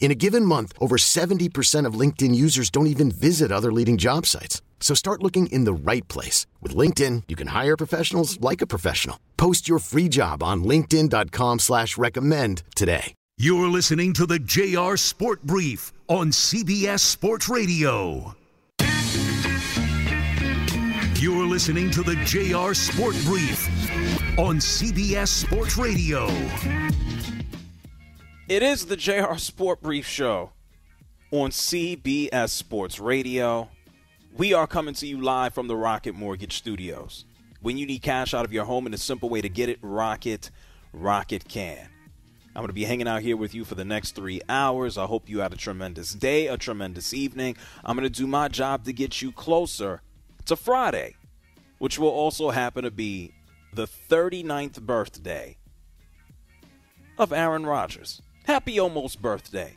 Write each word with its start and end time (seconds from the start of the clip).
In 0.00 0.10
a 0.10 0.14
given 0.14 0.44
month, 0.44 0.72
over 0.80 0.96
70% 0.96 1.84
of 1.84 2.00
LinkedIn 2.00 2.34
users 2.34 2.70
don't 2.70 2.86
even 2.86 3.10
visit 3.10 3.52
other 3.52 3.70
leading 3.70 3.98
job 3.98 4.24
sites. 4.24 4.62
So 4.80 4.94
start 4.94 5.22
looking 5.22 5.48
in 5.48 5.64
the 5.64 5.74
right 5.74 6.06
place. 6.08 6.46
With 6.62 6.74
LinkedIn, 6.74 7.24
you 7.28 7.36
can 7.36 7.48
hire 7.48 7.76
professionals 7.76 8.40
like 8.40 8.62
a 8.62 8.66
professional. 8.66 9.18
Post 9.36 9.68
your 9.68 9.80
free 9.80 10.08
job 10.08 10.42
on 10.42 10.64
linkedin.com 10.64 11.58
slash 11.58 11.98
recommend 11.98 12.62
today. 12.74 13.12
You're 13.40 13.68
listening 13.68 14.14
to 14.14 14.26
the 14.26 14.40
JR 14.40 14.96
Sport 14.96 15.42
Brief 15.44 15.92
on 16.08 16.30
CBS 16.30 17.00
Sports 17.00 17.48
Radio. 17.48 18.34
You're 21.20 21.46
listening 21.46 21.90
to 21.92 22.02
the 22.02 22.16
JR 22.24 22.74
Sport 22.74 23.16
Brief 23.24 23.68
on 24.38 24.58
CBS 24.58 25.28
Sports 25.28 25.76
Radio. 25.76 26.28
It 28.48 28.62
is 28.62 28.86
the 28.86 28.96
JR 28.96 29.36
Sport 29.36 29.82
Brief 29.82 30.06
Show 30.06 30.52
on 31.30 31.50
CBS 31.50 32.48
Sports 32.48 32.98
Radio. 32.98 33.68
We 34.38 34.54
are 34.54 34.66
coming 34.66 34.94
to 34.94 35.06
you 35.06 35.20
live 35.20 35.52
from 35.52 35.68
the 35.68 35.76
Rocket 35.76 36.14
Mortgage 36.14 36.56
Studios. 36.56 37.26
When 37.60 37.76
you 37.76 37.84
need 37.84 37.98
cash 37.98 38.32
out 38.32 38.46
of 38.46 38.52
your 38.54 38.64
home 38.64 38.86
and 38.86 38.94
a 38.94 38.98
simple 38.98 39.28
way 39.28 39.42
to 39.42 39.50
get 39.50 39.68
it, 39.68 39.78
Rocket, 39.82 40.50
Rocket 40.94 41.46
can. 41.46 41.90
I'm 42.56 42.62
going 42.62 42.68
to 42.68 42.72
be 42.72 42.84
hanging 42.84 43.06
out 43.06 43.20
here 43.20 43.36
with 43.36 43.54
you 43.54 43.66
for 43.66 43.74
the 43.74 43.84
next 43.84 44.12
three 44.12 44.40
hours. 44.48 44.96
I 44.96 45.04
hope 45.04 45.28
you 45.28 45.40
had 45.40 45.52
a 45.52 45.58
tremendous 45.58 46.14
day, 46.14 46.46
a 46.46 46.56
tremendous 46.56 47.12
evening. 47.12 47.54
I'm 47.84 47.98
going 47.98 48.10
to 48.10 48.20
do 48.20 48.26
my 48.26 48.48
job 48.48 48.84
to 48.84 48.94
get 48.94 49.20
you 49.20 49.30
closer 49.30 50.00
to 50.46 50.56
Friday, 50.56 51.16
which 51.76 51.98
will 51.98 52.08
also 52.08 52.48
happen 52.48 52.84
to 52.84 52.90
be 52.90 53.34
the 53.74 53.86
39th 53.86 54.80
birthday 54.80 55.58
of 57.18 57.30
Aaron 57.30 57.66
Rodgers. 57.66 58.22
Happy 58.48 58.80
almost 58.80 59.20
birthday 59.20 59.74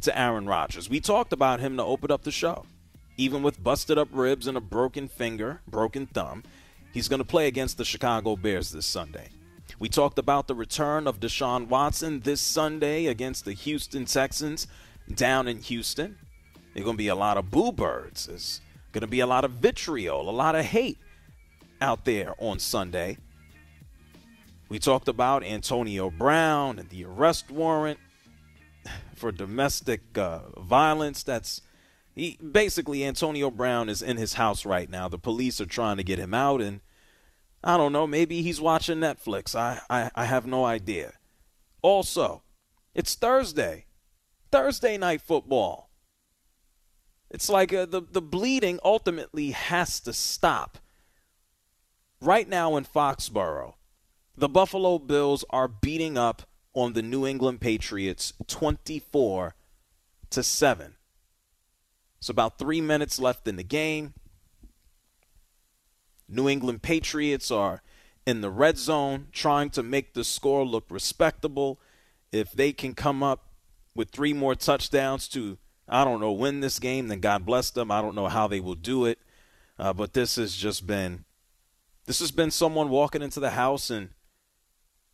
to 0.00 0.18
Aaron 0.18 0.44
Rodgers. 0.44 0.90
We 0.90 0.98
talked 0.98 1.32
about 1.32 1.60
him 1.60 1.76
to 1.76 1.84
open 1.84 2.10
up 2.10 2.24
the 2.24 2.32
show. 2.32 2.66
Even 3.16 3.44
with 3.44 3.62
busted 3.62 3.96
up 3.96 4.08
ribs 4.10 4.48
and 4.48 4.56
a 4.56 4.60
broken 4.60 5.06
finger, 5.06 5.60
broken 5.68 6.06
thumb, 6.06 6.42
he's 6.92 7.06
going 7.06 7.20
to 7.20 7.24
play 7.24 7.46
against 7.46 7.78
the 7.78 7.84
Chicago 7.84 8.34
Bears 8.34 8.72
this 8.72 8.86
Sunday. 8.86 9.28
We 9.78 9.88
talked 9.88 10.18
about 10.18 10.48
the 10.48 10.56
return 10.56 11.06
of 11.06 11.20
Deshaun 11.20 11.68
Watson 11.68 12.18
this 12.18 12.40
Sunday 12.40 13.06
against 13.06 13.44
the 13.44 13.52
Houston 13.52 14.04
Texans 14.04 14.66
down 15.14 15.46
in 15.46 15.58
Houston. 15.58 16.18
There's 16.74 16.84
going 16.84 16.96
to 16.96 16.98
be 16.98 17.06
a 17.06 17.14
lot 17.14 17.36
of 17.36 17.52
boo 17.52 17.70
birds. 17.70 18.26
There's 18.26 18.60
going 18.90 19.02
to 19.02 19.06
be 19.06 19.20
a 19.20 19.28
lot 19.28 19.44
of 19.44 19.52
vitriol, 19.52 20.28
a 20.28 20.32
lot 20.32 20.56
of 20.56 20.64
hate 20.64 20.98
out 21.80 22.04
there 22.04 22.34
on 22.38 22.58
Sunday. 22.58 23.18
We 24.68 24.80
talked 24.80 25.06
about 25.06 25.44
Antonio 25.44 26.10
Brown 26.10 26.80
and 26.80 26.88
the 26.88 27.04
arrest 27.04 27.48
warrant 27.52 28.00
for 29.18 29.32
domestic 29.32 30.16
uh, 30.16 30.60
violence. 30.60 31.22
That's 31.22 31.62
he 32.14 32.36
basically 32.36 33.04
Antonio 33.04 33.50
Brown 33.50 33.88
is 33.88 34.02
in 34.02 34.16
his 34.16 34.34
house 34.34 34.64
right 34.66 34.88
now. 34.90 35.08
The 35.08 35.18
police 35.18 35.60
are 35.60 35.66
trying 35.66 35.98
to 35.98 36.04
get 36.04 36.18
him 36.18 36.34
out, 36.34 36.60
and 36.60 36.80
I 37.62 37.76
don't 37.76 37.92
know. 37.92 38.06
Maybe 38.06 38.42
he's 38.42 38.60
watching 38.60 38.98
Netflix. 38.98 39.54
I 39.54 39.80
I, 39.88 40.10
I 40.14 40.24
have 40.24 40.46
no 40.46 40.64
idea. 40.64 41.12
Also, 41.82 42.42
it's 42.94 43.14
Thursday, 43.14 43.86
Thursday 44.50 44.96
night 44.96 45.20
football. 45.20 45.90
It's 47.30 47.48
like 47.48 47.72
uh, 47.72 47.86
the 47.86 48.00
the 48.00 48.22
bleeding 48.22 48.80
ultimately 48.84 49.50
has 49.50 50.00
to 50.00 50.12
stop. 50.12 50.78
Right 52.20 52.48
now 52.48 52.76
in 52.76 52.84
Foxborough, 52.84 53.74
the 54.36 54.48
Buffalo 54.48 54.98
Bills 54.98 55.44
are 55.50 55.68
beating 55.68 56.18
up 56.18 56.42
on 56.78 56.92
the 56.92 57.02
New 57.02 57.26
England 57.26 57.60
Patriots 57.60 58.32
24 58.46 59.54
to 60.30 60.42
7. 60.42 60.94
It's 62.18 62.28
about 62.28 62.58
3 62.58 62.80
minutes 62.80 63.18
left 63.18 63.48
in 63.48 63.56
the 63.56 63.64
game. 63.64 64.14
New 66.28 66.48
England 66.48 66.82
Patriots 66.82 67.50
are 67.50 67.82
in 68.26 68.42
the 68.42 68.50
red 68.50 68.78
zone 68.78 69.28
trying 69.32 69.70
to 69.70 69.82
make 69.82 70.14
the 70.14 70.22
score 70.22 70.64
look 70.64 70.84
respectable. 70.90 71.80
If 72.30 72.52
they 72.52 72.72
can 72.72 72.94
come 72.94 73.22
up 73.22 73.46
with 73.94 74.10
three 74.10 74.32
more 74.32 74.54
touchdowns 74.54 75.26
to 75.28 75.58
I 75.88 76.04
don't 76.04 76.20
know 76.20 76.32
win 76.32 76.60
this 76.60 76.78
game, 76.78 77.08
then 77.08 77.20
God 77.20 77.46
bless 77.46 77.70
them. 77.70 77.90
I 77.90 78.02
don't 78.02 78.14
know 78.14 78.28
how 78.28 78.46
they 78.46 78.60
will 78.60 78.74
do 78.74 79.06
it, 79.06 79.18
uh, 79.78 79.94
but 79.94 80.12
this 80.12 80.36
has 80.36 80.54
just 80.54 80.86
been 80.86 81.24
this 82.04 82.20
has 82.20 82.30
been 82.30 82.50
someone 82.50 82.90
walking 82.90 83.22
into 83.22 83.40
the 83.40 83.50
house 83.50 83.88
and 83.90 84.10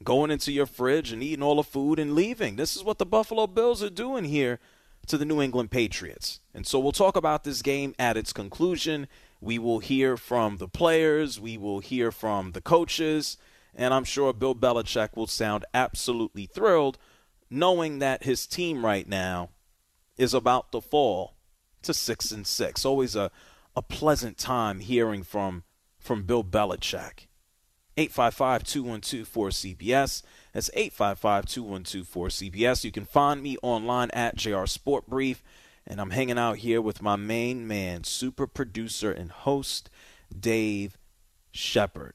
going 0.05 0.31
into 0.31 0.53
your 0.53 0.67
fridge 0.67 1.13
and 1.13 1.23
eating 1.23 1.43
all 1.43 1.57
the 1.57 1.63
food 1.63 1.99
and 1.99 2.15
leaving. 2.15 2.57
This 2.57 2.77
is 2.77 2.85
what 2.85 2.99
the 2.99 3.07
Buffalo 3.07 3.47
Bills 3.47 3.83
are 3.83 3.91
doing 3.91 4.25
here 4.25 4.61
to 5.07 5.19
the 5.19 5.25
New 5.25 5.41
England 5.41 5.71
Patriots. 5.71 6.41
And 6.55 6.67
so 6.67 6.79
we'll 6.79 6.93
talk 6.93 7.17
about 7.17 7.45
this 7.45 7.63
game 7.63 7.95
at 7.99 8.17
its 8.17 8.33
conclusion. 8.33 9.09
We 9.41 9.59
will 9.59 9.81
hear 9.81 10.17
from 10.17 10.59
the 10.59 10.69
players, 10.69 11.41
we 11.41 11.59
will 11.59 11.81
hear 11.81 12.11
from 12.11 12.53
the 12.53 12.63
coaches, 12.63 13.37
and 13.75 13.93
I'm 13.93 14.05
sure 14.05 14.33
Bill 14.33 14.55
Belichick 14.55 15.17
will 15.17 15.27
sound 15.27 15.65
absolutely 15.75 16.47
thrilled 16.47 16.99
knowing 17.51 17.99
that 17.99 18.25
his 18.25 18.47
team 18.47 18.85
right 18.85 19.07
now 19.07 19.51
is 20.17 20.33
about 20.33 20.73
to 20.73 20.81
fall 20.81 21.35
to 21.83 21.93
6 21.93 22.31
and 22.31 22.47
6. 22.47 22.85
Always 22.85 23.15
a 23.15 23.31
a 23.77 23.83
pleasant 23.83 24.39
time 24.39 24.81
hearing 24.81 25.23
from 25.23 25.65
from 25.99 26.25
Bill 26.25 26.45
Belichick. 26.45 27.27
855-212-4CBS. 27.97 30.23
That's 30.53 30.71
855-212-4CBS. 30.71 32.85
You 32.85 32.93
can 32.93 33.05
find 33.05 33.43
me 33.43 33.57
online 33.63 34.11
at 34.13 34.37
JR 34.37 34.67
Sport 34.67 35.09
Brief, 35.09 35.43
and 35.87 36.01
I'm 36.01 36.11
hanging 36.11 36.39
out 36.39 36.59
here 36.59 36.81
with 36.81 37.03
my 37.03 37.17
main 37.17 37.67
man, 37.67 38.05
super 38.05 38.47
producer 38.47 39.11
and 39.13 39.31
host, 39.31 39.91
Dave 40.39 40.97
Shepard. 41.53 42.15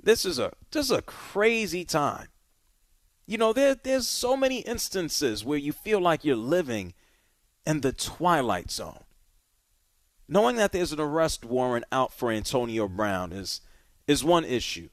This 0.00 0.24
is 0.24 0.38
a 0.38 0.52
this 0.70 0.86
is 0.86 0.92
a 0.92 1.02
crazy 1.02 1.84
time. 1.84 2.28
You 3.26 3.38
know, 3.38 3.52
there 3.52 3.74
there's 3.74 4.06
so 4.06 4.36
many 4.36 4.60
instances 4.60 5.44
where 5.44 5.58
you 5.58 5.72
feel 5.72 6.00
like 6.00 6.24
you're 6.24 6.36
living 6.36 6.94
in 7.66 7.80
the 7.80 7.92
twilight 7.92 8.70
zone. 8.70 9.02
Knowing 10.28 10.56
that 10.56 10.72
there's 10.72 10.92
an 10.92 11.00
arrest 11.00 11.44
warrant 11.44 11.86
out 11.90 12.12
for 12.12 12.30
Antonio 12.30 12.86
Brown 12.86 13.32
is 13.32 13.60
is 14.06 14.22
one 14.22 14.44
issue. 14.44 14.90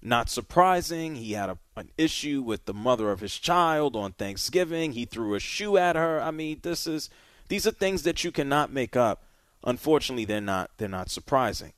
Not 0.00 0.30
surprising, 0.30 1.16
he 1.16 1.32
had 1.32 1.50
a, 1.50 1.58
an 1.76 1.90
issue 1.98 2.40
with 2.40 2.66
the 2.66 2.74
mother 2.74 3.10
of 3.10 3.20
his 3.20 3.36
child 3.36 3.96
on 3.96 4.12
Thanksgiving. 4.12 4.92
He 4.92 5.04
threw 5.04 5.34
a 5.34 5.40
shoe 5.40 5.76
at 5.76 5.96
her. 5.96 6.20
I 6.20 6.30
mean, 6.30 6.60
this 6.62 6.86
is 6.86 7.10
these 7.48 7.66
are 7.66 7.72
things 7.72 8.04
that 8.04 8.22
you 8.22 8.30
cannot 8.30 8.72
make 8.72 8.94
up. 8.94 9.24
Unfortunately, 9.64 10.24
they're 10.24 10.40
not 10.40 10.70
they're 10.78 10.88
not 10.88 11.10
surprising. 11.10 11.72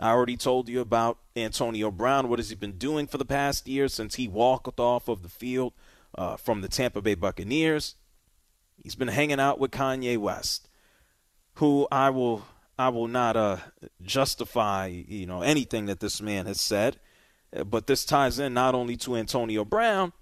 I 0.00 0.10
already 0.10 0.36
told 0.36 0.68
you 0.68 0.80
about 0.80 1.18
Antonio 1.36 1.92
Brown. 1.92 2.28
What 2.28 2.40
has 2.40 2.48
he 2.48 2.56
been 2.56 2.76
doing 2.76 3.06
for 3.06 3.18
the 3.18 3.24
past 3.24 3.68
year 3.68 3.86
since 3.86 4.16
he 4.16 4.26
walked 4.26 4.80
off 4.80 5.06
of 5.06 5.22
the 5.22 5.28
field 5.28 5.74
uh, 6.16 6.36
from 6.36 6.60
the 6.60 6.68
Tampa 6.68 7.00
Bay 7.00 7.14
Buccaneers? 7.14 7.94
He's 8.82 8.96
been 8.96 9.08
hanging 9.08 9.38
out 9.38 9.60
with 9.60 9.70
Kanye 9.70 10.18
West, 10.18 10.68
who 11.54 11.86
I 11.92 12.10
will 12.10 12.44
I 12.76 12.88
will 12.88 13.06
not 13.06 13.36
uh, 13.36 13.58
justify 14.02 14.86
you 14.86 15.26
know 15.26 15.42
anything 15.42 15.86
that 15.86 16.00
this 16.00 16.20
man 16.20 16.46
has 16.46 16.60
said. 16.60 16.98
But 17.66 17.86
this 17.86 18.04
ties 18.04 18.38
in 18.38 18.54
not 18.54 18.74
only 18.74 18.96
to 18.98 19.16
Antonio 19.16 19.64
Brown. 19.64 20.12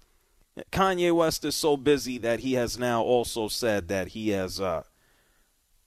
Kanye 0.71 1.15
West 1.15 1.45
is 1.45 1.55
so 1.55 1.77
busy 1.77 2.17
that 2.17 2.41
he 2.41 2.53
has 2.53 2.77
now 2.77 3.01
also 3.01 3.47
said 3.47 3.87
that 3.87 4.09
he 4.09 4.29
has, 4.29 4.59
uh, 4.59 4.83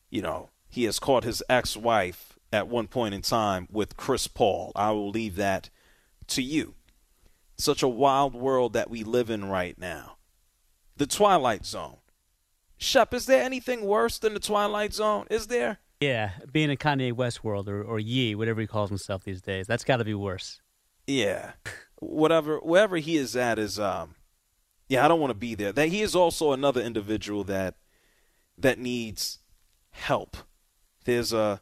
you 0.08 0.23
know, 0.23 0.49
he 0.69 0.85
has 0.85 0.99
caught 0.99 1.23
his 1.23 1.43
ex-wife 1.50 2.38
at 2.50 2.67
one 2.67 2.87
point 2.87 3.14
in 3.14 3.20
time 3.20 3.69
with 3.70 3.96
Chris 3.96 4.26
Paul. 4.26 4.73
I 4.75 4.91
will 4.93 5.11
leave 5.11 5.37
that 5.37 5.69
to 6.29 6.43
you. 6.43 6.75
such 7.56 7.82
a 7.82 7.88
wild 7.88 8.35
world 8.35 8.73
that 8.73 8.91
we 8.91 9.05
live 9.05 9.31
in 9.31 9.44
right 9.44 9.79
now. 9.79 10.17
The 10.96 11.06
Twilight 11.06 11.64
Zone. 11.64 11.99
Shep, 12.76 13.14
is 13.14 13.26
there 13.26 13.43
anything 13.43 13.85
worse 13.85 14.19
than 14.19 14.35
the 14.35 14.41
Twilight 14.41 14.93
Zone? 14.93 15.26
Is 15.31 15.46
there? 15.46 15.79
Yeah, 16.00 16.32
being 16.50 16.70
in 16.70 16.76
Kanye 16.76 17.12
West 17.12 17.44
world 17.44 17.69
or, 17.69 17.82
or 17.82 18.00
whatever 18.00 18.61
he 18.61 18.67
calls 18.67 18.91
himself 18.91 19.25
these 19.25 19.41
days. 19.41 19.67
That's 19.67 19.85
got 19.85 19.99
to 19.99 20.05
be 20.05 20.14
worse. 20.14 20.61
Yeah. 21.06 21.52
Whatever, 22.00 22.58
wherever 22.58 22.96
he 22.96 23.16
is 23.16 23.36
at 23.36 23.58
is, 23.58 23.78
um, 23.78 24.14
yeah, 24.88 25.04
I 25.04 25.08
don't 25.08 25.20
want 25.20 25.30
to 25.30 25.38
be 25.38 25.54
there. 25.54 25.72
That 25.72 25.88
he 25.88 26.02
is 26.02 26.14
also 26.14 26.52
another 26.52 26.80
individual 26.80 27.44
that 27.44 27.76
that 28.56 28.78
needs 28.78 29.38
help. 29.90 30.36
There's 31.04 31.32
a 31.32 31.60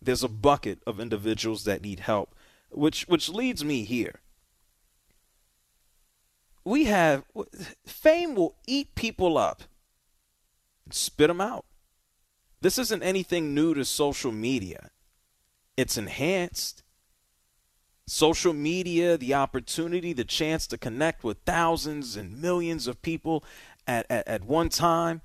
there's 0.00 0.22
a 0.22 0.28
bucket 0.28 0.80
of 0.86 1.00
individuals 1.00 1.64
that 1.64 1.82
need 1.82 2.00
help, 2.00 2.34
which 2.70 3.04
which 3.08 3.28
leads 3.28 3.64
me 3.64 3.84
here. 3.84 4.20
We 6.64 6.84
have 6.84 7.24
fame 7.86 8.34
will 8.34 8.56
eat 8.66 8.94
people 8.94 9.38
up, 9.38 9.62
and 10.84 10.94
spit 10.94 11.28
them 11.28 11.40
out. 11.40 11.64
This 12.60 12.78
isn't 12.78 13.02
anything 13.02 13.54
new 13.54 13.74
to 13.74 13.84
social 13.84 14.32
media. 14.32 14.90
It's 15.76 15.96
enhanced. 15.96 16.82
Social 18.08 18.54
media, 18.54 19.18
the 19.18 19.34
opportunity, 19.34 20.14
the 20.14 20.24
chance 20.24 20.66
to 20.68 20.78
connect 20.78 21.22
with 21.22 21.38
thousands 21.44 22.16
and 22.16 22.40
millions 22.40 22.86
of 22.86 23.02
people 23.02 23.44
at, 23.86 24.06
at, 24.08 24.26
at 24.26 24.44
one 24.44 24.70
time, 24.70 25.20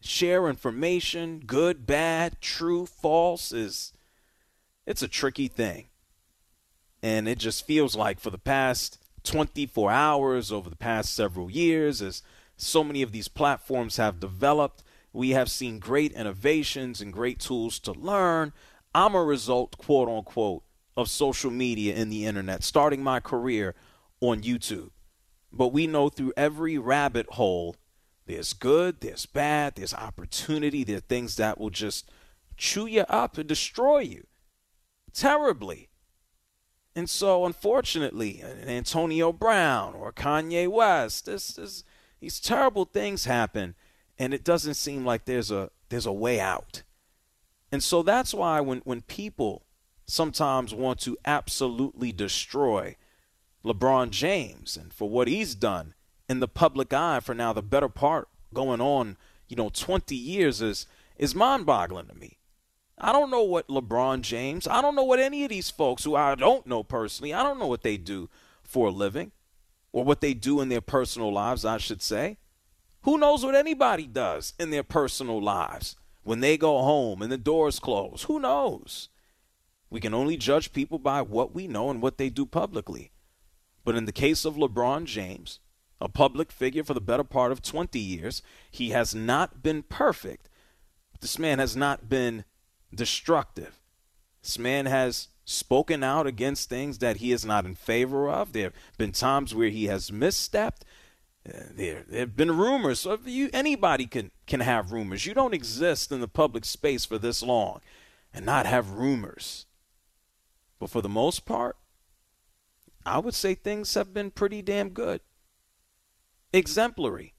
share 0.00 0.48
information, 0.48 1.42
good, 1.46 1.86
bad, 1.86 2.40
true, 2.40 2.84
false, 2.84 3.52
is 3.52 3.92
it's 4.86 5.02
a 5.02 5.08
tricky 5.08 5.46
thing. 5.46 5.86
And 7.00 7.28
it 7.28 7.38
just 7.38 7.64
feels 7.64 7.94
like 7.94 8.18
for 8.18 8.30
the 8.30 8.38
past 8.38 8.98
24 9.22 9.90
hours, 9.92 10.50
over 10.50 10.68
the 10.68 10.74
past 10.76 11.14
several 11.14 11.48
years, 11.48 12.02
as 12.02 12.22
so 12.56 12.82
many 12.82 13.02
of 13.02 13.12
these 13.12 13.28
platforms 13.28 13.98
have 13.98 14.18
developed, 14.18 14.82
we 15.12 15.30
have 15.30 15.50
seen 15.50 15.78
great 15.78 16.12
innovations 16.12 17.00
and 17.00 17.12
great 17.12 17.38
tools 17.38 17.78
to 17.78 17.92
learn. 17.92 18.52
I'm 18.94 19.14
a 19.14 19.22
result, 19.22 19.78
quote 19.78 20.08
unquote, 20.08 20.62
of 20.96 21.08
social 21.08 21.50
media 21.50 21.94
and 21.94 22.10
the 22.10 22.24
internet, 22.24 22.64
starting 22.64 23.02
my 23.02 23.20
career 23.20 23.74
on 24.20 24.42
YouTube. 24.42 24.90
But 25.52 25.68
we 25.68 25.86
know 25.86 26.08
through 26.08 26.32
every 26.36 26.78
rabbit 26.78 27.26
hole, 27.32 27.76
there's 28.26 28.52
good, 28.52 29.00
there's 29.00 29.26
bad, 29.26 29.76
there's 29.76 29.94
opportunity, 29.94 30.84
there 30.84 30.98
are 30.98 31.00
things 31.00 31.36
that 31.36 31.58
will 31.58 31.70
just 31.70 32.10
chew 32.56 32.86
you 32.86 33.02
up 33.08 33.38
and 33.38 33.48
destroy 33.48 34.00
you 34.00 34.26
terribly. 35.12 35.88
And 36.94 37.10
so, 37.10 37.44
unfortunately, 37.44 38.40
an 38.40 38.68
Antonio 38.68 39.32
Brown 39.32 39.94
or 39.94 40.12
Kanye 40.12 40.66
West, 40.66 41.26
this, 41.26 41.48
this, 41.48 41.84
these 42.20 42.40
terrible 42.40 42.86
things 42.86 43.26
happen 43.26 43.74
and 44.18 44.32
it 44.32 44.44
doesn't 44.44 44.74
seem 44.74 45.04
like 45.04 45.24
there's 45.24 45.50
a 45.50 45.70
there's 45.88 46.06
a 46.06 46.12
way 46.12 46.40
out. 46.40 46.82
And 47.70 47.82
so 47.82 48.02
that's 48.02 48.32
why 48.32 48.60
when 48.60 48.78
when 48.84 49.02
people 49.02 49.65
sometimes 50.06 50.72
want 50.72 51.00
to 51.00 51.16
absolutely 51.24 52.12
destroy 52.12 52.96
LeBron 53.64 54.10
James 54.10 54.76
and 54.76 54.92
for 54.92 55.08
what 55.08 55.28
he's 55.28 55.54
done 55.54 55.94
in 56.28 56.40
the 56.40 56.48
public 56.48 56.92
eye 56.92 57.20
for 57.20 57.34
now 57.34 57.52
the 57.52 57.62
better 57.62 57.88
part 57.88 58.28
going 58.54 58.80
on, 58.80 59.16
you 59.48 59.56
know, 59.56 59.68
20 59.68 60.14
years 60.14 60.62
is 60.62 60.86
is 61.16 61.34
mind-boggling 61.34 62.06
to 62.06 62.14
me. 62.14 62.38
I 62.98 63.10
don't 63.10 63.30
know 63.30 63.42
what 63.42 63.68
LeBron 63.68 64.20
James, 64.20 64.66
I 64.66 64.80
don't 64.80 64.94
know 64.94 65.04
what 65.04 65.18
any 65.18 65.44
of 65.44 65.50
these 65.50 65.70
folks 65.70 66.04
who 66.04 66.14
I 66.14 66.34
don't 66.34 66.66
know 66.66 66.82
personally, 66.82 67.34
I 67.34 67.42
don't 67.42 67.58
know 67.58 67.66
what 67.66 67.82
they 67.82 67.96
do 67.96 68.28
for 68.62 68.88
a 68.88 68.90
living 68.90 69.32
or 69.92 70.04
what 70.04 70.20
they 70.20 70.34
do 70.34 70.60
in 70.60 70.68
their 70.68 70.80
personal 70.80 71.32
lives, 71.32 71.64
I 71.64 71.78
should 71.78 72.02
say. 72.02 72.38
Who 73.02 73.18
knows 73.18 73.44
what 73.44 73.54
anybody 73.54 74.06
does 74.06 74.52
in 74.58 74.70
their 74.70 74.82
personal 74.82 75.42
lives 75.42 75.96
when 76.22 76.40
they 76.40 76.56
go 76.56 76.82
home 76.82 77.22
and 77.22 77.30
the 77.30 77.38
doors 77.38 77.78
close? 77.78 78.24
Who 78.24 78.40
knows? 78.40 79.08
We 79.90 80.00
can 80.00 80.14
only 80.14 80.36
judge 80.36 80.72
people 80.72 80.98
by 80.98 81.22
what 81.22 81.54
we 81.54 81.66
know 81.66 81.90
and 81.90 82.02
what 82.02 82.18
they 82.18 82.28
do 82.28 82.46
publicly. 82.46 83.12
But 83.84 83.94
in 83.94 84.04
the 84.04 84.12
case 84.12 84.44
of 84.44 84.56
LeBron 84.56 85.04
James, 85.04 85.60
a 86.00 86.08
public 86.08 86.50
figure 86.50 86.84
for 86.84 86.94
the 86.94 87.00
better 87.00 87.24
part 87.24 87.52
of 87.52 87.62
20 87.62 87.98
years, 87.98 88.42
he 88.70 88.90
has 88.90 89.14
not 89.14 89.62
been 89.62 89.82
perfect. 89.82 90.48
This 91.20 91.38
man 91.38 91.58
has 91.58 91.76
not 91.76 92.08
been 92.08 92.44
destructive. 92.94 93.80
This 94.42 94.58
man 94.58 94.86
has 94.86 95.28
spoken 95.44 96.02
out 96.02 96.26
against 96.26 96.68
things 96.68 96.98
that 96.98 97.18
he 97.18 97.32
is 97.32 97.44
not 97.44 97.64
in 97.64 97.74
favor 97.74 98.28
of. 98.28 98.52
There 98.52 98.64
have 98.64 98.74
been 98.98 99.12
times 99.12 99.54
where 99.54 99.68
he 99.68 99.84
has 99.84 100.10
misstepped 100.10 100.82
uh, 101.48 101.60
there, 101.74 102.04
there 102.08 102.20
have 102.20 102.36
been 102.36 102.56
rumors. 102.56 103.00
So 103.00 103.18
you, 103.24 103.50
anybody 103.52 104.06
can 104.06 104.30
can 104.46 104.60
have 104.60 104.92
rumors. 104.92 105.26
You 105.26 105.34
don't 105.34 105.54
exist 105.54 106.10
in 106.10 106.20
the 106.20 106.28
public 106.28 106.64
space 106.64 107.04
for 107.04 107.18
this 107.18 107.42
long 107.42 107.80
and 108.32 108.44
not 108.44 108.66
have 108.66 108.90
rumors. 108.90 109.66
But 110.78 110.90
for 110.90 111.02
the 111.02 111.08
most 111.08 111.44
part, 111.44 111.76
I 113.04 113.18
would 113.18 113.34
say 113.34 113.54
things 113.54 113.94
have 113.94 114.12
been 114.12 114.30
pretty 114.30 114.62
damn 114.62 114.90
good. 114.90 115.20
Exemplary. 116.52 117.34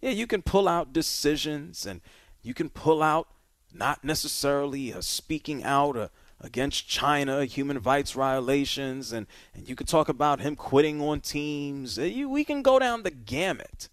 Yeah, 0.00 0.10
you 0.10 0.26
can 0.26 0.42
pull 0.42 0.68
out 0.68 0.92
decisions 0.92 1.86
and 1.86 2.00
you 2.42 2.54
can 2.54 2.68
pull 2.68 3.02
out 3.02 3.28
not 3.72 4.04
necessarily 4.04 4.90
a 4.90 5.02
speaking 5.02 5.62
out, 5.64 5.96
a 5.96 6.10
against 6.40 6.88
China, 6.88 7.44
human 7.44 7.80
rights 7.80 8.12
violations, 8.12 9.12
and, 9.12 9.26
and 9.54 9.68
you 9.68 9.74
could 9.74 9.88
talk 9.88 10.08
about 10.08 10.40
him 10.40 10.54
quitting 10.54 11.00
on 11.00 11.20
teams. 11.20 11.98
Uh, 11.98 12.02
you, 12.02 12.28
we 12.28 12.44
can 12.44 12.62
go 12.62 12.78
down 12.78 13.02
the 13.02 13.10
gamut. 13.10 13.88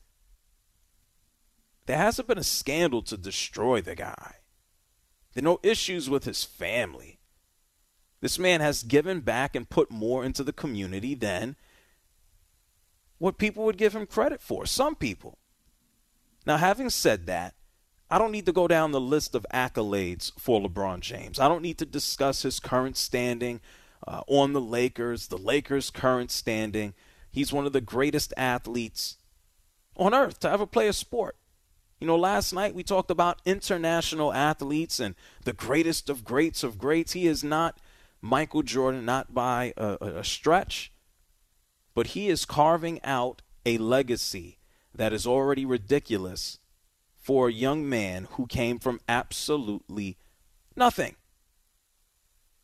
There 1.85 1.97
hasn't 1.97 2.27
been 2.27 2.37
a 2.37 2.43
scandal 2.43 3.01
to 3.03 3.17
destroy 3.17 3.81
the 3.81 3.95
guy. 3.95 4.35
There 5.33 5.41
are 5.41 5.45
no 5.45 5.59
issues 5.63 6.09
with 6.09 6.25
his 6.25 6.43
family. 6.43 7.19
This 8.25 8.39
man 8.39 8.59
has 8.59 8.81
given 8.81 9.19
back 9.19 9.55
and 9.55 9.69
put 9.69 9.91
more 9.91 10.25
into 10.25 10.43
the 10.43 10.51
community 10.51 11.13
than 11.13 11.55
what 13.19 13.37
people 13.37 13.63
would 13.65 13.77
give 13.77 13.95
him 13.95 14.07
credit 14.07 14.41
for. 14.41 14.65
Some 14.65 14.95
people. 14.95 15.37
Now, 16.43 16.57
having 16.57 16.89
said 16.89 17.27
that, 17.27 17.53
I 18.09 18.17
don't 18.17 18.31
need 18.31 18.47
to 18.47 18.51
go 18.51 18.67
down 18.67 18.93
the 18.93 18.99
list 18.99 19.35
of 19.35 19.45
accolades 19.53 20.31
for 20.39 20.59
LeBron 20.59 21.01
James. 21.01 21.39
I 21.39 21.47
don't 21.47 21.61
need 21.61 21.77
to 21.77 21.85
discuss 21.85 22.41
his 22.41 22.59
current 22.59 22.97
standing 22.97 23.61
uh, 24.07 24.21
on 24.25 24.53
the 24.53 24.59
Lakers, 24.59 25.27
the 25.27 25.37
Lakers' 25.37 25.91
current 25.91 26.31
standing. 26.31 26.95
He's 27.31 27.53
one 27.53 27.67
of 27.67 27.73
the 27.73 27.79
greatest 27.79 28.33
athletes 28.35 29.17
on 29.95 30.15
earth 30.15 30.39
to 30.39 30.49
ever 30.49 30.65
play 30.65 30.87
a 30.87 30.93
sport. 30.93 31.37
You 31.99 32.07
know, 32.07 32.17
last 32.17 32.53
night 32.53 32.73
we 32.73 32.81
talked 32.81 33.11
about 33.11 33.43
international 33.45 34.33
athletes 34.33 34.99
and 34.99 35.13
the 35.43 35.53
greatest 35.53 36.09
of 36.09 36.23
greats 36.23 36.63
of 36.63 36.79
greats. 36.79 37.13
He 37.13 37.27
is 37.27 37.43
not 37.43 37.77
Michael 38.25 38.63
Jordan, 38.63 39.05
not 39.05 39.35
by 39.35 39.71
a, 39.77 39.97
a 40.01 40.23
stretch, 40.23 40.91
but 41.93 42.07
he 42.07 42.27
is 42.27 42.43
carving 42.43 42.99
out 43.03 43.43
a 43.67 43.77
legacy 43.77 44.57
that 44.95 45.13
is 45.13 45.27
already 45.27 45.63
ridiculous 45.63 46.57
for 47.15 47.47
a 47.47 47.53
young 47.53 47.87
man 47.87 48.27
who 48.31 48.47
came 48.47 48.79
from 48.79 48.99
absolutely 49.07 50.17
nothing. 50.75 51.15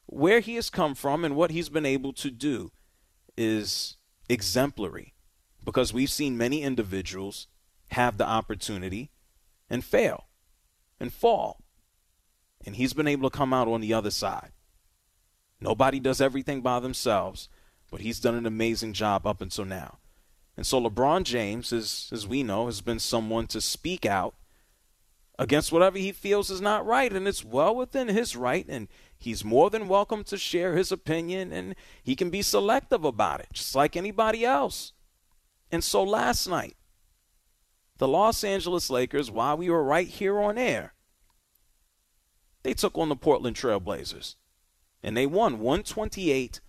Where 0.08 0.39
he 0.39 0.56
has 0.56 0.72
come 0.72 0.96
from 0.96 1.24
and 1.24 1.36
what 1.36 1.51
he's 1.51 1.70
been 1.70 1.86
able 1.86 2.13
to 2.13 2.32
do 2.32 2.72
is 3.38 3.98
exemplary 4.30 5.13
because 5.63 5.94
we've 5.94 6.10
seen 6.10 6.38
many 6.38 6.63
individuals 6.63 7.46
have 7.91 8.18
the 8.18 8.27
opportunity 8.27 9.12
and 9.70 9.86
fail 9.86 10.25
and 11.00 11.13
fall. 11.13 11.62
And 12.65 12.77
he's 12.77 12.94
been 12.94 13.08
able 13.08 13.30
to 13.30 13.38
come 13.38 13.53
out 13.53 13.68
on 13.68 13.82
the 13.82 13.94
other 13.94 14.12
side. 14.12 14.53
Nobody 15.62 16.00
does 16.00 16.20
everything 16.20 16.62
by 16.62 16.80
themselves, 16.80 17.48
but 17.91 18.01
he's 18.01 18.20
done 18.20 18.36
an 18.36 18.48
amazing 18.48 18.94
job 18.94 19.27
up 19.27 19.41
until 19.41 19.65
now. 19.65 20.00
And 20.58 20.65
so 20.65 20.82
LeBron 20.82 21.24
James, 21.24 21.72
is, 21.72 22.10
as 22.12 22.27
we 22.27 22.44
know, 22.44 22.65
has 22.65 22.82
been 22.82 23.00
someone 23.00 23.48
to 23.48 23.62
speak 23.62 24.06
out 24.06 24.36
against 25.39 25.72
whatever 25.72 25.98
he 25.98 26.12
feels 26.12 26.50
is 26.50 26.62
not 26.62 26.86
right. 26.86 27.12
And 27.12 27.27
it's 27.27 27.46
well 27.46 27.75
within 27.75 28.08
his 28.10 28.36
right. 28.36 28.65
And 28.68 28.88
he's 29.18 29.46
more 29.46 29.70
than 29.70 29.88
welcome 29.88 30.24
to 30.25 30.38
share 30.38 30.75
his 30.75 30.91
opinion. 30.91 31.53
And 31.53 31.75
he 32.03 32.15
can 32.15 32.30
be 32.30 32.41
selective 32.41 33.06
about 33.06 33.39
it, 33.39 33.48
just 33.53 33.75
like 33.75 33.96
anybody 33.96 34.44
else. 34.44 34.94
And 35.72 35.84
so 35.84 36.03
last 36.03 36.48
night, 36.48 36.75
the 37.98 38.08
Los 38.08 38.44
Angeles 38.44 38.89
Lakers, 38.89 39.32
while 39.32 39.58
we 39.58 39.70
were 39.70 39.84
right 39.84 40.08
here 40.08 40.39
on 40.39 40.58
air, 40.58 40.94
they 42.63 42.74
took 42.74 42.98
on 42.98 43.10
the 43.10 43.15
Portland 43.15 43.56
Trailblazers. 43.56 44.36
And 45.03 45.17
they 45.17 45.25
won 45.25 45.60
128 45.60 46.60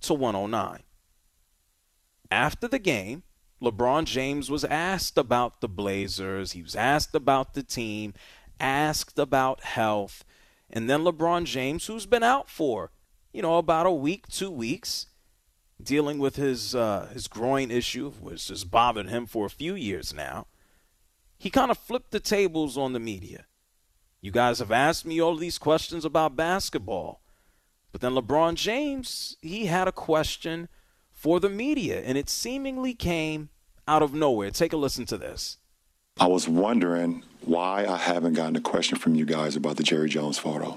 to 0.00 0.14
109. 0.14 0.82
After 2.30 2.68
the 2.68 2.78
game, 2.78 3.22
LeBron 3.62 4.04
James 4.04 4.50
was 4.50 4.64
asked 4.64 5.18
about 5.18 5.60
the 5.60 5.68
Blazers, 5.68 6.52
he 6.52 6.62
was 6.62 6.76
asked 6.76 7.14
about 7.14 7.54
the 7.54 7.62
team, 7.62 8.14
asked 8.60 9.18
about 9.18 9.64
health. 9.64 10.24
And 10.70 10.88
then 10.88 11.00
LeBron 11.00 11.44
James, 11.44 11.86
who's 11.86 12.06
been 12.06 12.22
out 12.22 12.48
for, 12.48 12.92
you 13.32 13.42
know, 13.42 13.58
about 13.58 13.86
a 13.86 13.90
week, 13.90 14.28
two 14.28 14.50
weeks, 14.50 15.06
dealing 15.82 16.18
with 16.18 16.36
his 16.36 16.74
uh, 16.74 17.08
his 17.12 17.28
groin 17.28 17.70
issue, 17.70 18.10
which 18.10 18.48
has 18.48 18.64
bothered 18.64 19.08
him 19.08 19.26
for 19.26 19.46
a 19.46 19.50
few 19.50 19.74
years 19.74 20.12
now. 20.12 20.46
He 21.38 21.50
kind 21.50 21.70
of 21.70 21.78
flipped 21.78 22.10
the 22.10 22.20
tables 22.20 22.76
on 22.76 22.92
the 22.92 23.00
media. 23.00 23.46
You 24.20 24.32
guys 24.32 24.58
have 24.58 24.72
asked 24.72 25.06
me 25.06 25.20
all 25.20 25.36
these 25.36 25.58
questions 25.58 26.04
about 26.04 26.36
basketball, 26.36 27.22
but 27.92 28.00
then 28.00 28.12
LeBron 28.12 28.54
James 28.54 29.36
he 29.40 29.66
had 29.66 29.88
a 29.88 29.92
question 29.92 30.68
for 31.12 31.40
the 31.40 31.48
media, 31.48 32.00
and 32.00 32.16
it 32.16 32.30
seemingly 32.30 32.94
came 32.94 33.48
out 33.88 34.02
of 34.02 34.14
nowhere. 34.14 34.50
Take 34.50 34.72
a 34.72 34.76
listen 34.76 35.04
to 35.06 35.18
this. 35.18 35.58
I 36.20 36.26
was 36.26 36.48
wondering 36.48 37.22
why 37.42 37.86
I 37.86 37.96
haven't 37.96 38.34
gotten 38.34 38.56
a 38.56 38.60
question 38.60 38.98
from 38.98 39.14
you 39.14 39.24
guys 39.24 39.56
about 39.56 39.76
the 39.76 39.82
Jerry 39.82 40.08
Jones 40.08 40.38
photo. 40.38 40.76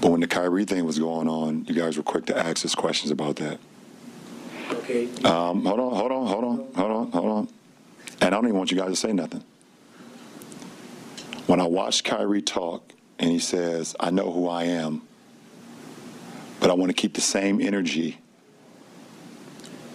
But 0.00 0.10
when 0.10 0.20
the 0.20 0.26
Kyrie 0.26 0.64
thing 0.64 0.84
was 0.84 0.98
going 0.98 1.28
on, 1.28 1.64
you 1.66 1.74
guys 1.74 1.96
were 1.96 2.02
quick 2.02 2.26
to 2.26 2.36
ask 2.36 2.64
us 2.64 2.74
questions 2.74 3.10
about 3.12 3.36
that. 3.36 3.60
Okay. 4.70 5.04
Um, 5.24 5.64
hold 5.64 5.80
on, 5.80 5.94
hold 5.94 6.12
on, 6.12 6.26
hold 6.26 6.44
on, 6.44 6.72
hold 6.74 6.90
on, 6.90 7.12
hold 7.12 7.26
on. 7.26 7.48
And 8.20 8.22
I 8.22 8.30
don't 8.30 8.44
even 8.46 8.56
want 8.56 8.72
you 8.72 8.78
guys 8.78 8.90
to 8.90 8.96
say 8.96 9.12
nothing. 9.12 9.44
When 11.46 11.60
I 11.60 11.66
watched 11.66 12.04
Kyrie 12.04 12.42
talk 12.42 12.92
and 13.18 13.30
he 13.30 13.38
says, 13.38 13.94
I 14.00 14.10
know 14.10 14.32
who 14.32 14.48
I 14.48 14.64
am, 14.64 15.02
but 16.62 16.70
I 16.70 16.74
want 16.74 16.90
to 16.90 16.94
keep 16.94 17.14
the 17.14 17.20
same 17.20 17.60
energy 17.60 18.18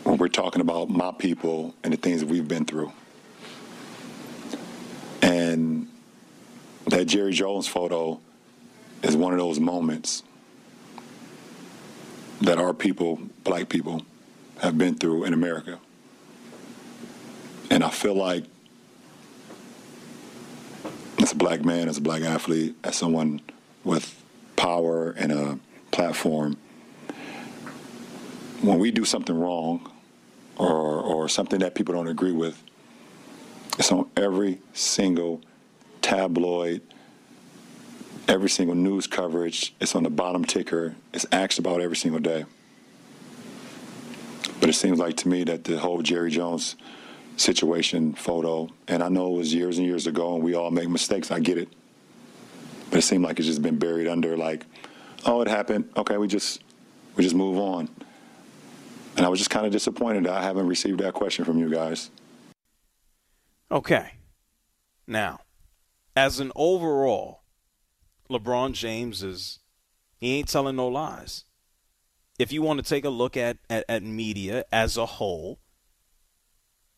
when 0.03 0.17
we're 0.17 0.27
talking 0.27 0.61
about 0.61 0.89
my 0.89 1.13
people 1.13 1.73
and 1.81 1.93
the 1.93 1.97
things 1.97 2.19
that 2.19 2.27
we've 2.27 2.45
been 2.47 2.65
through. 2.65 2.91
And 5.21 5.87
that 6.87 7.05
Jerry 7.05 7.31
Jones 7.31 7.69
photo 7.69 8.19
is 9.01 9.15
one 9.15 9.31
of 9.31 9.39
those 9.39 9.61
moments 9.61 10.23
that 12.41 12.57
our 12.57 12.73
people, 12.73 13.21
black 13.45 13.69
people, 13.69 14.05
have 14.59 14.77
been 14.77 14.95
through 14.95 15.23
in 15.23 15.33
America. 15.33 15.79
And 17.69 17.81
I 17.81 17.91
feel 17.91 18.13
like 18.13 18.43
as 21.19 21.31
a 21.31 21.35
black 21.35 21.63
man, 21.63 21.87
as 21.87 21.97
a 21.97 22.01
black 22.01 22.23
athlete, 22.23 22.75
as 22.83 22.97
someone 22.97 23.39
with 23.85 24.21
power 24.57 25.11
and 25.11 25.31
a 25.31 25.59
platform, 25.97 26.55
when 28.61 28.77
we 28.77 28.91
do 28.91 29.03
something 29.03 29.35
wrong 29.35 29.91
or, 30.55 31.01
or 31.01 31.27
something 31.27 31.59
that 31.61 31.73
people 31.73 31.95
don't 31.95 32.07
agree 32.07 32.31
with, 32.31 32.61
it's 33.79 33.91
on 33.91 34.07
every 34.15 34.59
single 34.73 35.41
tabloid, 36.03 36.81
every 38.27 38.47
single 38.47 38.75
news 38.75 39.07
coverage. 39.07 39.73
It's 39.81 39.95
on 39.95 40.03
the 40.03 40.11
bottom 40.11 40.45
ticker. 40.45 40.95
It's 41.15 41.25
asked 41.31 41.57
about 41.57 41.81
every 41.81 41.97
single 41.97 42.19
day. 42.19 42.45
But 44.59 44.69
it 44.69 44.73
seems 44.73 44.99
like 44.99 45.17
to 45.17 45.27
me 45.27 45.45
that 45.45 45.63
the 45.63 45.79
whole 45.79 46.03
Jerry 46.03 46.29
Jones 46.29 46.75
situation 47.37 48.13
photo, 48.13 48.69
and 48.87 49.01
I 49.01 49.09
know 49.09 49.33
it 49.33 49.37
was 49.37 49.51
years 49.51 49.79
and 49.79 49.87
years 49.87 50.05
ago, 50.05 50.35
and 50.35 50.43
we 50.43 50.53
all 50.53 50.69
make 50.69 50.89
mistakes. 50.89 51.31
I 51.31 51.39
get 51.39 51.57
it. 51.57 51.69
But 52.91 52.99
it 52.99 53.01
seemed 53.01 53.23
like 53.23 53.39
it's 53.39 53.47
just 53.47 53.63
been 53.63 53.79
buried 53.79 54.07
under 54.07 54.37
like, 54.37 54.63
oh, 55.25 55.41
it 55.41 55.47
happened. 55.47 55.89
Okay, 55.95 56.17
we 56.17 56.27
just 56.27 56.63
we 57.15 57.23
just 57.23 57.35
move 57.35 57.57
on. 57.57 57.89
And 59.15 59.25
I 59.25 59.29
was 59.29 59.39
just 59.39 59.49
kind 59.49 59.65
of 59.65 59.71
disappointed 59.71 60.25
that 60.25 60.33
I 60.33 60.43
haven't 60.43 60.67
received 60.67 60.99
that 60.99 61.13
question 61.13 61.43
from 61.43 61.57
you 61.57 61.69
guys. 61.69 62.11
Okay. 63.71 64.11
Now, 65.07 65.39
as 66.15 66.39
an 66.39 66.51
overall, 66.55 67.41
LeBron 68.29 68.73
James 68.73 69.23
is 69.23 69.59
he 70.17 70.35
ain't 70.35 70.47
telling 70.47 70.75
no 70.75 70.87
lies. 70.87 71.45
If 72.37 72.51
you 72.51 72.61
want 72.61 72.83
to 72.83 72.87
take 72.87 73.05
a 73.05 73.09
look 73.09 73.35
at, 73.35 73.57
at, 73.69 73.85
at 73.89 74.03
media 74.03 74.65
as 74.71 74.97
a 74.97 75.05
whole, 75.05 75.59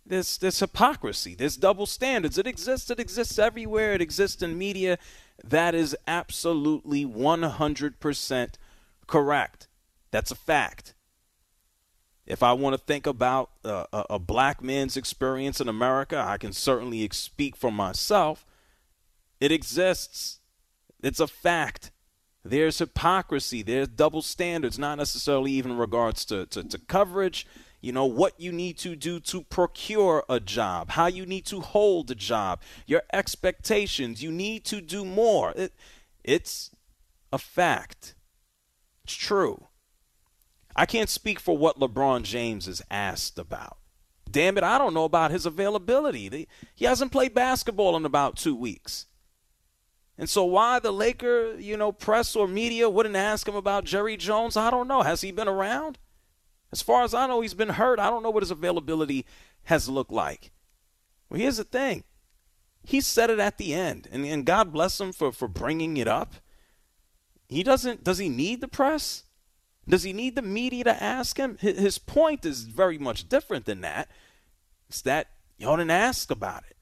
there's 0.05 0.37
there's 0.39 0.59
hypocrisy, 0.59 1.35
there's 1.35 1.55
double 1.55 1.85
standards. 1.85 2.37
It 2.37 2.47
exists, 2.47 2.89
it 2.89 2.99
exists 2.99 3.39
everywhere, 3.39 3.93
it 3.93 4.01
exists 4.01 4.41
in 4.41 4.57
media. 4.57 4.97
That 5.43 5.75
is 5.75 5.95
absolutely 6.07 7.05
100% 7.05 8.49
correct. 9.07 9.67
That's 10.11 10.31
a 10.31 10.35
fact. 10.35 10.93
If 12.25 12.43
I 12.43 12.53
want 12.53 12.75
to 12.75 12.77
think 12.77 13.07
about 13.07 13.49
a, 13.63 13.85
a 13.91 14.19
black 14.19 14.61
man's 14.61 14.95
experience 14.95 15.59
in 15.59 15.67
America, 15.67 16.23
I 16.25 16.37
can 16.37 16.53
certainly 16.53 17.07
speak 17.11 17.55
for 17.55 17.71
myself. 17.71 18.45
It 19.39 19.51
exists. 19.51 20.39
It's 21.01 21.19
a 21.19 21.27
fact. 21.27 21.91
There's 22.43 22.79
hypocrisy. 22.79 23.61
There's 23.61 23.87
double 23.87 24.21
standards, 24.21 24.79
not 24.79 24.97
necessarily 24.97 25.51
even 25.53 25.71
in 25.71 25.77
regards 25.77 26.25
to, 26.25 26.45
to, 26.47 26.63
to, 26.63 26.79
coverage. 26.79 27.45
You 27.81 27.91
know, 27.91 28.05
what 28.05 28.39
you 28.39 28.51
need 28.51 28.77
to 28.79 28.95
do 28.95 29.19
to 29.21 29.43
procure 29.43 30.23
a 30.29 30.39
job, 30.39 30.91
how 30.91 31.07
you 31.07 31.25
need 31.25 31.45
to 31.47 31.61
hold 31.61 32.11
a 32.11 32.15
job, 32.15 32.61
your 32.85 33.03
expectations. 33.13 34.21
You 34.21 34.31
need 34.31 34.65
to 34.65 34.81
do 34.81 35.05
more. 35.05 35.53
It, 35.55 35.73
it's 36.23 36.71
a 37.31 37.37
fact. 37.37 38.15
It's 39.03 39.13
true. 39.13 39.67
I 40.75 40.85
can't 40.85 41.09
speak 41.09 41.39
for 41.39 41.57
what 41.57 41.79
LeBron 41.79 42.23
James 42.23 42.67
is 42.67 42.81
asked 42.91 43.37
about. 43.37 43.77
Damn 44.29 44.57
it, 44.57 44.63
I 44.63 44.77
don't 44.77 44.93
know 44.93 45.05
about 45.05 45.31
his 45.31 45.45
availability. 45.45 46.47
He 46.75 46.85
hasn't 46.85 47.11
played 47.11 47.33
basketball 47.33 47.97
in 47.97 48.05
about 48.05 48.37
two 48.37 48.55
weeks. 48.55 49.07
And 50.19 50.29
so 50.29 50.43
why 50.43 50.79
the 50.79 50.91
Laker, 50.91 51.55
you 51.57 51.77
know, 51.77 51.93
press 51.93 52.35
or 52.35 52.45
media 52.45 52.89
wouldn't 52.89 53.15
ask 53.15 53.47
him 53.47 53.55
about 53.55 53.85
Jerry 53.85 54.17
Jones, 54.17 54.57
I 54.57 54.69
don't 54.69 54.89
know. 54.89 55.01
Has 55.01 55.21
he 55.21 55.31
been 55.31 55.47
around? 55.47 55.97
As 56.73 56.81
far 56.81 57.03
as 57.03 57.13
I 57.13 57.25
know, 57.25 57.39
he's 57.39 57.53
been 57.53 57.69
hurt. 57.69 57.99
I 57.99 58.09
don't 58.09 58.21
know 58.21 58.29
what 58.29 58.43
his 58.43 58.51
availability 58.51 59.25
has 59.63 59.87
looked 59.87 60.11
like. 60.11 60.51
Well, 61.29 61.39
here's 61.39 61.55
the 61.55 61.63
thing. 61.63 62.03
He 62.83 62.99
said 62.99 63.29
it 63.29 63.39
at 63.39 63.57
the 63.57 63.73
end, 63.73 64.09
and, 64.11 64.25
and 64.25 64.45
God 64.45 64.73
bless 64.73 64.99
him 64.99 65.13
for, 65.13 65.31
for 65.31 65.47
bringing 65.47 65.95
it 65.95 66.07
up. 66.07 66.35
He 67.47 67.63
doesn't, 67.63 68.03
does 68.03 68.17
he 68.17 68.27
need 68.27 68.59
the 68.59 68.67
press? 68.67 69.23
Does 69.87 70.03
he 70.03 70.11
need 70.11 70.35
the 70.35 70.41
media 70.41 70.83
to 70.83 71.01
ask 71.01 71.37
him? 71.37 71.57
His 71.59 71.97
point 71.97 72.45
is 72.45 72.63
very 72.63 72.97
much 72.97 73.29
different 73.29 73.65
than 73.65 73.79
that. 73.81 74.09
It's 74.89 75.01
that 75.03 75.27
y'all 75.57 75.77
didn't 75.77 75.91
ask 75.91 76.29
about 76.29 76.63
it. 76.69 76.75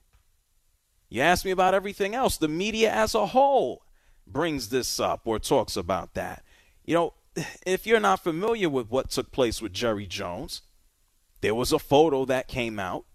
You 1.10 1.22
ask 1.22 1.46
me 1.46 1.52
about 1.52 1.74
everything 1.74 2.16
else. 2.16 2.38
The 2.38 2.48
media 2.48 2.92
as 2.92 3.16
a 3.16 3.28
whole 3.28 3.84
brings 4.26 4.70
this 4.70 5.00
up 5.00 5.22
or 5.26 5.40
talks 5.40 5.78
about 5.78 6.14
that. 6.16 6.44
You 6.84 6.96
know, 6.96 7.14
if 7.66 7.88
you're 7.88 8.00
not 8.00 8.24
familiar 8.24 8.70
with 8.70 8.90
what 8.90 9.10
took 9.10 9.32
place 9.32 9.62
with 9.62 9.74
Jerry 9.74 10.06
Jones, 10.06 10.62
there 11.42 11.56
was 11.56 11.72
a 11.72 11.80
photo 11.80 12.26
that 12.26 12.48
came 12.48 12.80
out. 12.80 13.06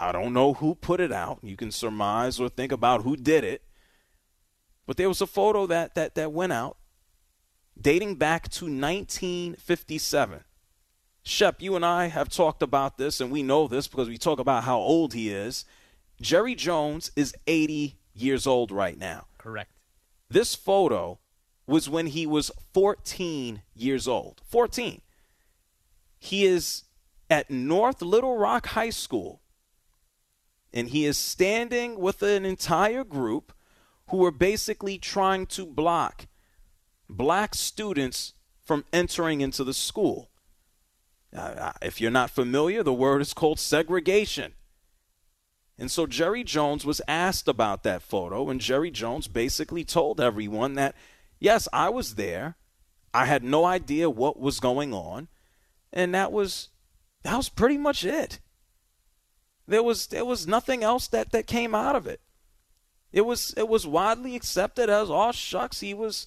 I 0.00 0.12
don't 0.12 0.32
know 0.32 0.54
who 0.54 0.74
put 0.74 1.00
it 1.00 1.12
out. 1.12 1.40
You 1.42 1.56
can 1.56 1.70
surmise 1.70 2.40
or 2.40 2.48
think 2.48 2.72
about 2.72 3.02
who 3.02 3.16
did 3.16 3.44
it. 3.44 3.62
But 4.86 4.96
there 4.96 5.08
was 5.08 5.20
a 5.20 5.26
photo 5.26 5.66
that 5.66 5.94
that 5.94 6.14
that 6.14 6.32
went 6.32 6.52
out 6.52 6.76
dating 7.80 8.16
back 8.16 8.48
to 8.50 8.64
1957. 8.64 10.44
Shep, 11.24 11.62
you 11.62 11.76
and 11.76 11.84
I 11.84 12.06
have 12.06 12.28
talked 12.28 12.62
about 12.62 12.98
this, 12.98 13.20
and 13.20 13.30
we 13.30 13.42
know 13.42 13.68
this 13.68 13.86
because 13.86 14.08
we 14.08 14.18
talk 14.18 14.40
about 14.40 14.64
how 14.64 14.78
old 14.78 15.14
he 15.14 15.30
is. 15.30 15.64
Jerry 16.22 16.54
Jones 16.54 17.10
is 17.16 17.34
80 17.46 17.98
years 18.14 18.46
old 18.46 18.70
right 18.70 18.96
now. 18.96 19.26
Correct. 19.38 19.72
This 20.30 20.54
photo 20.54 21.18
was 21.66 21.88
when 21.88 22.06
he 22.06 22.26
was 22.26 22.50
14 22.72 23.62
years 23.74 24.08
old. 24.08 24.40
14. 24.48 25.02
He 26.18 26.44
is 26.44 26.84
at 27.28 27.50
North 27.50 28.00
Little 28.02 28.38
Rock 28.38 28.68
High 28.68 28.90
School, 28.90 29.42
and 30.72 30.88
he 30.88 31.04
is 31.04 31.18
standing 31.18 31.98
with 31.98 32.22
an 32.22 32.44
entire 32.44 33.04
group 33.04 33.52
who 34.10 34.24
are 34.24 34.30
basically 34.30 34.98
trying 34.98 35.46
to 35.46 35.66
block 35.66 36.26
black 37.08 37.54
students 37.54 38.34
from 38.64 38.84
entering 38.92 39.40
into 39.40 39.64
the 39.64 39.74
school. 39.74 40.30
Uh, 41.34 41.72
if 41.80 42.00
you're 42.00 42.10
not 42.10 42.30
familiar, 42.30 42.82
the 42.82 42.92
word 42.92 43.20
is 43.20 43.34
called 43.34 43.58
segregation. 43.58 44.54
And 45.78 45.90
so 45.90 46.06
Jerry 46.06 46.44
Jones 46.44 46.84
was 46.84 47.00
asked 47.08 47.48
about 47.48 47.82
that 47.82 48.02
photo, 48.02 48.50
and 48.50 48.60
Jerry 48.60 48.90
Jones 48.90 49.26
basically 49.26 49.84
told 49.84 50.20
everyone 50.20 50.74
that, 50.74 50.94
yes, 51.38 51.66
I 51.72 51.88
was 51.88 52.14
there. 52.14 52.56
I 53.14 53.26
had 53.26 53.42
no 53.42 53.64
idea 53.64 54.08
what 54.08 54.38
was 54.38 54.60
going 54.60 54.94
on, 54.94 55.28
and 55.92 56.14
that 56.14 56.32
was 56.32 56.68
that 57.24 57.36
was 57.36 57.48
pretty 57.48 57.78
much 57.78 58.04
it. 58.04 58.40
There 59.66 59.82
was 59.82 60.06
there 60.06 60.24
was 60.24 60.46
nothing 60.46 60.82
else 60.82 61.06
that, 61.08 61.30
that 61.32 61.46
came 61.46 61.74
out 61.74 61.96
of 61.96 62.06
it. 62.06 62.20
It 63.12 63.22
was 63.22 63.52
it 63.56 63.68
was 63.68 63.86
widely 63.86 64.34
accepted 64.34 64.88
as 64.88 65.10
oh 65.10 65.32
shucks, 65.32 65.80
he 65.80 65.94
was 65.94 66.26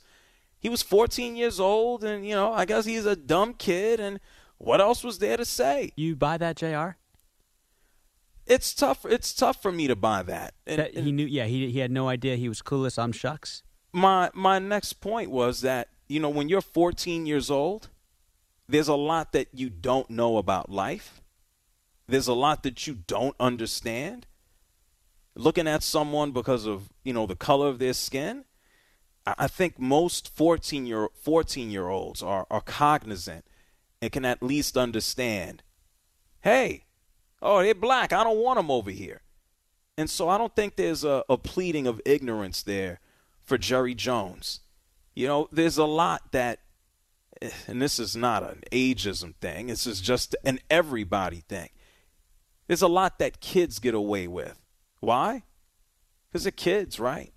he 0.60 0.70
was 0.70 0.82
14 0.82 1.36
years 1.36 1.60
old, 1.60 2.04
and 2.04 2.28
you 2.28 2.34
know, 2.34 2.52
I 2.52 2.66
guess 2.66 2.86
he's 2.86 3.06
a 3.06 3.16
dumb 3.16 3.54
kid. 3.54 4.00
And 4.00 4.20
what 4.58 4.82
else 4.82 5.04
was 5.04 5.20
there 5.20 5.38
to 5.38 5.46
say? 5.46 5.92
You 5.96 6.16
buy 6.16 6.38
that, 6.38 6.56
Jr. 6.56 6.98
It's 8.46 8.74
tough. 8.74 9.06
It's 9.06 9.34
tough 9.34 9.62
for 9.62 9.72
me 9.72 9.88
to 9.88 9.96
buy 9.96 10.24
that. 10.24 10.54
And, 10.68 10.80
that 10.80 10.96
he 10.96 11.12
knew. 11.12 11.26
Yeah, 11.26 11.46
he 11.46 11.70
he 11.72 11.80
had 11.80 11.92
no 11.92 12.08
idea 12.08 12.36
he 12.36 12.50
was 12.50 12.62
clueless. 12.62 13.02
I'm 13.02 13.12
shucks. 13.12 13.64
My 13.92 14.30
my 14.34 14.60
next 14.60 14.94
point 14.94 15.32
was 15.32 15.62
that 15.62 15.90
you 16.08 16.20
know 16.20 16.30
when 16.30 16.50
you're 16.50 16.62
14 16.62 17.26
years 17.26 17.50
old, 17.50 17.90
there's 18.68 18.88
a 18.88 18.96
lot 18.96 19.32
that 19.34 19.48
you 19.54 19.70
don't 19.70 20.10
know 20.10 20.38
about 20.38 20.70
life. 20.70 21.22
There's 22.08 22.28
a 22.28 22.34
lot 22.34 22.64
that 22.64 22.86
you 22.88 22.96
don't 23.08 23.36
understand. 23.40 24.28
Looking 25.36 25.68
at 25.68 25.84
someone 25.84 26.32
because 26.32 26.66
of, 26.66 26.90
you 27.04 27.12
know, 27.12 27.26
the 27.26 27.36
color 27.36 27.68
of 27.68 27.80
their 27.80 27.94
skin, 27.94 28.46
I 29.26 29.48
think 29.48 29.80
most 29.80 30.30
14 30.36 30.86
year 30.86 31.10
14 31.14 31.72
year 31.72 31.88
olds 31.88 32.22
are, 32.22 32.46
are 32.50 32.62
cognizant 32.62 33.46
and 34.02 34.12
can 34.12 34.24
at 34.24 34.44
least 34.44 34.78
understand, 34.78 35.64
hey, 36.42 36.85
oh, 37.46 37.62
they're 37.62 37.76
black. 37.76 38.12
I 38.12 38.24
don't 38.24 38.40
want 38.40 38.58
them 38.58 38.72
over 38.72 38.92
here. 38.92 39.22
And 39.98 40.10
so 40.10 40.28
I 40.28 40.38
don't 40.38 40.56
think 40.56 40.76
there's 40.76 41.04
a, 41.04 41.24
a 41.30 41.38
pleading 41.38 41.88
of 41.88 42.02
ignorance 42.06 42.64
there 42.64 43.00
for 43.44 43.58
Jerry 43.58 43.96
Jones. 43.96 44.60
You 45.14 45.28
know, 45.28 45.48
there's 45.52 45.78
a 45.78 45.86
lot 45.86 46.32
that, 46.34 46.60
eh, 47.42 47.52
and 47.68 47.82
this 47.82 48.00
is 48.00 48.16
not 48.16 48.44
an 48.44 48.64
ageism 48.72 49.36
thing, 49.36 49.68
this 49.68 49.88
is 49.88 50.02
just 50.02 50.36
an 50.44 50.60
everybody 50.70 51.44
thing. 51.48 51.70
There's 52.68 52.82
a 52.82 52.88
lot 52.88 53.20
that 53.20 53.40
kids 53.40 53.80
get 53.80 53.94
away 53.94 54.28
with. 54.28 54.60
Why? 55.00 55.44
Because 56.28 56.44
they're 56.44 56.52
kids, 56.52 57.00
right? 57.00 57.32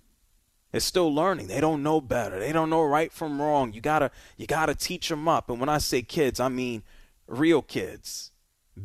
They're 0.71 0.81
still 0.81 1.13
learning. 1.13 1.47
They 1.47 1.61
don't 1.61 1.83
know 1.83 2.01
better. 2.01 2.39
They 2.39 2.51
don't 2.51 2.69
know 2.69 2.83
right 2.83 3.11
from 3.11 3.41
wrong. 3.41 3.73
You 3.73 3.81
gotta 3.81 4.11
you 4.37 4.45
gotta 4.45 4.75
teach 4.75 5.09
them 5.09 5.27
up. 5.27 5.49
And 5.49 5.59
when 5.59 5.69
I 5.69 5.77
say 5.77 6.01
kids, 6.01 6.39
I 6.39 6.49
mean 6.49 6.83
real 7.27 7.61
kids, 7.61 8.28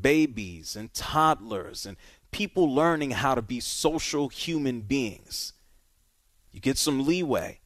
babies 0.01 0.77
and 0.77 0.93
toddlers 0.93 1.87
and 1.87 1.97
people 2.31 2.73
learning 2.73 3.13
how 3.13 3.35
to 3.35 3.43
be 3.43 3.61
social 3.61 4.29
human 4.29 4.81
beings. 4.81 5.53
You 6.51 6.61
get 6.61 6.79
some 6.79 7.07
leeway 7.07 7.61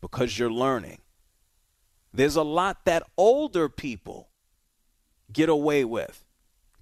because 0.00 0.38
you're 0.38 0.50
learning. 0.50 0.98
There's 2.12 2.36
a 2.36 2.42
lot 2.42 2.84
that 2.84 3.02
older 3.16 3.68
people 3.68 4.28
get 5.32 5.48
away 5.48 5.84
with 5.84 6.24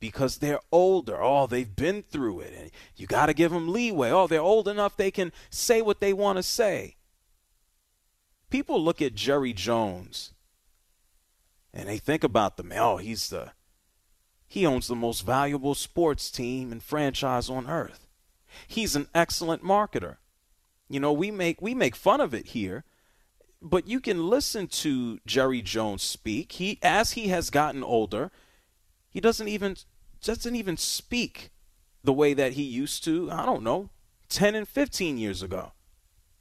because 0.01 0.39
they're 0.39 0.61
older. 0.73 1.23
Oh, 1.23 1.47
they've 1.47 1.75
been 1.75 2.03
through 2.03 2.41
it. 2.41 2.55
And 2.57 2.71
you 2.97 3.07
got 3.07 3.27
to 3.27 3.35
give 3.35 3.51
them 3.51 3.73
leeway. 3.73 4.11
Oh, 4.11 4.27
they're 4.27 4.41
old 4.41 4.69
enough 4.69 4.97
they 4.97 5.11
can 5.11 5.33
say 5.51 5.83
what 5.83 6.01
they 6.01 6.13
want 6.13 6.37
to 6.37 6.43
say. 6.43 6.97
People 8.51 8.83
look 8.83 9.03
at 9.03 9.15
Jerry 9.15 9.53
Jones 9.53 10.33
and 11.73 11.89
they 11.89 11.99
think 11.99 12.25
about 12.25 12.57
the 12.57 12.63
man. 12.63 12.79
Oh, 12.79 12.97
he's 12.97 13.29
the 13.29 13.53
he 14.49 14.65
owns 14.65 14.89
the 14.89 14.97
most 14.97 15.27
valuable 15.27 15.75
sports 15.75 16.31
team 16.31 16.73
and 16.73 16.83
franchise 16.83 17.51
on 17.51 17.69
earth. 17.69 18.07
He's 18.67 18.97
an 18.97 19.09
excellent 19.15 19.63
marketer. 19.63 20.17
You 20.89 21.01
know, 21.01 21.13
we 21.13 21.31
make 21.31 21.61
we 21.61 21.75
make 21.75 21.95
fun 21.95 22.21
of 22.21 22.33
it 22.33 22.49
here, 22.49 22.85
but 23.61 23.87
you 23.87 24.01
can 24.01 24.29
listen 24.29 24.67
to 24.69 25.21
Jerry 25.27 25.61
Jones 25.61 26.03
speak. 26.03 26.53
He 26.53 26.79
as 26.83 27.13
he 27.13 27.29
has 27.29 27.51
gotten 27.51 27.85
older, 27.85 28.31
he 29.11 29.21
doesn't 29.21 29.49
even 29.49 29.77
doesn't 30.23 30.57
even 30.57 30.79
speak 30.79 31.51
the 32.03 32.13
way 32.13 32.33
that 32.33 32.53
he 32.53 32.63
used 32.63 33.05
to, 33.05 33.31
I 33.31 33.45
don't 33.45 33.63
know, 33.63 33.91
10 34.31 34.55
and 34.55 34.67
15 34.67 35.19
years 35.19 35.43
ago. 35.43 35.73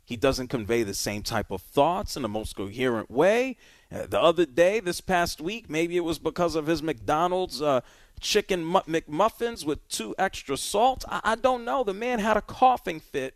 He 0.07 0.15
doesn't 0.15 0.47
convey 0.47 0.83
the 0.83 0.93
same 0.93 1.21
type 1.21 1.51
of 1.51 1.61
thoughts 1.61 2.15
in 2.15 2.21
the 2.21 2.29
most 2.29 2.55
coherent 2.55 3.11
way. 3.11 3.57
Uh, 3.91 4.07
the 4.07 4.21
other 4.21 4.45
day, 4.45 4.79
this 4.79 5.01
past 5.01 5.41
week, 5.41 5.69
maybe 5.69 5.97
it 5.97 6.05
was 6.05 6.17
because 6.17 6.55
of 6.55 6.67
his 6.67 6.81
McDonald's 6.81 7.61
uh, 7.61 7.81
chicken 8.21 8.63
McMuffins 8.63 9.65
with 9.65 9.85
two 9.89 10.15
extra 10.17 10.55
salt. 10.55 11.03
I-, 11.09 11.19
I 11.25 11.35
don't 11.35 11.65
know. 11.65 11.83
The 11.83 11.93
man 11.93 12.19
had 12.19 12.37
a 12.37 12.41
coughing 12.41 13.01
fit 13.01 13.35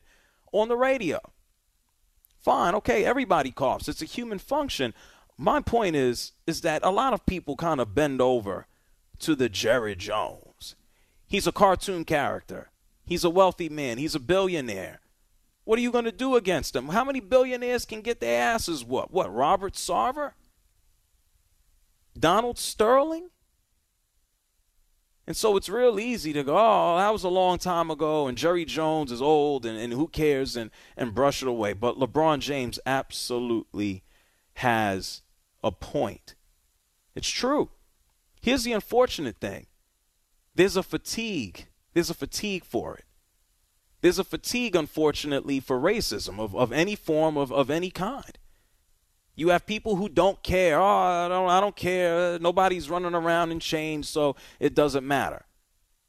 on 0.54 0.70
the 0.70 0.78
radio. 0.78 1.20
Fine, 2.40 2.74
okay, 2.76 3.04
everybody 3.04 3.52
coughs. 3.52 3.90
It's 3.90 4.02
a 4.02 4.06
human 4.06 4.40
function. 4.40 4.94
My 5.38 5.60
point 5.60 5.98
is 5.98 6.32
is 6.48 6.62
that 6.62 6.86
a 6.86 6.90
lot 6.90 7.12
of 7.12 7.26
people 7.26 7.58
kind 7.58 7.82
of 7.82 7.94
bend 7.94 8.22
over 8.22 8.66
to 9.20 9.36
the 9.36 9.50
Jerry 9.50 9.98
Jones. 9.98 10.76
He's 11.28 11.48
a 11.48 11.52
cartoon 11.52 12.06
character. 12.06 12.72
He's 13.06 13.26
a 13.26 13.30
wealthy 13.30 13.68
man. 13.68 13.98
He's 13.98 14.16
a 14.16 14.22
billionaire. 14.22 15.02
What 15.64 15.78
are 15.78 15.82
you 15.82 15.92
going 15.92 16.06
to 16.06 16.12
do 16.12 16.36
against 16.36 16.74
them? 16.74 16.90
How 16.90 17.04
many 17.04 17.20
billionaires 17.20 17.86
can 17.86 18.02
get 18.02 18.20
their 18.20 18.42
asses 18.42 18.84
what? 18.84 19.12
What, 19.12 19.34
Robert 19.34 19.74
Sarver? 19.74 20.34
Donald 22.18 22.58
Sterling? 22.58 23.30
And 25.28 25.38
so 25.38 25.56
it's 25.56 25.70
real 25.70 26.00
easy 26.00 26.34
to 26.34 26.44
go, 26.44 26.58
oh, 26.58 26.98
that 26.98 27.14
was 27.14 27.24
a 27.24 27.30
long 27.30 27.58
time 27.58 27.92
ago, 27.92 28.28
and 28.28 28.38
Jerry 28.38 28.66
Jones 28.66 29.12
is 29.12 29.22
old, 29.22 29.66
and, 29.66 29.78
and 29.78 29.94
who 29.94 30.08
cares, 30.08 30.58
and, 30.58 30.72
and 30.98 31.14
brush 31.14 31.42
it 31.42 31.48
away. 31.48 31.74
But 31.74 32.00
LeBron 32.00 32.40
James 32.40 32.80
absolutely 32.86 34.04
has 34.56 35.22
a 35.64 35.72
point. 35.72 36.36
It's 37.16 37.30
true. 37.30 37.70
Here's 38.42 38.64
the 38.64 38.74
unfortunate 38.74 39.38
thing 39.40 39.68
there's 40.56 40.76
a 40.76 40.84
fatigue. 40.84 41.68
There's 41.94 42.10
a 42.10 42.16
fatigue 42.16 42.66
for 42.66 42.96
it. 42.96 43.06
There's 44.02 44.20
a 44.20 44.24
fatigue, 44.24 44.76
unfortunately, 44.76 45.60
for 45.60 45.80
racism 45.80 46.40
of, 46.40 46.56
of 46.56 46.72
any 46.72 46.96
form 46.96 47.38
of, 47.38 47.52
of 47.52 47.70
any 47.70 47.92
kind. 47.92 48.38
You 49.36 49.50
have 49.50 49.66
people 49.66 49.96
who 49.96 50.10
don't 50.10 50.44
care. 50.44 50.80
Oh, 50.80 50.86
I 50.86 51.28
don't, 51.28 51.50
I 51.50 51.62
don't 51.62 51.76
care. 51.76 52.38
Nobody's 52.40 52.90
running 52.90 53.16
around 53.16 53.52
in 53.52 53.60
chains, 53.60 54.10
so 54.10 54.36
it 54.60 54.76
doesn't 54.76 55.08
matter. 55.08 55.46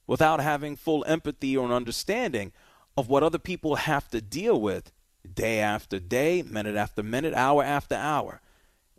Without 0.07 0.41
having 0.41 0.75
full 0.75 1.05
empathy 1.07 1.57
or 1.57 1.65
an 1.65 1.73
understanding 1.73 2.53
of 2.97 3.09
what 3.09 3.23
other 3.23 3.39
people 3.39 3.77
have 3.77 4.09
to 4.09 4.21
deal 4.21 4.61
with 4.61 4.91
day 5.33 5.61
after 5.61 6.01
day, 6.01 6.43
minute 6.43 6.77
after 6.77 7.03
minute, 7.03 7.35
hour 7.35 7.63
after 7.63 7.95
hour. 7.95 8.41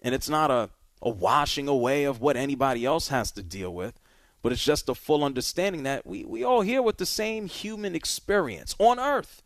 And 0.01 0.15
it's 0.15 0.29
not 0.29 0.49
a 0.49 0.69
a 1.03 1.09
washing 1.09 1.67
away 1.67 2.05
of 2.05 2.21
what 2.21 2.37
anybody 2.37 2.85
else 2.85 3.09
has 3.09 3.31
to 3.33 3.43
deal 3.43 3.73
with, 3.73 3.99
but 4.43 4.51
it's 4.51 4.63
just 4.63 4.89
a 4.89 4.93
full 4.93 5.23
understanding 5.23 5.83
that 5.83 6.05
we, 6.05 6.25
we 6.25 6.43
all 6.43 6.61
here 6.61 6.81
with 6.81 6.97
the 6.97 7.05
same 7.05 7.47
human 7.47 7.95
experience 7.95 8.75
on 8.77 8.99
earth. 8.99 9.41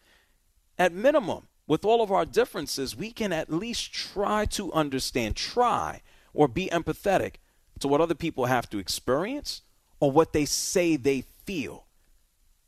At 0.77 0.91
minimum, 0.91 1.47
with 1.67 1.85
all 1.85 2.01
of 2.01 2.11
our 2.11 2.25
differences, 2.25 2.95
we 2.95 3.11
can 3.11 3.31
at 3.31 3.53
least 3.53 3.93
try 3.93 4.45
to 4.45 4.73
understand, 4.73 5.35
try, 5.35 6.01
or 6.33 6.47
be 6.47 6.67
empathetic 6.69 7.35
to 7.79 7.87
what 7.87 8.01
other 8.01 8.15
people 8.15 8.45
have 8.45 8.69
to 8.71 8.79
experience 8.79 9.61
or 9.99 10.11
what 10.11 10.33
they 10.33 10.45
say 10.45 10.95
they 10.95 11.21
feel. 11.45 11.85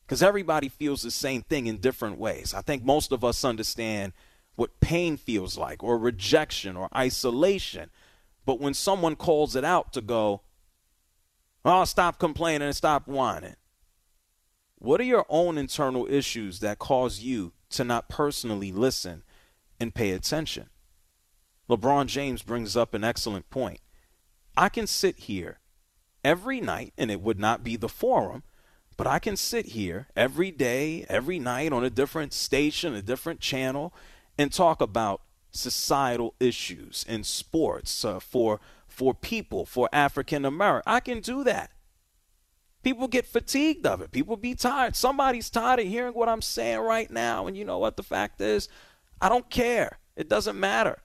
Because 0.05 0.21
everybody 0.21 0.69
feels 0.69 1.01
the 1.01 1.11
same 1.11 1.41
thing 1.41 1.65
in 1.65 1.77
different 1.77 2.19
ways. 2.19 2.53
I 2.53 2.61
think 2.61 2.83
most 2.83 3.11
of 3.11 3.23
us 3.23 3.43
understand 3.43 4.13
what 4.55 4.79
pain 4.81 5.17
feels 5.17 5.57
like, 5.57 5.83
or 5.83 5.97
rejection, 5.97 6.75
or 6.75 6.89
isolation. 6.95 7.89
But 8.45 8.59
when 8.59 8.73
someone 8.73 9.15
calls 9.15 9.55
it 9.55 9.63
out 9.63 9.93
to 9.93 10.01
go, 10.01 10.41
oh, 11.65 11.85
stop 11.85 12.19
complaining 12.19 12.67
and 12.67 12.75
stop 12.75 13.07
whining. 13.07 13.55
What 14.77 15.01
are 15.01 15.05
your 15.05 15.25
own 15.29 15.57
internal 15.57 16.07
issues 16.09 16.59
that 16.61 16.79
cause 16.79 17.19
you 17.19 17.51
to 17.71 17.83
not 17.83 18.09
personally 18.09 18.71
listen 18.71 19.23
and 19.79 19.93
pay 19.93 20.11
attention? 20.11 20.69
LeBron 21.69 22.07
James 22.07 22.41
brings 22.41 22.75
up 22.75 22.93
an 22.93 23.03
excellent 23.03 23.49
point. 23.49 23.79
I 24.57 24.69
can 24.69 24.87
sit 24.87 25.19
here 25.19 25.59
every 26.23 26.59
night, 26.59 26.93
and 26.97 27.11
it 27.11 27.21
would 27.21 27.39
not 27.39 27.63
be 27.63 27.75
the 27.75 27.89
forum, 27.89 28.43
but 28.97 29.07
I 29.07 29.19
can 29.19 29.37
sit 29.37 29.67
here 29.67 30.07
every 30.15 30.51
day, 30.51 31.05
every 31.07 31.39
night 31.39 31.71
on 31.71 31.83
a 31.83 31.89
different 31.89 32.33
station, 32.33 32.93
a 32.93 33.01
different 33.01 33.39
channel, 33.39 33.93
and 34.37 34.51
talk 34.51 34.81
about 34.81 35.21
societal 35.51 36.35
issues 36.39 37.05
in 37.07 37.23
sports 37.23 38.03
uh, 38.03 38.19
for 38.19 38.59
for 38.99 39.13
people 39.13 39.65
for 39.65 39.87
African 39.93 40.43
American. 40.43 40.83
I 40.85 40.99
can 40.99 41.21
do 41.21 41.45
that. 41.45 41.71
People 42.83 43.07
get 43.07 43.25
fatigued 43.25 43.87
of 43.87 44.01
it. 44.01 44.11
People 44.11 44.35
be 44.35 44.55
tired. 44.55 44.93
Somebody's 44.93 45.49
tired 45.49 45.79
of 45.79 45.87
hearing 45.87 46.13
what 46.13 46.27
I'm 46.27 46.41
saying 46.41 46.79
right 46.79 47.09
now. 47.09 47.47
And 47.47 47.55
you 47.55 47.63
know 47.63 47.77
what 47.77 47.95
the 47.95 48.03
fact 48.03 48.41
is? 48.41 48.67
I 49.21 49.29
don't 49.29 49.49
care. 49.49 49.99
It 50.17 50.27
doesn't 50.27 50.59
matter. 50.59 50.99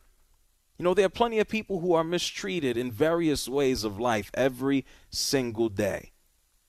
You 0.77 0.83
know, 0.83 0.93
there 0.93 1.07
are 1.07 1.09
plenty 1.09 1.39
of 1.39 1.49
people 1.49 1.79
who 1.79 1.93
are 1.93 2.03
mistreated 2.03 2.77
in 2.77 2.91
various 2.91 3.49
ways 3.49 3.85
of 3.85 4.01
life 4.01 4.33
every 4.35 4.85
single 5.11 5.69
day. 5.69 6.11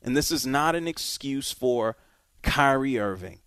And 0.04 0.16
this 0.16 0.30
is 0.30 0.46
not 0.46 0.76
an 0.76 0.88
excuse 0.88 1.52
for 1.52 1.98
Kyrie 2.44 3.00
Irving. 3.00 3.40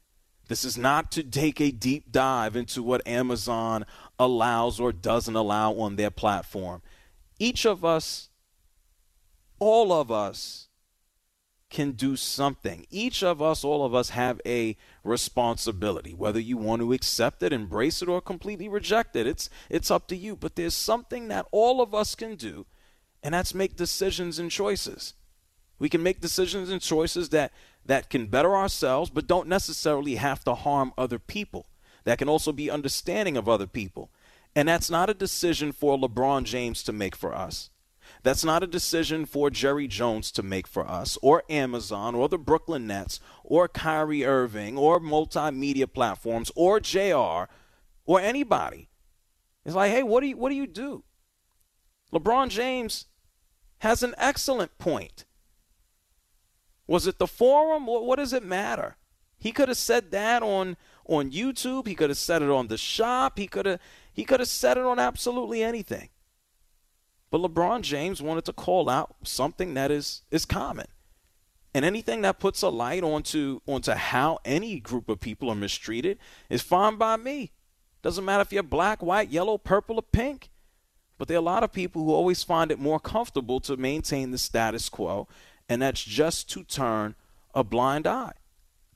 This 0.49 0.65
is 0.65 0.77
not 0.77 1.13
to 1.13 1.23
take 1.23 1.61
a 1.61 1.71
deep 1.71 2.11
dive 2.11 2.57
into 2.57 2.83
what 2.83 3.07
Amazon 3.07 3.87
allows 4.19 4.81
or 4.81 4.91
doesn't 4.91 5.37
allow 5.37 5.75
on 5.75 5.95
their 5.95 6.11
platform. 6.11 6.83
Each 7.39 7.65
of 7.65 7.85
us, 7.85 8.29
all 9.59 9.93
of 9.93 10.11
us, 10.11 10.69
can 11.71 11.93
do 11.93 12.17
something. 12.17 12.87
Each 12.91 13.23
of 13.23 13.43
us, 13.43 13.63
all 13.63 13.85
of 13.85 13.95
us, 13.95 14.11
have 14.11 14.41
a 14.47 14.77
responsibility. 15.05 16.15
Whether 16.15 16.41
you 16.41 16.57
want 16.57 16.81
to 16.81 16.93
accept 16.93 17.43
it, 17.43 17.53
embrace 17.53 18.01
it, 18.01 18.09
or 18.09 18.21
completely 18.21 18.69
reject 18.69 19.15
it, 19.17 19.27
it's 19.27 19.51
it's 19.69 19.91
up 19.91 20.09
to 20.09 20.17
you. 20.17 20.35
But 20.35 20.57
there's 20.57 20.75
something 20.75 21.29
that 21.29 21.47
all 21.53 21.83
of 21.83 21.95
us 21.95 22.15
can 22.15 22.37
do, 22.37 22.67
and 23.23 23.35
that's 23.35 23.55
make 23.55 23.77
decisions 23.77 24.39
and 24.39 24.51
choices. 24.51 25.15
We 25.79 25.89
can 25.89 26.03
make 26.03 26.21
decisions 26.21 26.71
and 26.71 26.81
choices 26.81 27.29
that 27.31 27.53
that 27.85 28.11
can 28.11 28.27
better 28.27 28.57
ourselves, 28.57 29.11
but 29.11 29.27
don't 29.27 29.49
necessarily 29.49 30.17
have 30.17 30.43
to 30.45 30.55
harm 30.55 30.93
other 30.97 31.19
people 31.19 31.67
that 32.05 32.19
can 32.19 32.29
also 32.29 32.53
be 32.53 32.71
understanding 32.71 33.37
of 33.37 33.49
other 33.49 33.67
people. 33.67 34.11
And 34.55 34.69
that's 34.69 34.91
not 34.91 35.11
a 35.11 35.15
decision 35.15 35.73
for 35.73 35.99
LeBron 35.99 36.45
James 36.45 36.83
to 36.85 36.93
make 36.93 37.15
for 37.15 37.35
us. 37.35 37.71
That's 38.23 38.45
not 38.45 38.63
a 38.63 38.67
decision 38.67 39.27
for 39.27 39.51
Jerry 39.51 39.87
Jones 39.87 40.33
to 40.33 40.43
make 40.43 40.67
for 40.67 40.89
us, 40.89 41.19
or 41.23 41.45
Amazon, 41.49 42.15
or 42.15 42.29
the 42.29 42.39
Brooklyn 42.39 42.87
Nets, 42.87 43.21
or 43.45 43.69
Kyrie 43.69 44.25
Irving, 44.25 44.77
or 44.77 44.99
multimedia 44.99 45.93
platforms, 45.93 46.51
or 46.57 46.81
JR, 46.81 47.45
or 48.05 48.21
anybody. 48.21 48.89
It's 49.65 49.75
like, 49.75 49.93
hey, 49.93 50.03
what 50.03 50.21
do 50.21 50.29
you 50.29 50.37
what 50.37 50.49
do 50.51 50.57
you 50.57 50.67
do? 50.67 51.05
LeBron 52.13 52.49
James 52.49 53.07
has 53.79 54.03
an 54.03 54.15
excellent 54.17 54.79
point. 54.79 55.25
Was 56.87 57.07
it 57.07 57.19
the 57.19 57.27
forum? 57.27 57.87
What, 57.87 58.17
does 58.17 58.33
it 58.33 58.43
matter? 58.43 58.97
He 59.39 59.53
could 59.53 59.69
have 59.69 59.77
said 59.77 60.11
that 60.11 60.43
on 60.43 60.77
on 61.05 61.31
YouTube. 61.31 61.87
He 61.87 61.95
could 61.95 62.11
have 62.11 62.19
said 62.19 62.43
it 62.43 62.51
on 62.51 62.69
the 62.69 62.79
shop. 62.79 63.39
He 63.39 63.47
could 63.47 63.67
have 63.67 63.81
he 64.19 64.25
could 64.25 64.41
have 64.41 64.49
said 64.49 64.77
it 64.77 64.85
on 64.85 64.99
absolutely 64.99 65.63
anything. 65.63 66.09
But 67.31 67.41
LeBron 67.41 67.83
James 67.83 68.21
wanted 68.21 68.45
to 68.47 68.53
call 68.53 68.91
out 68.91 69.15
something 69.23 69.75
that 69.75 69.93
is 69.93 70.23
is 70.33 70.45
common. 70.45 70.87
And 71.73 71.85
anything 71.85 72.23
that 72.23 72.41
puts 72.41 72.61
a 72.63 72.69
light 72.69 73.05
onto 73.05 73.61
onto 73.65 73.93
how 73.93 74.41
any 74.45 74.81
group 74.81 75.09
of 75.09 75.21
people 75.21 75.49
are 75.51 75.55
mistreated 75.55 76.19
is 76.51 76.63
fine 76.63 76.97
by 76.97 77.17
me. 77.17 77.53
Doesn't 78.03 78.25
matter 78.25 78.43
if 78.43 78.53
you're 78.53 78.65
black, 78.65 79.05
white, 79.05 79.31
yellow, 79.31 79.57
purple, 79.57 79.95
or 79.95 80.03
pink. 80.03 80.51
But 81.17 81.29
there 81.29 81.37
are 81.37 81.39
a 81.39 81.53
lot 81.55 81.63
of 81.63 81.73
people 81.73 82.03
who 82.03 82.13
always 82.13 82.43
find 82.43 82.73
it 82.73 82.81
more 82.81 82.99
comfortable 82.99 83.61
to 83.61 83.77
maintain 83.77 84.33
the 84.33 84.39
status 84.39 84.89
quo, 84.89 85.29
and 85.69 85.81
that's 85.81 86.03
just 86.03 86.51
to 86.51 86.65
turn 86.65 87.15
a 87.55 87.63
blind 87.63 88.05
eye. 88.05 88.33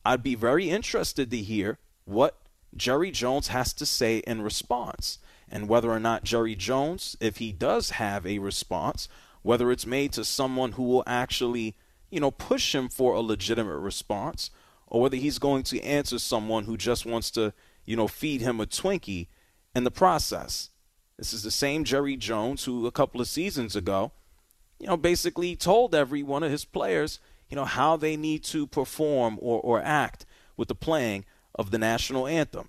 I'd 0.04 0.24
be 0.24 0.34
very 0.34 0.68
interested 0.68 1.30
to 1.30 1.36
hear 1.36 1.78
what 2.06 2.41
Jerry 2.76 3.10
Jones 3.10 3.48
has 3.48 3.72
to 3.74 3.86
say 3.86 4.18
in 4.18 4.42
response 4.42 5.18
and 5.50 5.68
whether 5.68 5.90
or 5.90 6.00
not 6.00 6.24
Jerry 6.24 6.54
Jones, 6.54 7.16
if 7.20 7.36
he 7.36 7.52
does 7.52 7.90
have 7.90 8.26
a 8.26 8.38
response, 8.38 9.08
whether 9.42 9.70
it's 9.70 9.86
made 9.86 10.12
to 10.14 10.24
someone 10.24 10.72
who 10.72 10.84
will 10.84 11.04
actually, 11.06 11.76
you 12.10 12.20
know, 12.20 12.30
push 12.30 12.74
him 12.74 12.88
for 12.88 13.12
a 13.12 13.20
legitimate 13.20 13.76
response, 13.76 14.50
or 14.86 15.02
whether 15.02 15.16
he's 15.16 15.38
going 15.38 15.62
to 15.64 15.82
answer 15.82 16.18
someone 16.18 16.64
who 16.64 16.76
just 16.76 17.04
wants 17.04 17.30
to, 17.32 17.52
you 17.84 17.96
know, 17.96 18.08
feed 18.08 18.40
him 18.40 18.60
a 18.60 18.66
Twinkie 18.66 19.28
in 19.74 19.84
the 19.84 19.90
process. 19.90 20.70
This 21.18 21.34
is 21.34 21.42
the 21.42 21.50
same 21.50 21.84
Jerry 21.84 22.16
Jones 22.16 22.64
who 22.64 22.86
a 22.86 22.92
couple 22.92 23.20
of 23.20 23.28
seasons 23.28 23.76
ago, 23.76 24.12
you 24.78 24.86
know, 24.86 24.96
basically 24.96 25.54
told 25.54 25.94
every 25.94 26.22
one 26.22 26.42
of 26.42 26.50
his 26.50 26.64
players, 26.64 27.20
you 27.48 27.56
know, 27.56 27.66
how 27.66 27.96
they 27.96 28.16
need 28.16 28.42
to 28.44 28.66
perform 28.66 29.38
or, 29.40 29.60
or 29.60 29.82
act 29.82 30.24
with 30.56 30.68
the 30.68 30.74
playing 30.74 31.26
of 31.54 31.70
the 31.70 31.78
national 31.78 32.26
anthem. 32.26 32.68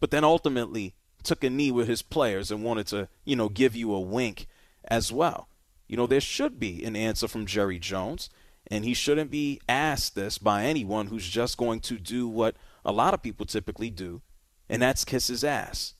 But 0.00 0.10
then 0.10 0.24
ultimately 0.24 0.94
took 1.22 1.42
a 1.42 1.50
knee 1.50 1.70
with 1.70 1.88
his 1.88 2.02
players 2.02 2.50
and 2.50 2.62
wanted 2.62 2.86
to, 2.88 3.08
you 3.24 3.36
know, 3.36 3.48
give 3.48 3.74
you 3.74 3.92
a 3.94 4.00
wink 4.00 4.46
as 4.84 5.12
well. 5.12 5.48
You 5.88 5.96
know, 5.96 6.06
there 6.06 6.20
should 6.20 6.58
be 6.58 6.84
an 6.84 6.96
answer 6.96 7.28
from 7.28 7.46
Jerry 7.46 7.78
Jones, 7.78 8.30
and 8.66 8.84
he 8.84 8.94
shouldn't 8.94 9.30
be 9.30 9.60
asked 9.68 10.14
this 10.14 10.38
by 10.38 10.64
anyone 10.64 11.08
who's 11.08 11.28
just 11.28 11.56
going 11.56 11.80
to 11.80 11.98
do 11.98 12.28
what 12.28 12.56
a 12.84 12.92
lot 12.92 13.14
of 13.14 13.22
people 13.22 13.46
typically 13.46 13.90
do, 13.90 14.22
and 14.68 14.82
that's 14.82 15.04
kiss 15.04 15.28
his 15.28 15.44
ass. 15.44 15.94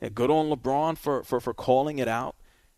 Yeah, 0.00 0.10
good 0.10 0.30
on 0.30 0.48
LeBron 0.48 0.96
for, 0.96 1.22
for, 1.24 1.40
for 1.40 1.54
calling 1.54 1.98
it 1.98 2.08
out, 2.08 2.36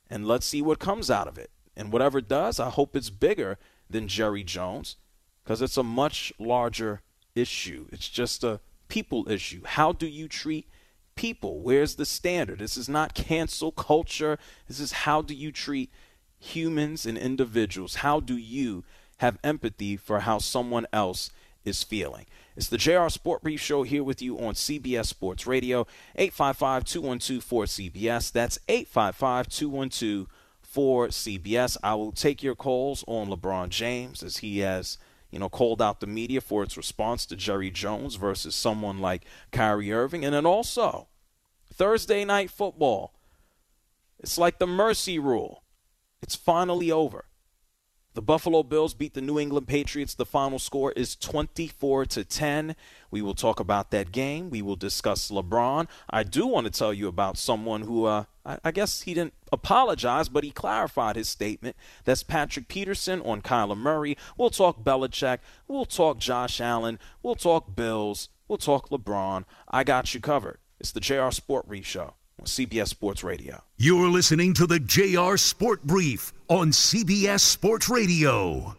and 0.09 0.27
let's 0.27 0.47
see 0.47 0.63
what 0.63 0.79
comes 0.79 1.11
out 1.11 1.29
of 1.29 1.39
it. 1.39 1.51
And 1.77 1.93
whatever 1.93 2.19
it 2.19 2.29
does, 2.29 2.59
I 2.59 2.71
hope 2.71 2.97
it's 2.97 3.11
bigger 3.11 3.59
than 3.89 4.09
Jerry 4.09 4.43
Jones 4.43 4.97
because 5.45 5.63
it's 5.63 5.77
a 5.77 5.83
much 5.83 6.33
larger 6.39 7.03
issue. 7.35 7.87
It's 7.91 8.09
just 8.09 8.45
a 8.45 8.61
people 8.91 9.31
issue. 9.31 9.63
How 9.65 9.93
do 9.93 10.07
you 10.07 10.29
treat 10.29 10.69
people? 11.15 11.61
Where's 11.61 11.95
the 11.95 12.05
standard? 12.05 12.59
This 12.59 12.77
is 12.77 12.89
not 12.89 13.15
cancel 13.15 13.73
culture. 13.73 14.39
This 14.69 14.81
is 14.81 14.93
how 14.93 15.23
do 15.23 15.35
you 15.35 15.51
treat 15.51 15.91
humans 16.39 17.07
and 17.07 17.17
individuals? 17.17 17.97
How 17.97 18.21
do 18.21 18.37
you 18.37 18.85
have 19.19 19.39
empathy 19.43 19.97
for 19.97 20.21
how 20.21 20.39
someone 20.39 20.87
else 20.93 21.31
is 21.65 21.83
feeling? 21.83 22.27
It's 22.57 22.69
the 22.69 22.77
JR 22.77 23.09
Sport 23.09 23.43
Brief 23.43 23.61
Show 23.61 23.85
here 23.85 24.05
with 24.05 24.21
you 24.21 24.39
on 24.39 24.55
CBS 24.55 25.07
Sports 25.07 25.47
Radio, 25.47 25.87
855 26.17 26.85
212 26.85 27.45
4CBS. 27.45 28.33
That's 28.33 28.59
855 28.69 29.49
212 29.49 30.27
4CBS. 30.75 31.77
I 31.83 31.95
will 31.95 32.13
take 32.13 32.43
your 32.43 32.55
calls 32.55 33.05
on 33.07 33.29
LeBron 33.29 33.71
James 33.71 34.23
as 34.23 34.39
he 34.39 34.59
has 34.61 34.99
you 35.31 35.39
know, 35.39 35.49
called 35.49 35.81
out 35.81 36.01
the 36.01 36.07
media 36.07 36.41
for 36.41 36.63
its 36.63 36.77
response 36.77 37.27
to 37.27 37.37
Jerry 37.37 37.71
Jones 37.71 38.17
versus 38.17 38.55
someone 38.55 38.99
like 38.99 39.25
Kyrie 39.53 39.93
Irving. 39.93 40.25
And 40.25 40.35
then 40.35 40.47
also, 40.47 41.09
Thursday 41.73 42.25
night 42.25 42.51
football. 42.51 43.15
It's 44.19 44.39
like 44.39 44.59
the 44.59 44.67
mercy 44.67 45.19
rule. 45.19 45.63
It's 46.23 46.35
finally 46.35 46.91
over. 46.91 47.25
The 48.13 48.23
Buffalo 48.23 48.65
Bills 48.65 48.93
beat 48.93 49.15
the 49.15 49.21
New 49.21 49.39
England 49.39 49.69
Patriots. 49.69 50.15
The 50.15 50.27
final 50.27 50.59
score 50.59 50.91
is 50.93 51.15
24 51.15 52.07
to 52.07 52.25
10. 52.25 52.75
We 53.11 53.23
will 53.23 53.37
talk 53.37 53.61
about 53.61 53.93
that 53.93 54.11
game. 54.11 54.51
We 54.51 54.63
will 54.63 54.77
discuss 54.77 55.31
LeBron. 55.31 55.87
I 56.11 56.25
do 56.25 56.47
want 56.47 56.67
to 56.67 56.77
tell 56.77 56.93
you 56.93 57.07
about 57.07 57.39
someone 57.39 57.83
who, 57.83 58.07
uh, 58.07 58.25
I, 58.45 58.71
guess 58.71 59.03
he 59.03 59.15
didn't 59.15 59.35
apologize, 59.53 60.29
but 60.29 60.45
he 60.45 60.51
clarified 60.51 61.17
his 61.17 61.29
statement. 61.29 61.77
That's 62.05 62.23
Patrick 62.23 62.69
Peterson 62.69 63.21
on 63.23 63.43
Kyler 63.43 63.77
Murray. 63.77 64.17
We'll 64.37 64.51
talk 64.51 64.83
Belichick. 64.83 65.39
We'll 65.69 65.85
talk 65.85 66.19
Josh 66.19 66.61
Allen. 66.61 66.99
We'll 67.23 67.35
talk 67.35 67.77
Bills. 67.77 68.29
We'll 68.49 68.59
talk 68.59 68.89
LeBron. 68.89 69.45
I 69.69 69.85
got 69.85 70.15
you 70.15 70.21
covered. 70.21 70.59
It's 70.81 70.93
the 70.93 71.01
JR 71.01 71.31
Sport 71.31 71.69
Brief 71.69 71.87
Show 71.87 72.15
on 72.39 72.47
CBS 72.47 72.89
Sports 72.89 73.23
Radio. 73.23 73.63
You're 73.77 74.09
listening 74.09 74.55
to 74.55 74.67
the 74.67 74.81
JR 74.81 75.37
Sport 75.37 75.85
Brief 75.85 76.33
on 76.49 76.71
CBS 76.71 77.41
Sports 77.41 77.89
Radio. 77.89 78.77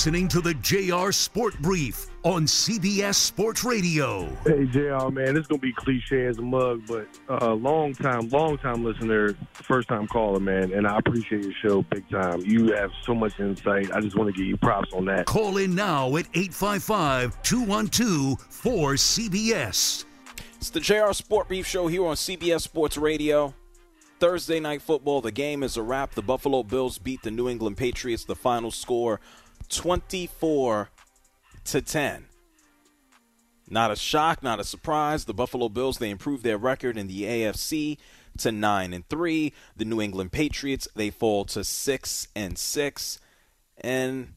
Listening 0.00 0.28
to 0.28 0.40
the 0.40 0.54
JR 0.54 1.12
Sport 1.12 1.60
Brief 1.60 2.06
on 2.22 2.46
CBS 2.46 3.16
Sports 3.16 3.64
Radio. 3.64 4.24
Hey, 4.46 4.64
JR, 4.64 5.10
man, 5.10 5.34
this 5.34 5.42
is 5.42 5.46
going 5.46 5.60
to 5.60 5.66
be 5.66 5.74
cliche 5.74 6.24
as 6.24 6.38
a 6.38 6.42
mug, 6.42 6.80
but 6.86 7.06
uh, 7.28 7.52
long 7.52 7.92
time, 7.92 8.26
long 8.30 8.56
time 8.56 8.82
listener, 8.82 9.36
first 9.52 9.88
time 9.88 10.06
caller, 10.06 10.40
man, 10.40 10.72
and 10.72 10.86
I 10.86 10.96
appreciate 10.96 11.44
your 11.44 11.52
show 11.62 11.82
big 11.82 12.08
time. 12.08 12.40
You 12.40 12.72
have 12.72 12.90
so 13.04 13.14
much 13.14 13.38
insight. 13.38 13.92
I 13.92 14.00
just 14.00 14.16
want 14.16 14.34
to 14.34 14.40
give 14.40 14.46
you 14.46 14.56
props 14.56 14.90
on 14.94 15.04
that. 15.04 15.26
Call 15.26 15.58
in 15.58 15.74
now 15.74 16.16
at 16.16 16.24
855 16.32 17.42
212 17.42 18.38
4CBS. 18.38 20.06
It's 20.56 20.70
the 20.70 20.80
JR 20.80 21.12
Sport 21.12 21.48
Brief 21.48 21.66
Show 21.66 21.88
here 21.88 22.06
on 22.06 22.16
CBS 22.16 22.62
Sports 22.62 22.96
Radio. 22.96 23.52
Thursday 24.18 24.60
night 24.60 24.80
football, 24.80 25.20
the 25.20 25.30
game 25.30 25.62
is 25.62 25.76
a 25.76 25.82
wrap. 25.82 26.14
The 26.14 26.22
Buffalo 26.22 26.62
Bills 26.62 26.96
beat 26.96 27.20
the 27.22 27.30
New 27.30 27.50
England 27.50 27.76
Patriots. 27.76 28.24
The 28.24 28.36
final 28.36 28.70
score 28.70 29.20
24 29.70 30.90
to 31.64 31.80
10. 31.80 32.26
Not 33.68 33.92
a 33.92 33.96
shock, 33.96 34.42
not 34.42 34.60
a 34.60 34.64
surprise. 34.64 35.24
The 35.24 35.34
Buffalo 35.34 35.68
Bills 35.68 35.98
they 35.98 36.10
improved 36.10 36.42
their 36.42 36.58
record 36.58 36.98
in 36.98 37.06
the 37.06 37.22
AFC 37.22 37.98
to 38.38 38.50
9 38.52 38.92
and 38.92 39.08
3. 39.08 39.52
The 39.76 39.84
New 39.84 40.00
England 40.00 40.32
Patriots 40.32 40.88
they 40.94 41.10
fall 41.10 41.44
to 41.46 41.62
6 41.62 42.28
and 42.34 42.58
6. 42.58 43.20
And 43.80 44.34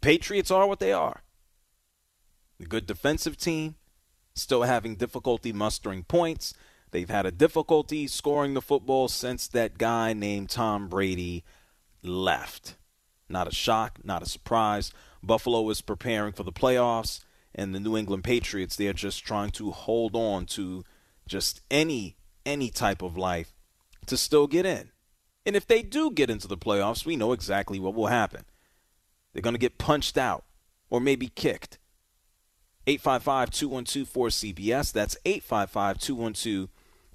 Patriots 0.00 0.50
are 0.50 0.66
what 0.66 0.80
they 0.80 0.92
are. 0.92 1.22
A 2.60 2.64
good 2.64 2.86
defensive 2.86 3.36
team, 3.36 3.76
still 4.34 4.62
having 4.62 4.96
difficulty 4.96 5.52
mustering 5.52 6.04
points. 6.04 6.54
They've 6.90 7.08
had 7.08 7.26
a 7.26 7.30
difficulty 7.30 8.06
scoring 8.06 8.54
the 8.54 8.62
football 8.62 9.08
since 9.08 9.46
that 9.48 9.76
guy 9.76 10.14
named 10.14 10.48
Tom 10.48 10.88
Brady 10.88 11.44
left. 12.02 12.76
Not 13.28 13.48
a 13.48 13.54
shock, 13.54 13.98
not 14.04 14.22
a 14.22 14.26
surprise. 14.26 14.92
Buffalo 15.22 15.68
is 15.70 15.80
preparing 15.80 16.32
for 16.32 16.42
the 16.42 16.52
playoffs, 16.52 17.20
and 17.54 17.74
the 17.74 17.80
New 17.80 17.96
England 17.96 18.24
Patriots, 18.24 18.76
they 18.76 18.86
are 18.86 18.92
just 18.92 19.24
trying 19.24 19.50
to 19.50 19.70
hold 19.70 20.14
on 20.14 20.46
to 20.46 20.84
just 21.26 21.60
any 21.70 22.16
any 22.46 22.70
type 22.70 23.02
of 23.02 23.16
life 23.16 23.52
to 24.06 24.16
still 24.16 24.46
get 24.46 24.64
in. 24.64 24.90
And 25.44 25.54
if 25.54 25.66
they 25.66 25.82
do 25.82 26.10
get 26.10 26.30
into 26.30 26.48
the 26.48 26.56
playoffs, 26.56 27.04
we 27.04 27.16
know 27.16 27.32
exactly 27.32 27.78
what 27.78 27.94
will 27.94 28.06
happen. 28.06 28.44
They're 29.32 29.42
going 29.42 29.54
to 29.54 29.58
get 29.58 29.78
punched 29.78 30.16
out 30.16 30.44
or 30.88 31.00
maybe 31.00 31.28
kicked. 31.28 31.78
855 32.86 33.50
212 33.50 34.08
4CBS. 34.08 34.92
That's 34.92 35.16
855 35.26 35.98
212 35.98 36.68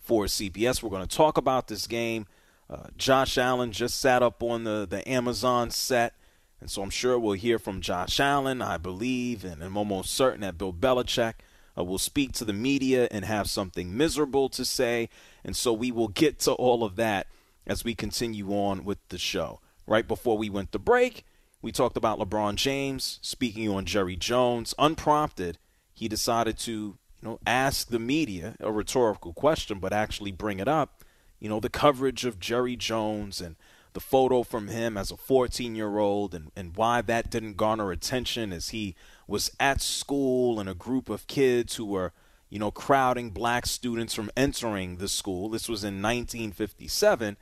4CBS. 0.07 0.83
We're 0.83 0.89
going 0.89 1.07
to 1.07 1.15
talk 1.17 1.37
about 1.37 1.67
this 1.67 1.87
game 1.87 2.27
Uh, 2.69 2.87
Josh 2.97 3.37
Allen 3.37 3.71
just 3.71 3.99
sat 3.99 4.23
up 4.23 4.41
on 4.41 4.63
the, 4.63 4.87
the 4.89 5.07
Amazon 5.07 5.69
set, 5.69 6.15
and 6.59 6.69
so 6.69 6.81
I'm 6.81 6.89
sure 6.89 7.19
we'll 7.19 7.33
hear 7.33 7.59
from 7.59 7.81
Josh 7.81 8.19
Allen, 8.19 8.61
I 8.61 8.77
believe, 8.77 9.43
and 9.43 9.61
I'm 9.61 9.77
almost 9.77 10.13
certain 10.13 10.41
that 10.41 10.57
Bill 10.57 10.73
Belichick 10.73 11.33
uh, 11.77 11.83
will 11.83 11.97
speak 11.97 12.31
to 12.33 12.45
the 12.45 12.53
media 12.53 13.07
and 13.11 13.25
have 13.25 13.49
something 13.49 13.95
miserable 13.95 14.49
to 14.49 14.63
say. 14.63 15.09
And 15.43 15.55
so 15.55 15.73
we 15.73 15.91
will 15.91 16.07
get 16.07 16.39
to 16.39 16.53
all 16.53 16.83
of 16.83 16.95
that 16.95 17.27
as 17.65 17.83
we 17.83 17.95
continue 17.95 18.49
on 18.51 18.85
with 18.85 18.99
the 19.09 19.17
show. 19.17 19.59
Right 19.85 20.07
before 20.07 20.37
we 20.37 20.49
went 20.49 20.71
to 20.71 20.79
break, 20.79 21.25
we 21.61 21.71
talked 21.71 21.97
about 21.97 22.19
LeBron 22.19 22.55
James 22.55 23.19
speaking 23.21 23.69
on 23.69 23.85
Jerry 23.85 24.15
Jones. 24.15 24.73
Unprompted, 24.77 25.57
he 25.93 26.07
decided 26.07 26.57
to, 26.59 26.71
you 26.71 26.97
know, 27.21 27.39
ask 27.45 27.89
the 27.89 27.99
media 27.99 28.55
a 28.59 28.71
rhetorical 28.71 29.33
question, 29.33 29.79
but 29.79 29.93
actually 29.93 30.31
bring 30.31 30.59
it 30.59 30.67
up. 30.67 31.02
You 31.43 31.49
know, 31.49 31.59
the 31.59 31.69
coverage 31.69 32.23
of 32.23 32.39
Jerry 32.39 32.77
Jones 32.77 33.41
and 33.41 33.57
the 33.91 33.99
photo 33.99 34.43
from 34.43 34.69
him 34.69 34.95
as 34.95 35.11
a 35.11 35.17
14 35.17 35.75
year 35.75 35.97
old 35.97 36.33
and, 36.33 36.53
and 36.55 36.73
why 36.77 37.01
that 37.01 37.29
didn't 37.29 37.57
garner 37.57 37.91
attention 37.91 38.53
as 38.53 38.69
he 38.69 38.95
was 39.27 39.51
at 39.59 39.81
school 39.81 40.57
and 40.57 40.69
a 40.69 40.73
group 40.73 41.09
of 41.09 41.27
kids 41.27 41.75
who 41.75 41.85
were, 41.85 42.13
you 42.49 42.59
know, 42.59 42.71
crowding 42.71 43.31
black 43.31 43.65
students 43.65 44.13
from 44.13 44.31
entering 44.37 44.95
the 44.95 45.09
school. 45.09 45.49
This 45.49 45.67
was 45.67 45.83
in 45.83 46.01
1957. 46.01 47.35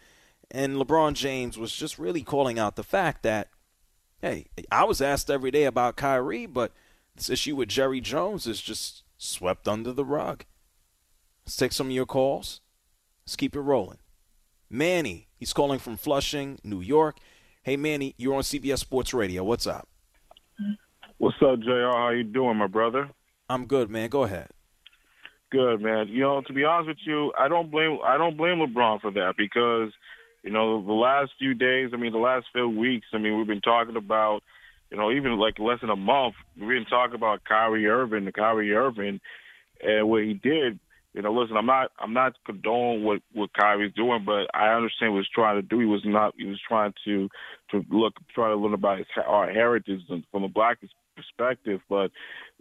And 0.50 0.78
LeBron 0.78 1.14
James 1.14 1.60
was 1.60 1.72
just 1.72 2.00
really 2.00 2.24
calling 2.24 2.58
out 2.58 2.78
the 2.78 2.84
fact 2.84 3.22
that, 3.22 3.50
hey, 4.20 4.48
I 4.72 4.84
was 4.84 5.00
asked 5.00 5.30
every 5.30 5.52
day 5.52 5.66
about 5.66 5.96
Kyrie, 5.96 6.48
but 6.48 6.72
this 7.16 7.30
issue 7.30 7.56
with 7.56 7.70
Jerry 7.70 8.02
Jones 8.02 8.48
is 8.48 8.62
just 8.62 9.04
swept 9.20 9.68
under 9.68 9.94
the 9.94 10.04
rug. 10.04 10.46
Let's 11.46 11.56
take 11.56 11.72
some 11.72 11.86
of 11.86 11.94
your 11.94 12.08
calls. 12.08 12.62
Let's 13.32 13.38
keep 13.38 13.56
it 13.56 13.62
rolling. 13.62 14.00
Manny, 14.70 15.30
he's 15.38 15.54
calling 15.54 15.80
from 15.80 15.96
Flushing, 15.96 16.60
New 16.66 16.82
York. 16.82 17.16
Hey, 17.64 17.78
Manny, 17.78 18.14
you're 18.18 18.34
on 18.36 18.42
CBS 18.42 18.80
Sports 18.80 19.14
Radio. 19.14 19.42
What's 19.42 19.66
up? 19.66 19.88
What's 21.18 21.38
up, 21.42 21.62
Jr? 21.62 21.92
How 21.94 22.10
you 22.10 22.26
doing, 22.26 22.58
my 22.58 22.68
brother? 22.68 23.10
I'm 23.48 23.68
good, 23.68 23.90
man. 23.90 24.10
Go 24.10 24.24
ahead. 24.24 24.50
Good, 25.50 25.80
man. 25.80 26.10
You 26.10 26.24
know, 26.24 26.42
to 26.42 26.52
be 26.52 26.66
honest 26.66 26.90
with 26.90 26.98
you, 27.06 27.32
I 27.40 27.48
don't 27.48 27.72
blame 27.72 28.00
I 28.04 28.18
don't 28.18 28.36
blame 28.36 28.58
LeBron 28.58 29.00
for 29.00 29.12
that 29.12 29.36
because, 29.38 29.94
you 30.44 30.52
know, 30.52 30.86
the 30.86 30.92
last 30.92 31.32
few 31.40 31.54
days, 31.54 31.92
I 31.94 31.96
mean, 31.96 32.12
the 32.12 32.18
last 32.18 32.48
few 32.52 32.68
weeks, 32.68 33.08
I 33.14 33.18
mean, 33.18 33.38
we've 33.38 33.48
been 33.48 33.62
talking 33.62 33.96
about, 33.96 34.44
you 34.90 34.98
know, 34.98 35.10
even 35.10 35.38
like 35.38 35.58
less 35.58 35.80
than 35.80 35.90
a 35.90 35.96
month, 35.96 36.36
we've 36.60 36.68
been 36.68 36.84
talking 36.84 37.16
about 37.16 37.46
Kyrie 37.46 37.88
Irving, 37.88 38.26
the 38.26 38.34
Kyrie 38.34 38.74
Irving, 38.74 39.22
and 39.82 40.10
what 40.10 40.22
he 40.22 40.34
did 40.34 40.82
you 41.14 41.22
know, 41.22 41.34
listen, 41.34 41.58
I'm 41.58 41.66
not 41.66 41.92
I'm 42.00 42.14
not 42.14 42.34
condoning 42.46 43.04
what 43.04 43.22
what 43.34 43.50
Kyrie's 43.54 43.94
doing, 43.94 44.24
but 44.26 44.48
I 44.54 44.74
understand 44.74 45.14
what 45.14 45.20
he's 45.20 45.36
trying 45.36 45.58
to 45.58 45.62
do. 45.62 45.80
He 45.80 45.86
was 45.86 46.02
not 46.06 46.34
he 46.38 46.46
was 46.46 46.60
trying 46.66 46.94
to 47.06 47.30
to 47.72 47.86
look 47.90 48.14
try 48.34 48.50
to 48.50 48.56
learn 48.56 48.74
about 48.74 49.00
his 49.00 49.08
our 49.26 49.50
heritage 49.50 50.02
from 50.32 50.44
a 50.44 50.48
black 50.48 50.80
perspective. 51.16 51.82
But 51.90 52.12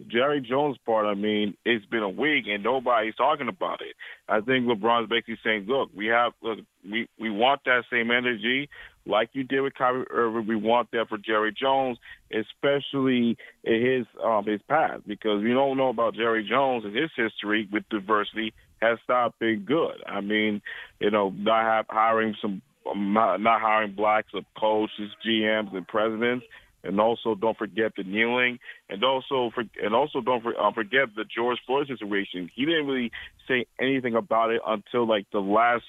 Jerry 0.07 0.41
Jones 0.41 0.77
part, 0.85 1.05
I 1.05 1.13
mean, 1.13 1.55
it's 1.65 1.85
been 1.85 2.03
a 2.03 2.09
week 2.09 2.45
and 2.47 2.63
nobody's 2.63 3.15
talking 3.15 3.47
about 3.47 3.81
it. 3.81 3.95
I 4.27 4.41
think 4.41 4.65
LeBron's 4.65 5.09
basically 5.09 5.39
saying, 5.43 5.65
look, 5.67 5.89
we 5.95 6.07
have 6.07 6.33
look, 6.41 6.59
we 6.89 7.07
we 7.19 7.29
want 7.29 7.61
that 7.65 7.83
same 7.91 8.11
energy 8.11 8.69
like 9.05 9.29
you 9.33 9.43
did 9.43 9.61
with 9.61 9.73
Kyrie 9.73 10.05
Irving. 10.09 10.47
We 10.47 10.55
want 10.55 10.91
that 10.91 11.09
for 11.09 11.17
Jerry 11.17 11.53
Jones, 11.53 11.97
especially 12.31 13.37
his 13.63 14.05
um, 14.23 14.45
his 14.45 14.61
past, 14.67 15.07
because 15.07 15.43
we 15.43 15.53
don't 15.53 15.77
know 15.77 15.89
about 15.89 16.15
Jerry 16.15 16.47
Jones 16.47 16.85
and 16.85 16.95
his 16.95 17.09
history 17.15 17.67
with 17.71 17.87
diversity 17.89 18.53
has 18.81 18.97
not 19.07 19.37
been 19.39 19.63
good. 19.65 20.03
I 20.07 20.21
mean, 20.21 20.61
you 20.99 21.11
know, 21.11 21.29
not 21.29 21.63
have, 21.63 21.85
hiring 21.89 22.35
some 22.41 22.61
not, 22.95 23.39
not 23.41 23.61
hiring 23.61 23.93
blacks 23.93 24.33
of 24.33 24.43
coaches, 24.57 25.11
GMs, 25.25 25.75
and 25.75 25.87
presidents. 25.87 26.45
And 26.83 26.99
also, 26.99 27.35
don't 27.35 27.55
forget 27.55 27.91
the 27.95 28.01
kneeling, 28.03 28.57
and 28.89 29.03
also, 29.03 29.51
for, 29.53 29.63
and 29.83 29.93
also, 29.93 30.19
don't 30.19 30.41
for, 30.41 30.59
uh, 30.59 30.71
forget 30.73 31.13
the 31.15 31.25
George 31.25 31.59
Floyd 31.67 31.85
situation. 31.85 32.49
He 32.55 32.65
didn't 32.65 32.87
really 32.87 33.11
say 33.47 33.67
anything 33.79 34.15
about 34.15 34.49
it 34.49 34.61
until 34.65 35.07
like 35.07 35.27
the 35.31 35.41
last 35.41 35.83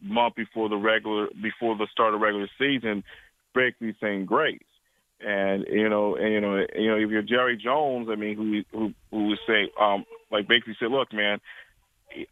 month 0.00 0.34
before 0.34 0.68
the 0.68 0.76
regular 0.76 1.28
before 1.40 1.76
the 1.76 1.86
start 1.90 2.14
of 2.14 2.20
regular 2.20 2.48
season, 2.58 3.04
basically 3.54 3.96
saying 4.00 4.26
grace. 4.26 4.60
And 5.20 5.64
you 5.70 5.88
know, 5.88 6.16
and 6.16 6.32
you 6.32 6.40
know, 6.40 6.66
you 6.74 6.88
know, 6.88 6.96
if 6.96 7.10
you're 7.10 7.22
Jerry 7.22 7.56
Jones, 7.56 8.08
I 8.10 8.16
mean, 8.16 8.36
who 8.36 8.78
who 8.78 8.92
who 9.10 9.28
would 9.28 9.38
say, 9.46 9.70
um, 9.80 10.04
like 10.30 10.46
basically 10.46 10.76
say, 10.78 10.86
look, 10.86 11.12
man, 11.12 11.40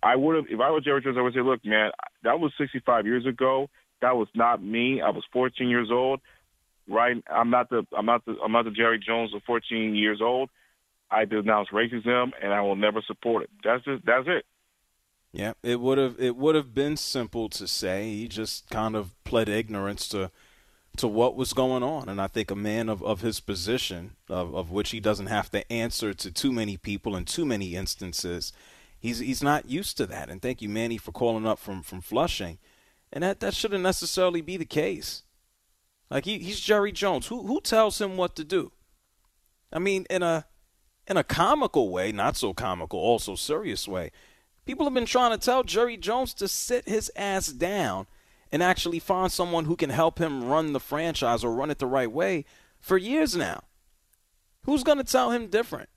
I 0.03 0.17
would 0.17 0.37
have 0.37 0.45
if 0.49 0.61
I 0.61 0.71
was 0.71 0.85
Jerry 0.85 1.01
Jones, 1.01 1.17
I 1.19 1.23
would 1.23 1.35
say, 1.35 1.41
look, 1.41 1.65
man, 1.65 1.93
that 2.23 2.41
was 2.41 2.53
65 2.59 3.07
years 3.07 3.27
ago. 3.27 3.69
That 4.03 4.17
was 4.17 4.29
not 4.35 4.63
me. 4.63 5.01
I 5.01 5.11
was 5.11 5.25
14 5.33 5.69
years 5.69 5.89
old. 5.91 6.21
Right? 6.87 7.17
I'm 7.31 7.49
not 7.49 7.71
the 7.71 7.87
I'm 7.97 8.05
not 8.05 8.27
the 8.27 8.37
I'm 8.45 8.53
not 8.53 8.67
the 8.67 8.71
Jerry 8.71 8.99
Jones 8.99 9.35
of 9.35 9.43
14 9.45 9.95
years 9.95 10.21
old. 10.21 10.51
I 11.11 11.25
denounce 11.25 11.69
racism, 11.69 12.33
and 12.43 12.53
I 12.53 12.61
will 12.63 12.77
never 12.77 13.01
support 13.07 13.45
it. 13.45 13.51
That's 13.63 13.85
just 13.85 14.05
that's 14.05 14.27
it. 14.27 14.45
Yeah, 15.35 15.55
it 15.65 15.81
would 15.81 15.99
have 15.99 16.15
it 16.21 16.37
would 16.37 16.55
have 16.55 16.75
been 16.75 16.97
simple 16.97 17.49
to 17.49 17.67
say. 17.67 18.05
He 18.05 18.29
just 18.29 18.71
kind 18.71 18.95
of 18.95 19.13
pled 19.25 19.49
ignorance 19.49 20.09
to 20.11 20.31
to 20.99 21.09
what 21.09 21.35
was 21.35 21.53
going 21.53 21.83
on, 21.83 22.09
and 22.09 22.21
I 22.21 22.29
think 22.29 22.53
a 22.53 22.57
man 22.57 22.89
of, 22.89 23.03
of 23.03 23.21
his 23.21 23.41
position, 23.41 24.13
of, 24.29 24.55
of 24.55 24.71
which 24.71 24.91
he 24.91 25.01
doesn't 25.01 25.27
have 25.27 25.51
to 25.51 25.73
answer 25.73 26.15
to 26.15 26.31
too 26.31 26.53
many 26.53 26.77
people 26.77 27.17
in 27.17 27.25
too 27.25 27.45
many 27.45 27.75
instances, 27.75 28.53
he's 29.01 29.19
he's 29.19 29.43
not 29.43 29.69
used 29.69 29.97
to 29.97 30.07
that. 30.07 30.31
And 30.31 30.41
thank 30.41 30.63
you, 30.63 30.69
Manny, 30.69 30.99
for 30.99 31.11
calling 31.11 31.49
up 31.49 31.59
from 31.59 31.83
from 31.83 32.01
Flushing, 32.01 32.59
and 33.13 33.25
that 33.25 33.41
that 33.41 33.55
shouldn't 33.55 33.83
necessarily 33.83 34.41
be 34.41 34.57
the 34.57 34.65
case. 34.65 35.25
Like 36.13 36.27
he, 36.27 36.39
he's 36.39 36.61
Jerry 36.61 36.93
Jones. 36.93 37.27
Who 37.27 37.45
who 37.45 37.61
tells 37.61 38.01
him 38.01 38.17
what 38.17 38.37
to 38.37 38.45
do? 38.45 38.71
I 39.73 39.81
mean, 39.81 40.07
in 40.09 40.23
a 40.23 40.47
in 41.09 41.17
a 41.17 41.25
comical 41.25 41.91
way, 41.91 42.13
not 42.13 42.37
so 42.37 42.55
comical, 42.55 43.01
also 43.01 43.35
serious 43.35 43.89
way. 43.89 44.13
People 44.65 44.87
have 44.87 44.95
been 44.95 45.07
trying 45.07 45.33
to 45.33 45.45
tell 45.45 45.63
Jerry 45.63 45.97
Jones 45.97 46.33
to 46.35 46.49
sit 46.49 46.89
his 46.89 47.11
ass 47.17 47.49
down 47.49 48.07
and 48.51 48.63
actually 48.63 48.99
find 48.99 49.31
someone 49.31 49.67
who 49.67 49.77
can 49.77 49.91
help 49.91 50.19
him 50.19 50.45
run 50.45 50.73
the 50.73 50.81
franchise 50.81 51.45
or 51.45 51.53
run 51.53 51.71
it 51.71 51.79
the 51.79 51.87
right 51.87 52.11
way 52.11 52.45
for 52.81 52.97
years 52.97 53.37
now. 53.37 53.65
Who's 54.65 54.85
going 54.85 54.99
to 54.99 55.05
tell 55.05 55.31
him 55.31 55.49
different? 55.49 55.89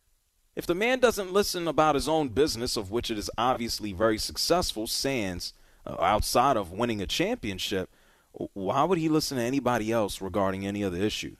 If 0.56 0.66
the 0.66 0.76
man 0.76 1.00
doesn't 1.00 1.32
listen 1.32 1.68
about 1.68 1.96
his 1.96 2.10
own 2.10 2.30
business, 2.30 2.76
of 2.76 2.90
which 2.90 3.12
it 3.12 3.18
is 3.18 3.30
obviously 3.38 3.94
very 3.94 4.18
successful, 4.18 4.88
sans 4.88 5.54
uh, 5.86 5.96
outside 6.02 6.58
of 6.58 6.72
winning 6.72 7.02
a 7.02 7.08
championship, 7.08 7.90
why 8.32 8.84
would 8.84 8.98
he 8.98 9.08
listen 9.08 9.38
to 9.38 9.44
anybody 9.44 9.92
else 9.92 10.20
regarding 10.20 10.66
any 10.66 10.84
other 10.84 10.98
issue? 10.98 11.36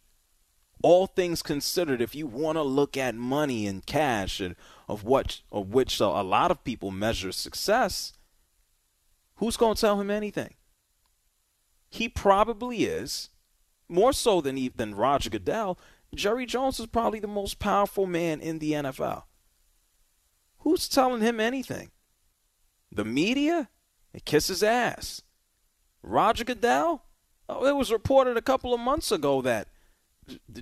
All 0.84 1.08
things 1.08 1.42
considered, 1.42 2.02
if 2.02 2.14
you 2.14 2.28
want 2.28 2.58
to 2.58 2.62
look 2.62 2.96
at 2.96 3.16
money 3.16 3.66
and 3.66 3.86
cash 3.86 4.40
and 4.40 4.56
of 4.88 5.04
what 5.04 5.42
of 5.52 5.70
which 5.70 6.00
a 6.00 6.08
lot 6.08 6.52
of 6.52 6.64
people 6.64 6.92
measure 6.92 7.32
success, 7.32 8.14
who's 9.36 9.58
going 9.58 9.76
to 9.76 9.82
tell 9.82 10.00
him 10.00 10.10
anything? 10.10 10.54
He 11.90 12.10
probably 12.10 12.86
is 12.86 13.30
more 13.90 14.14
so 14.14 14.42
than 14.42 14.70
than 14.76 14.96
Roger 14.96 15.30
Goodell. 15.30 15.78
Jerry 16.16 16.46
Jones 16.46 16.80
is 16.80 16.88
probably 16.88 17.20
the 17.20 17.28
most 17.28 17.60
powerful 17.60 18.06
man 18.06 18.40
in 18.40 18.60
the 18.60 18.72
NFL. 18.72 19.24
Who's 20.60 20.88
telling 20.88 21.22
him 21.22 21.40
anything? 21.40 21.92
The 22.92 23.06
media? 23.06 23.70
It 24.14 24.26
kisses 24.26 24.64
ass. 24.64 25.22
Roger 26.02 26.44
Goodell? 26.44 27.04
Oh, 27.50 27.66
it 27.66 27.76
was 27.76 27.92
reported 27.92 28.38
a 28.38 28.42
couple 28.42 28.74
of 28.74 28.80
months 28.80 29.12
ago 29.12 29.42
that 29.42 29.68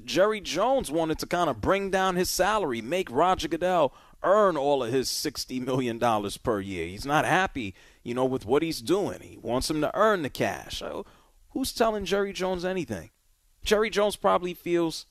Jerry 0.03 0.41
Jones 0.41 0.91
wanted 0.91 1.19
to 1.19 1.25
kind 1.25 1.49
of 1.49 1.61
bring 1.61 1.89
down 1.89 2.15
his 2.15 2.29
salary, 2.29 2.81
make 2.81 3.09
Roger 3.09 3.47
Goodell 3.47 3.93
earn 4.25 4.57
all 4.57 4.83
of 4.83 4.91
his 4.91 5.07
$60 5.09 5.63
million 5.65 5.99
per 6.43 6.59
year. 6.59 6.87
He's 6.87 7.05
not 7.05 7.25
happy, 7.25 7.75
you 8.03 8.13
know, 8.13 8.25
with 8.25 8.45
what 8.45 8.63
he's 8.63 8.81
doing. 8.81 9.21
He 9.21 9.37
wants 9.37 9.69
him 9.69 9.81
to 9.81 9.95
earn 9.95 10.23
the 10.23 10.29
cash. 10.29 10.79
So 10.79 11.05
who's 11.51 11.71
telling 11.71 12.05
Jerry 12.05 12.33
Jones 12.33 12.65
anything? 12.65 13.11
Jerry 13.63 13.89
Jones 13.89 14.15
probably 14.15 14.53
feels 14.53 15.05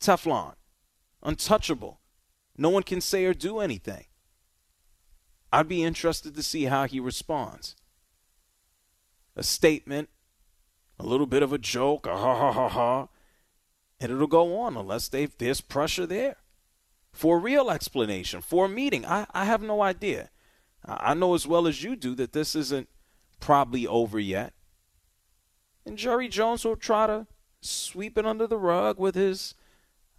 Teflon, 0.00 0.54
untouchable. 1.22 2.00
No 2.56 2.70
one 2.70 2.82
can 2.82 3.00
say 3.00 3.24
or 3.24 3.34
do 3.34 3.60
anything. 3.60 4.04
I'd 5.52 5.68
be 5.68 5.82
interested 5.82 6.34
to 6.34 6.42
see 6.42 6.64
how 6.64 6.86
he 6.86 7.00
responds. 7.00 7.74
A 9.34 9.42
statement, 9.42 10.08
a 10.98 11.06
little 11.06 11.26
bit 11.26 11.42
of 11.42 11.52
a 11.52 11.58
joke, 11.58 12.06
a 12.06 12.16
ha 12.16 12.36
ha 12.36 12.52
ha 12.52 12.68
ha, 12.68 13.08
and 14.00 14.12
it'll 14.12 14.26
go 14.26 14.58
on 14.58 14.76
unless 14.76 15.08
there's 15.08 15.60
pressure 15.60 16.06
there 16.06 16.36
for 17.18 17.38
a 17.38 17.40
real 17.40 17.68
explanation, 17.68 18.40
for 18.40 18.66
a 18.66 18.68
meeting. 18.68 19.04
I, 19.04 19.26
I 19.32 19.44
have 19.44 19.60
no 19.60 19.82
idea. 19.82 20.30
I 20.84 21.14
know 21.14 21.34
as 21.34 21.48
well 21.48 21.66
as 21.66 21.82
you 21.82 21.96
do 21.96 22.14
that 22.14 22.32
this 22.32 22.54
isn't 22.54 22.88
probably 23.40 23.88
over 23.88 24.20
yet. 24.20 24.52
And 25.84 25.98
Jerry 25.98 26.28
Jones 26.28 26.64
will 26.64 26.76
try 26.76 27.08
to 27.08 27.26
sweep 27.60 28.16
it 28.18 28.24
under 28.24 28.46
the 28.46 28.56
rug 28.56 29.00
with 29.00 29.16
his, 29.16 29.56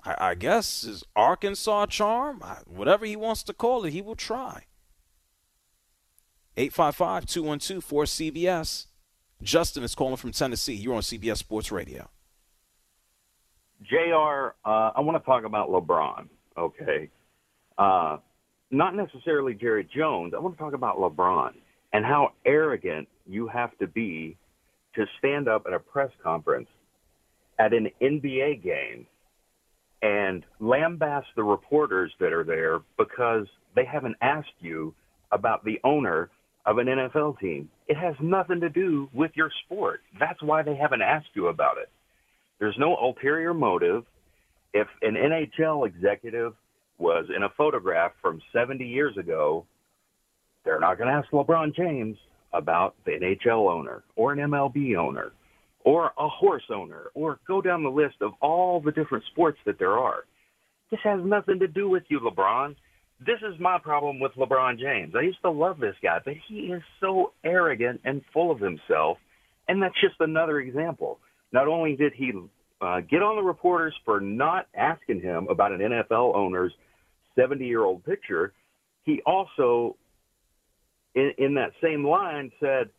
I, 0.04 0.32
I 0.32 0.36
guess, 0.36 0.82
his 0.82 1.06
Arkansas 1.16 1.86
charm, 1.86 2.44
whatever 2.68 3.06
he 3.06 3.16
wants 3.16 3.44
to 3.44 3.54
call 3.54 3.86
it, 3.86 3.94
he 3.94 4.02
will 4.02 4.18
try. 4.18 4.66
855 6.58 7.26
212 7.28 7.88
4CBS. 7.88 8.88
Justin 9.42 9.84
is 9.84 9.96
calling 9.96 10.18
from 10.18 10.34
Tennessee. 10.34 10.76
You're 10.76 10.96
on 10.96 11.02
CBS 11.02 11.38
Sports 11.38 11.72
Radio. 11.72 12.10
JR, 13.84 14.54
uh, 14.66 14.92
I 14.94 15.00
want 15.00 15.18
to 15.18 15.26
talk 15.26 15.46
about 15.46 15.70
LeBron, 15.70 16.28
okay? 16.60 17.10
Uh, 17.78 18.18
not 18.72 18.96
necessarily 18.96 19.54
Jerry 19.54 19.88
Jones. 19.96 20.34
I 20.36 20.40
want 20.40 20.58
to 20.58 20.64
talk 20.64 20.74
about 20.74 20.98
LeBron 20.98 21.54
and 21.94 22.06
how 22.06 22.34
arrogant 22.46 23.08
you 23.26 23.48
have 23.48 23.78
to 23.80 23.88
be 23.88 24.38
to 24.96 25.06
stand 25.18 25.48
up 25.48 25.64
at 25.68 25.74
a 25.74 25.80
press 25.80 26.12
conference 26.24 26.68
at 27.58 27.74
an 27.74 27.90
NBA 28.02 28.64
game 28.64 29.06
and 30.02 30.46
lambaste 30.60 31.28
the 31.36 31.44
reporters 31.44 32.12
that 32.20 32.32
are 32.32 32.44
there 32.44 32.80
because 32.98 33.46
they 33.76 33.86
haven't 33.86 34.16
asked 34.22 34.48
you 34.60 34.94
about 35.32 35.64
the 35.66 35.80
owner 35.84 36.30
of 36.66 36.78
an 36.78 36.88
NFL 36.88 37.40
team. 37.40 37.70
It 37.88 37.98
has 37.98 38.16
nothing 38.22 38.62
to 38.62 38.70
do 38.70 39.10
with 39.14 39.32
your 39.36 39.52
sport. 39.66 40.02
That's 40.20 40.42
why 40.42 40.64
they 40.64 40.76
haven't 40.76 41.02
asked 41.02 41.30
you 41.34 41.48
about 41.48 41.78
it. 41.78 41.90
There's 42.60 42.78
no 42.78 42.96
ulterior 42.96 43.54
motive. 43.54 44.06
If 44.74 44.88
an 45.02 45.16
NHL 45.16 45.88
executive 45.88 46.54
was 46.98 47.26
in 47.36 47.44
a 47.44 47.50
photograph 47.58 48.12
from 48.22 48.42
70 48.54 48.86
years 48.86 49.18
ago, 49.18 49.66
they're 50.66 50.80
not 50.80 50.98
going 50.98 51.08
to 51.08 51.14
ask 51.14 51.30
LeBron 51.32 51.76
James 51.76 52.18
about 52.54 52.96
the 53.06 53.12
NHL 53.12 53.72
owner 53.72 54.04
or 54.16 54.34
an 54.34 54.40
MLB 54.40 54.96
owner 54.98 55.32
or 55.84 56.12
a 56.18 56.28
horse 56.28 56.64
owner 56.74 57.06
or 57.14 57.40
go 57.48 57.62
down 57.62 57.84
the 57.84 57.90
list 57.90 58.16
of 58.22 58.34
all 58.42 58.82
the 58.82 58.92
different 58.92 59.24
sports 59.32 59.58
that 59.66 59.80
there 59.80 59.98
are. 59.98 60.26
This 60.92 61.00
has 61.04 61.20
nothing 61.24 61.60
to 61.60 61.68
do 61.68 61.90
with 61.90 62.04
you, 62.10 62.20
LeBron. 62.20 62.76
This 63.20 63.40
is 63.42 63.60
my 63.60 63.78
problem 63.78 64.20
with 64.20 64.32
LeBron 64.34 64.80
James. 64.80 65.14
I 65.16 65.22
used 65.22 65.42
to 65.44 65.52
love 65.52 65.80
this 65.80 65.96
guy, 66.02 66.20
but 66.24 66.36
he 66.48 66.72
is 66.74 66.82
so 67.00 67.34
arrogant 67.44 68.02
and 68.06 68.22
full 68.34 68.52
of 68.52 68.60
himself. 68.60 69.18
And 69.68 69.82
that's 69.82 70.00
just 70.02 70.16
another 70.20 70.60
example. 70.60 71.20
Not 71.52 71.68
only 71.68 71.96
did 71.96 72.14
he 72.14 72.32
uh, 72.82 73.02
get 73.02 73.22
on 73.22 73.36
the 73.36 73.44
reporters 73.44 73.94
for 74.06 74.20
not 74.20 74.68
asking 74.74 75.22
him 75.22 75.48
about 75.50 75.72
an 75.72 75.80
NFL 75.80 76.36
owner's 76.36 76.74
70 77.38 77.66
year 77.66 77.84
old 77.84 78.04
picture, 78.06 78.54
he 79.04 79.22
also, 79.26 79.96
in, 81.16 81.34
in 81.38 81.54
that 81.56 81.72
same 81.82 82.06
line, 82.06 82.52
said, 82.60 82.90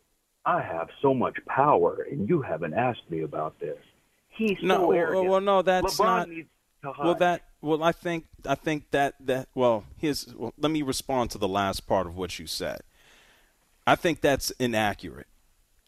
I 0.44 0.62
have 0.62 0.88
so 1.02 1.12
much 1.12 1.36
power, 1.46 2.06
and 2.10 2.28
you 2.28 2.42
haven't 2.42 2.74
asked 2.74 3.10
me 3.10 3.22
about 3.22 3.58
this. 3.60 3.78
He's 4.30 4.56
no, 4.62 4.76
so 4.76 4.92
arrogant. 4.92 5.24
Well, 5.24 5.32
well, 5.32 5.40
no, 5.40 5.62
that's 5.62 5.98
LeBron 5.98 6.04
not. 6.04 6.28
Needs 6.28 6.48
to 6.82 6.92
hide. 6.92 7.04
Well, 7.04 7.14
that 7.16 7.42
well, 7.60 7.82
I 7.82 7.92
think 7.92 8.24
I 8.46 8.54
think 8.54 8.90
that 8.90 9.14
that 9.20 9.48
well, 9.54 9.84
here's 9.98 10.32
well, 10.34 10.54
let 10.56 10.70
me 10.70 10.82
respond 10.82 11.30
to 11.32 11.38
the 11.38 11.48
last 11.48 11.86
part 11.86 12.06
of 12.06 12.16
what 12.16 12.38
you 12.38 12.46
said. 12.46 12.80
I 13.86 13.96
think 13.96 14.20
that's 14.20 14.50
inaccurate. 14.52 15.26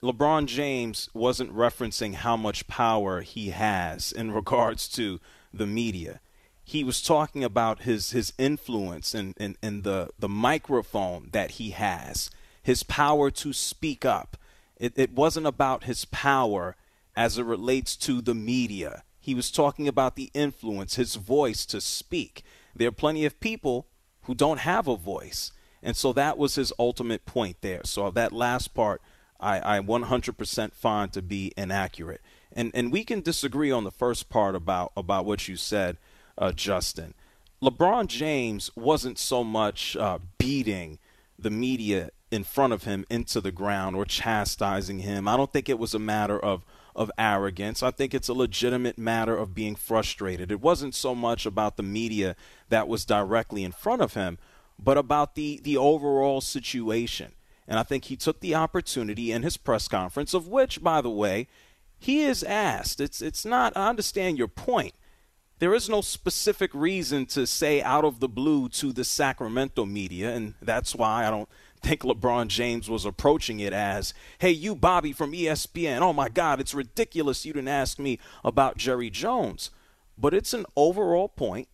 LeBron 0.03 0.47
James 0.47 1.09
wasn't 1.15 1.55
referencing 1.55 2.15
how 2.15 2.37
much 2.37 2.67
power 2.67 3.21
he 3.21 3.51
has 3.51 4.11
in 4.11 4.33
regards 4.33 4.89
to 4.89 5.21
the 5.55 5.67
media. 5.67 6.21
He 6.65 6.83
was 6.83 7.01
talking 7.01 7.45
about 7.45 7.83
his 7.83 8.11
his 8.11 8.33
influence 8.37 9.15
and, 9.15 9.35
and, 9.39 9.57
and 9.63 9.85
the, 9.85 10.11
the 10.19 10.29
microphone 10.29 11.29
that 11.33 11.53
he 11.53 11.71
has, 11.71 12.31
his 12.63 12.83
power 12.83 13.31
to 13.31 13.53
speak 13.53 14.05
up. 14.05 14.37
It, 14.77 14.93
it 14.97 15.13
wasn't 15.13 15.47
about 15.47 15.85
his 15.85 16.05
power 16.07 16.75
as 17.15 17.39
it 17.39 17.45
relates 17.45 17.95
to 17.97 18.21
the 18.21 18.35
media. 18.35 19.05
He 19.21 19.35
was 19.35 19.53
talking 19.53 19.87
about 19.87 20.17
the 20.17 20.31
influence, 20.35 20.97
his 20.97 21.15
voice 21.15 21.65
to 21.67 21.81
speak. 21.81 22.43
There 22.75 22.89
are 22.89 22.93
plenty 22.93 23.25
of 23.25 23.39
people 23.39 23.87
who 24.23 24.35
don't 24.35 24.61
have 24.61 24.89
a 24.89 24.97
voice. 24.97 25.53
And 25.81 25.97
so 25.97 26.13
that 26.13 26.39
was 26.39 26.57
his 26.57 26.73
ultimate 26.79 27.25
point 27.25 27.59
there. 27.61 27.83
So 27.85 28.11
that 28.11 28.33
last 28.33 28.75
part, 28.75 29.01
I, 29.43 29.79
I 29.79 29.81
100% 29.81 30.73
find 30.73 31.13
to 31.13 31.21
be 31.21 31.53
inaccurate. 31.57 32.21
And, 32.53 32.71
and 32.75 32.93
we 32.93 33.05
can 33.05 33.21
disagree 33.21 33.71
on 33.71 33.85
the 33.85 33.91
first 33.91 34.29
part 34.29 34.55
about, 34.55 34.93
about 34.97 35.25
what 35.25 35.49
you 35.49 35.57
said, 35.57 35.99
uh, 36.39 36.53
Justin. 36.53 37.15
LeBron 37.63 38.07
James 38.07 38.71
wasn't 38.75 39.19
so 39.19 39.45
much 39.45 39.97
uh, 39.97 40.19
beating 40.39 40.99
the 41.39 41.51
media 41.51 42.11
in 42.31 42.45
front 42.45 42.73
of 42.73 42.85
him 42.85 43.05
into 43.11 43.41
the 43.41 43.53
ground 43.53 43.95
or 43.95 44.05
chastising 44.05 45.01
him. 45.01 45.29
I 45.29 45.37
don't 45.37 45.53
think 45.53 45.69
it 45.69 45.79
was 45.79 45.95
a 45.95 45.99
matter 45.99 46.39
of 46.39 46.65
of 46.95 47.11
arrogance. 47.17 47.83
I 47.83 47.91
think 47.91 48.13
it's 48.13 48.29
a 48.29 48.35
legitimate 48.35 48.99
matter 48.99 49.35
of 49.35 49.55
being 49.55 49.75
frustrated. 49.75 50.53
It 50.53 50.61
wasn't 50.61 50.95
so 50.95 51.15
much 51.15 51.47
about 51.47 51.79
the 51.79 51.83
media 51.83 52.37
that 52.69 52.87
was 52.87 53.07
directly 53.07 53.65
in 53.65 53.73
front 53.73 54.03
of 54.03 54.13
him, 54.13 54.39
but 54.79 54.99
about 54.99 55.35
the 55.35 55.61
the 55.63 55.77
overall 55.77 56.41
situation. 56.41 57.33
And 57.67 57.79
I 57.79 57.83
think 57.83 58.05
he 58.05 58.17
took 58.17 58.41
the 58.41 58.55
opportunity 58.55 59.33
in 59.33 59.43
his 59.43 59.57
press 59.57 59.89
conference, 59.89 60.35
of 60.35 60.49
which, 60.49 60.83
by 60.83 61.01
the 61.01 61.11
way, 61.11 61.49
he 61.99 62.23
is 62.23 62.43
asked. 62.43 63.01
It's 63.01 63.23
it's 63.23 63.45
not. 63.45 63.77
I 63.77 63.89
understand 63.89 64.37
your 64.37 64.49
point. 64.49 64.95
There 65.61 65.75
is 65.75 65.89
no 65.89 66.01
specific 66.01 66.73
reason 66.75 67.25
to 67.27 67.47
say 67.47 67.81
out 67.81 68.05
of 68.05 68.19
the 68.19 68.29
blue 68.29 68.69
to 68.71 68.93
the 68.93 69.05
Sacramento 69.05 69.85
media, 69.85 70.35
and 70.35 70.55
that's 70.61 70.97
why 70.97 71.25
I 71.25 71.31
don't 71.31 71.49
think 71.83 72.01
LeBron 72.01 72.49
James 72.49 72.91
was 72.91 73.05
approaching 73.05 73.61
it 73.61 73.73
as, 73.73 74.13
hey, 74.39 74.51
you, 74.51 74.75
Bobby 74.75 75.13
from 75.13 75.33
ESPN, 75.33 76.01
oh 76.01 76.13
my 76.13 76.29
God, 76.29 76.61
it's 76.61 76.75
ridiculous 76.75 77.45
you 77.45 77.53
didn't 77.53 77.69
ask 77.69 78.01
me 78.01 78.19
about 78.45 78.77
Jerry 78.77 79.11
Jones. 79.11 79.71
But 80.19 80.35
it's 80.35 80.53
an 80.53 80.67
overall 80.77 81.29
point 81.29 81.69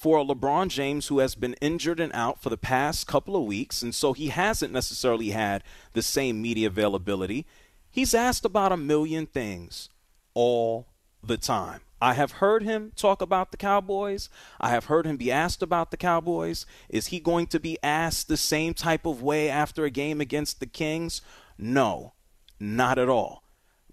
for 0.00 0.16
a 0.16 0.24
LeBron 0.24 0.68
James 0.68 1.08
who 1.08 1.18
has 1.18 1.34
been 1.34 1.52
injured 1.60 2.00
and 2.00 2.10
out 2.14 2.42
for 2.42 2.48
the 2.48 2.56
past 2.56 3.06
couple 3.06 3.36
of 3.36 3.44
weeks, 3.44 3.82
and 3.82 3.94
so 3.94 4.14
he 4.14 4.28
hasn't 4.28 4.72
necessarily 4.72 5.28
had 5.28 5.62
the 5.92 6.00
same 6.00 6.40
media 6.40 6.68
availability. 6.68 7.44
He's 7.90 8.14
asked 8.14 8.46
about 8.46 8.72
a 8.72 8.78
million 8.78 9.26
things 9.26 9.90
all 10.32 10.86
the 11.22 11.36
time. 11.36 11.82
I 12.00 12.14
have 12.14 12.32
heard 12.32 12.62
him 12.62 12.92
talk 12.96 13.20
about 13.20 13.50
the 13.50 13.58
Cowboys. 13.58 14.30
I 14.58 14.70
have 14.70 14.86
heard 14.86 15.04
him 15.04 15.18
be 15.18 15.30
asked 15.30 15.62
about 15.62 15.90
the 15.90 15.98
Cowboys. 15.98 16.64
Is 16.88 17.08
he 17.08 17.20
going 17.20 17.46
to 17.48 17.60
be 17.60 17.76
asked 17.82 18.28
the 18.28 18.38
same 18.38 18.72
type 18.72 19.04
of 19.04 19.22
way 19.22 19.50
after 19.50 19.84
a 19.84 19.90
game 19.90 20.18
against 20.18 20.60
the 20.60 20.66
Kings? 20.66 21.20
No, 21.58 22.14
not 22.58 22.98
at 22.98 23.10
all. 23.10 23.44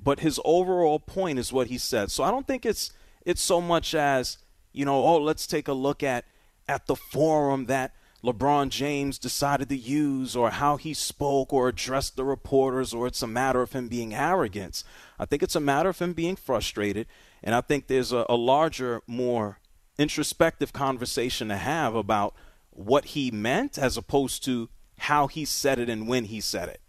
But 0.01 0.21
his 0.21 0.39
overall 0.45 0.99
point 0.99 1.37
is 1.37 1.51
what 1.51 1.67
he 1.67 1.77
said. 1.77 2.11
So 2.11 2.23
I 2.23 2.31
don't 2.31 2.47
think 2.47 2.65
it's 2.65 2.93
it's 3.25 3.41
so 3.41 3.59
much 3.59 3.93
as, 3.93 4.37
you 4.71 4.85
know, 4.85 5.03
oh, 5.03 5.17
let's 5.17 5.47
take 5.47 5.67
a 5.67 5.73
look 5.73 6.03
at 6.03 6.25
at 6.67 6.87
the 6.87 6.95
forum 6.95 7.65
that 7.65 7.93
LeBron 8.23 8.69
James 8.69 9.17
decided 9.17 9.69
to 9.69 9.77
use 9.77 10.35
or 10.35 10.49
how 10.49 10.75
he 10.75 10.93
spoke 10.93 11.53
or 11.53 11.69
addressed 11.69 12.15
the 12.15 12.25
reporters 12.25 12.93
or 12.93 13.07
it's 13.07 13.21
a 13.21 13.27
matter 13.27 13.61
of 13.61 13.71
him 13.71 13.87
being 13.87 14.13
arrogant. 14.13 14.83
I 15.17 15.25
think 15.25 15.43
it's 15.43 15.55
a 15.55 15.61
matter 15.61 15.89
of 15.89 15.99
him 15.99 16.13
being 16.13 16.35
frustrated 16.35 17.07
and 17.43 17.55
I 17.55 17.61
think 17.61 17.87
there's 17.87 18.11
a, 18.11 18.25
a 18.27 18.35
larger, 18.35 19.01
more 19.07 19.59
introspective 19.97 20.73
conversation 20.73 21.49
to 21.49 21.57
have 21.57 21.95
about 21.95 22.33
what 22.71 23.05
he 23.05 23.31
meant 23.31 23.77
as 23.77 23.97
opposed 23.97 24.43
to 24.45 24.69
how 24.99 25.27
he 25.27 25.45
said 25.45 25.79
it 25.79 25.89
and 25.89 26.07
when 26.07 26.25
he 26.25 26.41
said 26.41 26.69
it. 26.69 26.81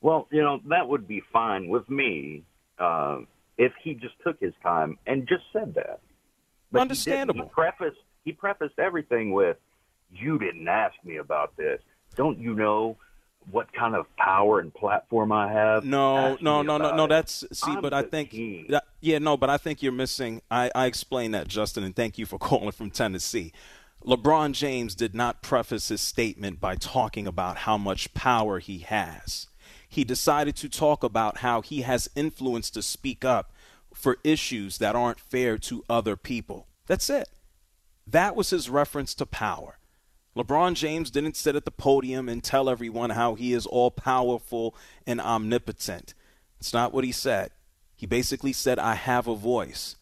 Well, 0.00 0.28
you 0.30 0.42
know, 0.42 0.60
that 0.68 0.88
would 0.88 1.08
be 1.08 1.22
fine 1.32 1.68
with 1.68 1.88
me 1.88 2.44
uh, 2.78 3.20
if 3.58 3.72
he 3.82 3.94
just 3.94 4.14
took 4.24 4.40
his 4.40 4.54
time 4.62 4.98
and 5.06 5.28
just 5.28 5.44
said 5.52 5.74
that. 5.74 6.00
But 6.72 6.82
Understandable. 6.82 7.42
He, 7.42 7.46
he 7.46 7.52
prefaced 7.52 8.02
he 8.24 8.32
prefaced 8.32 8.78
everything 8.78 9.32
with, 9.32 9.56
"You 10.10 10.38
didn't 10.38 10.66
ask 10.66 10.94
me 11.04 11.16
about 11.18 11.56
this. 11.56 11.80
Don't 12.16 12.38
you 12.38 12.54
know 12.54 12.96
what 13.50 13.72
kind 13.72 13.94
of 13.94 14.06
power 14.16 14.60
and 14.60 14.72
platform 14.72 15.32
I 15.32 15.52
have. 15.52 15.84
No, 15.84 16.36
no, 16.40 16.62
no, 16.62 16.78
no, 16.78 16.94
no. 16.94 17.04
it. 17.04 17.08
That's 17.08 17.44
see, 17.52 17.72
I'm 17.72 17.82
but 17.82 17.92
I 17.92 18.02
think 18.02 18.30
that, 18.68 18.84
yeah, 19.00 19.18
no, 19.18 19.36
but 19.36 19.50
I 19.50 19.56
think 19.56 19.82
you're 19.82 19.92
missing. 19.92 20.42
I 20.50 20.70
I 20.74 20.86
explained 20.86 21.34
that, 21.34 21.48
Justin, 21.48 21.84
and 21.84 21.94
thank 21.94 22.18
you 22.18 22.26
for 22.26 22.38
calling 22.40 22.72
from 22.72 22.90
Tennessee. 22.90 23.52
LeBron 24.04 24.52
James 24.52 24.94
did 24.94 25.14
not 25.14 25.42
preface 25.42 25.88
his 25.88 26.00
statement 26.00 26.60
by 26.60 26.76
talking 26.76 27.26
about 27.26 27.58
how 27.58 27.78
much 27.78 28.12
power 28.12 28.58
he 28.58 28.78
has. 28.80 29.46
He 29.94 30.02
decided 30.02 30.56
to 30.56 30.68
talk 30.68 31.04
about 31.04 31.38
how 31.38 31.60
he 31.60 31.82
has 31.82 32.10
influence 32.16 32.68
to 32.70 32.82
speak 32.82 33.24
up 33.24 33.52
for 33.94 34.18
issues 34.24 34.78
that 34.78 34.96
aren't 34.96 35.20
fair 35.20 35.56
to 35.58 35.84
other 35.88 36.16
people. 36.16 36.66
That's 36.88 37.08
it. 37.08 37.28
That 38.04 38.34
was 38.34 38.50
his 38.50 38.68
reference 38.68 39.14
to 39.14 39.24
power. 39.24 39.78
LeBron 40.36 40.74
James 40.74 41.12
didn't 41.12 41.36
sit 41.36 41.54
at 41.54 41.64
the 41.64 41.70
podium 41.70 42.28
and 42.28 42.42
tell 42.42 42.68
everyone 42.68 43.10
how 43.10 43.36
he 43.36 43.52
is 43.52 43.66
all 43.66 43.92
powerful 43.92 44.74
and 45.06 45.20
omnipotent. 45.20 46.12
It's 46.58 46.72
not 46.72 46.92
what 46.92 47.04
he 47.04 47.12
said. 47.12 47.52
He 47.94 48.04
basically 48.04 48.52
said, 48.52 48.80
I 48.80 48.96
have 48.96 49.28
a 49.28 49.36
voice. 49.36 49.94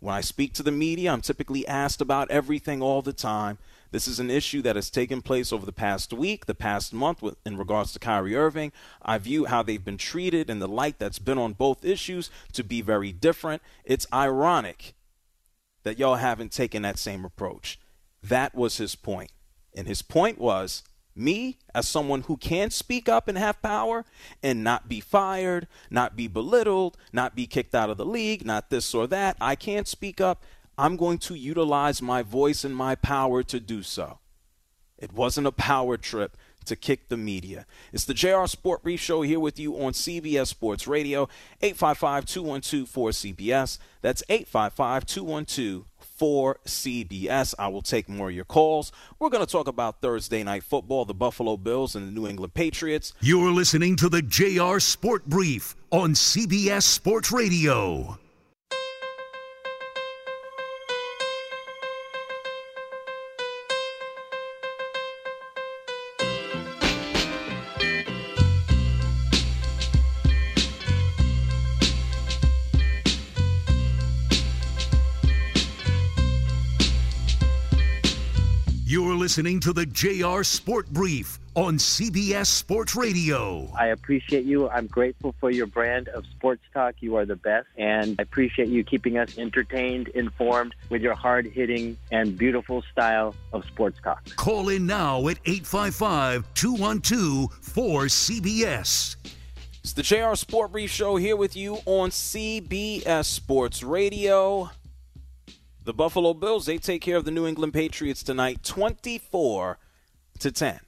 When 0.00 0.14
I 0.14 0.22
speak 0.22 0.54
to 0.54 0.62
the 0.62 0.72
media, 0.72 1.12
I'm 1.12 1.20
typically 1.20 1.68
asked 1.68 2.00
about 2.00 2.30
everything 2.30 2.80
all 2.80 3.02
the 3.02 3.12
time. 3.12 3.58
This 3.90 4.08
is 4.08 4.18
an 4.18 4.30
issue 4.30 4.62
that 4.62 4.76
has 4.76 4.90
taken 4.90 5.22
place 5.22 5.52
over 5.52 5.64
the 5.64 5.72
past 5.72 6.12
week, 6.12 6.46
the 6.46 6.54
past 6.54 6.92
month, 6.92 7.22
with, 7.22 7.36
in 7.46 7.56
regards 7.56 7.92
to 7.92 7.98
Kyrie 7.98 8.36
Irving. 8.36 8.72
I 9.02 9.18
view 9.18 9.44
how 9.44 9.62
they've 9.62 9.84
been 9.84 9.98
treated 9.98 10.50
and 10.50 10.60
the 10.60 10.68
light 10.68 10.98
that's 10.98 11.18
been 11.18 11.38
on 11.38 11.52
both 11.52 11.84
issues 11.84 12.30
to 12.52 12.64
be 12.64 12.80
very 12.80 13.12
different. 13.12 13.62
It's 13.84 14.06
ironic 14.12 14.94
that 15.84 15.98
y'all 15.98 16.16
haven't 16.16 16.52
taken 16.52 16.82
that 16.82 16.98
same 16.98 17.24
approach. 17.24 17.78
That 18.22 18.54
was 18.54 18.78
his 18.78 18.96
point. 18.96 19.30
And 19.76 19.86
his 19.86 20.02
point 20.02 20.38
was 20.38 20.82
Me, 21.16 21.58
as 21.72 21.86
someone 21.86 22.22
who 22.22 22.36
can 22.36 22.70
speak 22.70 23.08
up 23.08 23.28
and 23.28 23.38
have 23.38 23.62
power 23.62 24.04
and 24.42 24.64
not 24.64 24.88
be 24.88 24.98
fired, 24.98 25.68
not 25.88 26.16
be 26.16 26.26
belittled, 26.26 26.96
not 27.12 27.36
be 27.36 27.46
kicked 27.46 27.74
out 27.74 27.90
of 27.90 27.96
the 27.96 28.04
league, 28.04 28.44
not 28.44 28.70
this 28.70 28.92
or 28.94 29.06
that, 29.06 29.36
I 29.40 29.54
can't 29.54 29.86
speak 29.86 30.20
up. 30.20 30.42
I'm 30.76 30.96
going 30.96 31.18
to 31.18 31.34
utilize 31.34 32.02
my 32.02 32.22
voice 32.22 32.64
and 32.64 32.74
my 32.74 32.94
power 32.94 33.42
to 33.44 33.60
do 33.60 33.82
so. 33.82 34.18
It 34.98 35.12
wasn't 35.12 35.46
a 35.46 35.52
power 35.52 35.96
trip 35.96 36.36
to 36.64 36.76
kick 36.76 37.08
the 37.08 37.16
media. 37.16 37.66
It's 37.92 38.04
the 38.04 38.14
JR 38.14 38.46
Sport 38.46 38.82
Brief 38.82 39.00
Show 39.00 39.22
here 39.22 39.40
with 39.40 39.58
you 39.58 39.74
on 39.74 39.92
CBS 39.92 40.46
Sports 40.48 40.86
Radio, 40.86 41.28
855 41.60 42.24
212 42.24 42.88
4CBS. 42.88 43.78
That's 44.00 44.22
855 44.28 45.06
212 45.06 45.84
4CBS. 46.18 47.54
I 47.58 47.68
will 47.68 47.82
take 47.82 48.08
more 48.08 48.28
of 48.28 48.34
your 48.34 48.44
calls. 48.44 48.92
We're 49.18 49.30
going 49.30 49.44
to 49.44 49.50
talk 49.50 49.68
about 49.68 50.00
Thursday 50.00 50.42
night 50.42 50.62
football, 50.62 51.04
the 51.04 51.14
Buffalo 51.14 51.56
Bills 51.56 51.94
and 51.94 52.08
the 52.08 52.12
New 52.12 52.26
England 52.26 52.54
Patriots. 52.54 53.12
You're 53.20 53.50
listening 53.50 53.96
to 53.96 54.08
the 54.08 54.22
JR 54.22 54.78
Sport 54.78 55.26
Brief 55.26 55.76
on 55.90 56.14
CBS 56.14 56.82
Sports 56.82 57.32
Radio. 57.32 58.18
Listening 79.24 79.58
to 79.58 79.72
the 79.72 79.86
JR 79.86 80.42
Sport 80.42 80.86
Brief 80.92 81.40
on 81.54 81.78
CBS 81.78 82.44
Sports 82.44 82.94
Radio. 82.94 83.72
I 83.74 83.86
appreciate 83.86 84.44
you. 84.44 84.68
I'm 84.68 84.86
grateful 84.86 85.34
for 85.40 85.50
your 85.50 85.64
brand 85.64 86.08
of 86.08 86.26
sports 86.26 86.60
talk. 86.74 86.96
You 87.00 87.16
are 87.16 87.24
the 87.24 87.36
best. 87.36 87.66
And 87.78 88.16
I 88.18 88.22
appreciate 88.22 88.68
you 88.68 88.84
keeping 88.84 89.16
us 89.16 89.38
entertained, 89.38 90.08
informed 90.08 90.74
with 90.90 91.00
your 91.00 91.14
hard 91.14 91.46
hitting 91.46 91.96
and 92.12 92.36
beautiful 92.36 92.82
style 92.92 93.34
of 93.54 93.64
sports 93.64 93.98
talk. 94.04 94.22
Call 94.36 94.68
in 94.68 94.84
now 94.84 95.26
at 95.28 95.38
855 95.46 96.44
212 96.52 97.48
4CBS. 97.62 99.16
It's 99.80 99.94
the 99.94 100.02
JR 100.02 100.34
Sport 100.34 100.72
Brief 100.72 100.90
Show 100.90 101.16
here 101.16 101.36
with 101.36 101.56
you 101.56 101.78
on 101.86 102.10
CBS 102.10 103.24
Sports 103.24 103.82
Radio. 103.82 104.68
The 105.84 105.92
Buffalo 105.92 106.32
Bills, 106.32 106.64
they 106.64 106.78
take 106.78 107.02
care 107.02 107.18
of 107.18 107.26
the 107.26 107.30
New 107.30 107.46
England 107.46 107.74
Patriots 107.74 108.22
tonight 108.22 108.62
24 108.62 109.78
to 110.38 110.50
10. 110.50 110.80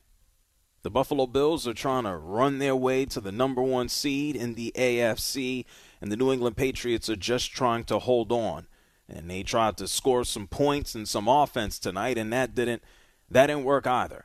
The 0.83 0.91
Buffalo 0.91 1.27
Bills 1.27 1.69
are 1.69 1.75
trying 1.75 2.05
to 2.05 2.17
run 2.17 2.61
their 2.61 2.75
way 2.75 3.05
to 3.07 3.21
the 3.21 3.31
number 3.31 3.61
1 3.61 3.91
seed 3.91 4.37
in 4.37 4.55
the 4.55 4.73
AFC 4.75 5.67
and 6.01 6.11
the 6.11 6.17
New 6.17 6.33
England 6.33 6.57
Patriots 6.57 7.11
are 7.11 7.17
just 7.17 7.53
trying 7.53 7.85
to 7.85 7.99
hold 7.99 8.33
on. 8.33 8.69
And 9.07 9.29
they 9.29 9.43
tried 9.43 9.77
to 9.77 9.87
score 9.87 10.25
some 10.25 10.47
points 10.47 10.95
and 10.95 11.07
some 11.07 11.29
offense 11.29 11.79
tonight 11.79 12.17
and 12.17 12.33
that 12.33 12.55
didn't 12.55 12.83
that 13.31 13.49
didn't 13.49 13.65
work 13.65 13.87
either. 13.87 14.25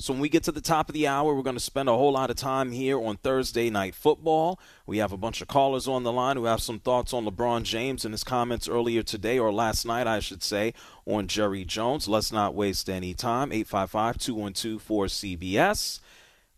So 0.00 0.14
when 0.14 0.22
we 0.22 0.30
get 0.30 0.44
to 0.44 0.52
the 0.52 0.62
top 0.62 0.88
of 0.88 0.94
the 0.94 1.06
hour, 1.06 1.34
we're 1.34 1.42
going 1.42 1.56
to 1.56 1.60
spend 1.60 1.90
a 1.90 1.92
whole 1.92 2.12
lot 2.12 2.30
of 2.30 2.36
time 2.36 2.72
here 2.72 2.98
on 2.98 3.18
Thursday 3.18 3.68
Night 3.68 3.94
Football. 3.94 4.58
We 4.86 4.96
have 4.96 5.12
a 5.12 5.18
bunch 5.18 5.42
of 5.42 5.48
callers 5.48 5.86
on 5.86 6.04
the 6.04 6.12
line 6.12 6.38
who 6.38 6.46
have 6.46 6.62
some 6.62 6.78
thoughts 6.78 7.12
on 7.12 7.26
LeBron 7.26 7.64
James 7.64 8.06
and 8.06 8.14
his 8.14 8.24
comments 8.24 8.66
earlier 8.66 9.02
today, 9.02 9.38
or 9.38 9.52
last 9.52 9.84
night, 9.84 10.06
I 10.06 10.20
should 10.20 10.42
say, 10.42 10.72
on 11.04 11.26
Jerry 11.26 11.66
Jones. 11.66 12.08
Let's 12.08 12.32
not 12.32 12.54
waste 12.54 12.88
any 12.88 13.12
time. 13.12 13.52
855 13.52 14.16
212 14.16 14.82
4CBS. 14.82 16.00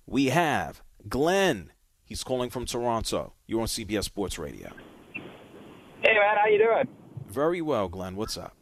We 0.06 0.26
have 0.26 0.80
Glenn. 1.08 1.72
He's 2.04 2.22
calling 2.22 2.48
from 2.48 2.64
Toronto. 2.64 3.32
You're 3.48 3.62
on 3.62 3.66
CBS 3.66 4.04
Sports 4.04 4.38
Radio. 4.38 4.70
Hey, 5.14 6.14
man, 6.14 6.36
how 6.40 6.46
you 6.48 6.58
doing? 6.58 6.86
Very 7.28 7.60
well, 7.60 7.88
Glenn. 7.88 8.14
What's 8.14 8.36
up? 8.36 8.54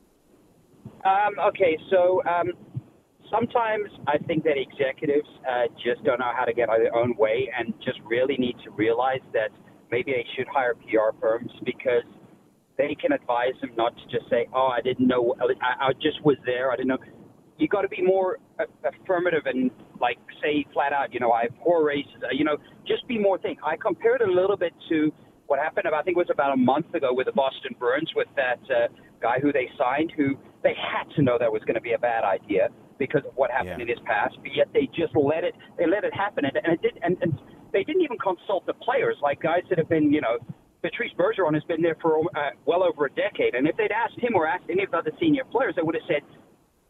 Um, 1.04 1.38
okay, 1.48 1.76
so 1.90 2.22
um, 2.24 2.52
sometimes 3.30 3.88
I 4.06 4.18
think 4.18 4.44
that 4.44 4.58
executives 4.58 5.28
uh, 5.48 5.66
just 5.82 6.04
don't 6.04 6.18
know 6.18 6.32
how 6.36 6.44
to 6.44 6.52
get 6.52 6.68
out 6.68 6.76
of 6.76 6.82
their 6.82 6.96
own 6.96 7.16
way 7.16 7.48
and 7.56 7.72
just 7.84 7.98
really 8.04 8.36
need 8.36 8.56
to 8.64 8.70
realize 8.70 9.22
that 9.32 9.50
maybe 9.90 10.12
they 10.12 10.26
should 10.36 10.46
hire 10.48 10.74
PR 10.74 11.16
firms 11.20 11.50
because 11.64 12.04
they 12.76 12.96
can 13.00 13.12
advise 13.12 13.54
them 13.60 13.70
not 13.76 13.94
to 13.96 14.02
just 14.10 14.28
say, 14.30 14.46
"Oh, 14.54 14.68
I 14.68 14.80
didn't 14.80 15.06
know. 15.06 15.34
I, 15.40 15.88
I 15.88 15.92
just 15.94 16.22
was 16.24 16.36
there. 16.44 16.70
I 16.72 16.76
didn't 16.76 16.88
know." 16.88 16.98
You 17.58 17.68
got 17.68 17.82
to 17.82 17.88
be 17.88 18.00
more 18.00 18.38
affirmative 18.84 19.42
and 19.44 19.70
like 20.00 20.16
say 20.42 20.64
flat 20.72 20.94
out, 20.94 21.12
you 21.12 21.20
know, 21.20 21.30
I 21.32 21.42
have 21.42 21.58
poor 21.62 21.84
races. 21.84 22.16
Uh, 22.22 22.28
you 22.32 22.42
know, 22.42 22.56
just 22.86 23.06
be 23.06 23.18
more 23.18 23.36
think. 23.38 23.58
I 23.62 23.76
compared 23.76 24.22
it 24.22 24.28
a 24.28 24.32
little 24.32 24.56
bit 24.56 24.72
to 24.88 25.12
what 25.46 25.58
happened. 25.58 25.86
I 25.86 26.02
think 26.02 26.16
it 26.16 26.18
was 26.18 26.30
about 26.32 26.54
a 26.54 26.56
month 26.56 26.94
ago 26.94 27.12
with 27.12 27.26
the 27.26 27.32
Boston 27.32 27.76
Bruins 27.78 28.10
with 28.16 28.28
that 28.36 28.60
uh, 28.70 28.88
guy 29.20 29.40
who 29.42 29.52
they 29.52 29.68
signed, 29.76 30.10
who 30.16 30.38
they 30.62 30.72
had 30.72 31.04
to 31.16 31.22
know 31.22 31.36
that 31.38 31.52
was 31.52 31.60
going 31.66 31.74
to 31.74 31.82
be 31.82 31.92
a 31.92 31.98
bad 31.98 32.24
idea 32.24 32.70
because 33.00 33.24
of 33.24 33.32
what 33.34 33.50
happened 33.50 33.80
Yeah. 33.80 33.82
in 33.82 33.88
his 33.88 33.98
past, 34.04 34.36
but 34.42 34.54
yet 34.54 34.68
they 34.72 34.86
just 34.94 35.16
let 35.16 35.42
it 35.42 35.54
they 35.76 35.86
let 35.86 36.04
it 36.04 36.14
happen, 36.14 36.44
and, 36.44 36.54
and 36.54 36.74
it 36.74 36.82
did, 36.82 36.94
and, 37.02 37.16
and 37.22 37.32
they 37.72 37.82
didn't 37.82 38.02
even 38.02 38.18
consult 38.18 38.66
the 38.66 38.74
players, 38.74 39.16
like 39.22 39.40
guys 39.40 39.64
that 39.70 39.78
have 39.78 39.88
been, 39.88 40.12
you 40.12 40.20
know, 40.20 40.36
Patrice 40.82 41.12
Bergeron 41.18 41.54
has 41.54 41.64
been 41.64 41.82
there 41.82 41.96
for 42.00 42.20
uh, 42.36 42.50
well 42.66 42.82
over 42.84 43.06
a 43.06 43.10
decade, 43.10 43.54
and 43.56 43.66
if 43.66 43.76
they'd 43.76 43.90
asked 43.90 44.18
him 44.20 44.36
or 44.36 44.46
asked 44.46 44.68
any 44.70 44.84
of 44.84 44.90
the 44.92 44.98
other 44.98 45.12
senior 45.18 45.44
players, 45.50 45.74
they 45.76 45.82
would 45.82 45.94
have 45.96 46.06
said, 46.06 46.22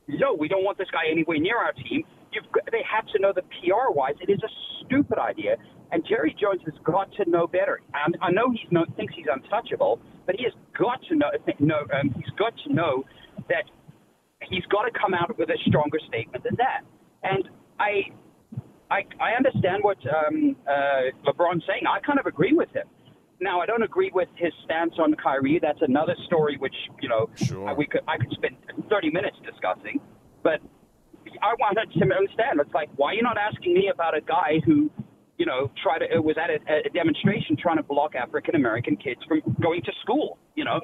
"No, 0.09 0.35
we 0.35 0.49
don't 0.49 0.65
want 0.65 0.77
this 0.77 0.91
guy 0.91 1.07
anywhere 1.11 1.39
near 1.39 1.57
our 1.57 1.73
team." 1.73 2.05
You've 2.33 2.45
they 2.71 2.83
have 2.87 3.07
to 3.15 3.19
know 3.19 3.33
that 3.33 3.45
PR 3.63 3.91
wise, 3.91 4.15
it 4.21 4.31
is 4.31 4.41
a 4.43 4.51
stupid 4.85 5.19
idea, 5.19 5.57
and 5.93 6.05
Jerry 6.07 6.35
Jones 6.41 6.61
has 6.65 6.75
got 6.85 7.13
to 7.15 7.29
know 7.31 7.47
better. 7.47 7.81
And 7.95 8.17
I 8.21 8.31
know 8.31 8.51
he's 8.51 8.71
no, 8.71 8.85
thinks 8.97 9.15
he's 9.17 9.27
untouchable, 9.33 10.01
but 10.27 10.37
he 10.37 10.45
has 10.45 10.53
got 10.79 11.03
to 11.09 11.17
know, 11.17 11.31
know 11.59 11.83
um, 11.95 12.11
he's 12.15 12.33
got 12.39 12.53
to 12.67 12.73
know 12.73 13.05
that 13.49 13.65
he's 14.49 14.65
got 14.67 14.83
to 14.83 14.91
come 14.99 15.15
out 15.15 15.37
with 15.39 15.51
a 15.51 15.59
stronger 15.67 15.99
statement 16.09 16.45
than 16.45 16.57
that. 16.57 16.81
And 17.23 17.49
I, 17.79 18.11
I, 18.91 19.03
I 19.21 19.33
understand 19.37 19.83
what 19.83 19.99
um, 20.09 20.57
uh, 20.67 21.13
LeBron's 21.31 21.65
saying. 21.67 21.83
I 21.89 22.01
kind 22.01 22.19
of 22.19 22.27
agree 22.27 22.53
with 22.53 22.71
him. 22.75 22.87
Now, 23.41 23.61
I 23.61 23.67
don't 23.67 23.83
agree 23.83 24.11
with 24.13 24.29
his 24.37 24.53
stance 24.65 24.95
on 24.99 25.15
Kyrie. 25.15 25.59
That's 25.61 25.81
another 25.83 26.15
story, 26.27 26.57
which 26.59 26.75
you 27.01 27.09
know 27.09 27.31
Sure. 27.37 27.75
we 27.75 27.87
could 27.87 28.03
I 28.07 28.19
could 28.19 28.31
spend 28.33 28.57
30 28.91 29.11
minutes 29.11 29.37
discussing. 29.45 29.99
But 30.43 30.61
I 31.43 31.55
wanted 31.59 31.91
to 31.93 32.01
understand. 32.15 32.61
It's 32.61 32.73
like, 32.75 32.91
why 32.97 33.13
are 33.13 33.15
you 33.15 33.23
not 33.23 33.39
asking 33.39 33.73
me 33.73 33.91
about 33.93 34.15
a 34.15 34.21
guy 34.21 34.61
who, 34.67 34.91
you 35.39 35.47
know, 35.47 35.71
tried 35.83 36.01
to 36.01 36.21
was 36.21 36.37
at 36.37 36.51
a, 36.51 36.87
a 36.87 36.91
demonstration 36.91 37.57
trying 37.57 37.79
to 37.79 37.83
block 37.83 38.15
African 38.15 38.57
American 38.57 38.97
kids 38.97 39.21
from 39.27 39.41
going 39.63 39.81
to 39.85 39.93
school? 40.03 40.37
You 40.55 40.65
know, 40.65 40.81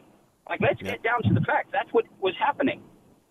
like 0.48 0.60
let's 0.62 0.80
Yeah. 0.80 0.92
get 0.92 1.02
down 1.02 1.22
to 1.24 1.34
the 1.38 1.44
facts. 1.44 1.68
That's 1.72 1.92
what 1.92 2.06
was 2.20 2.32
happening. 2.38 2.80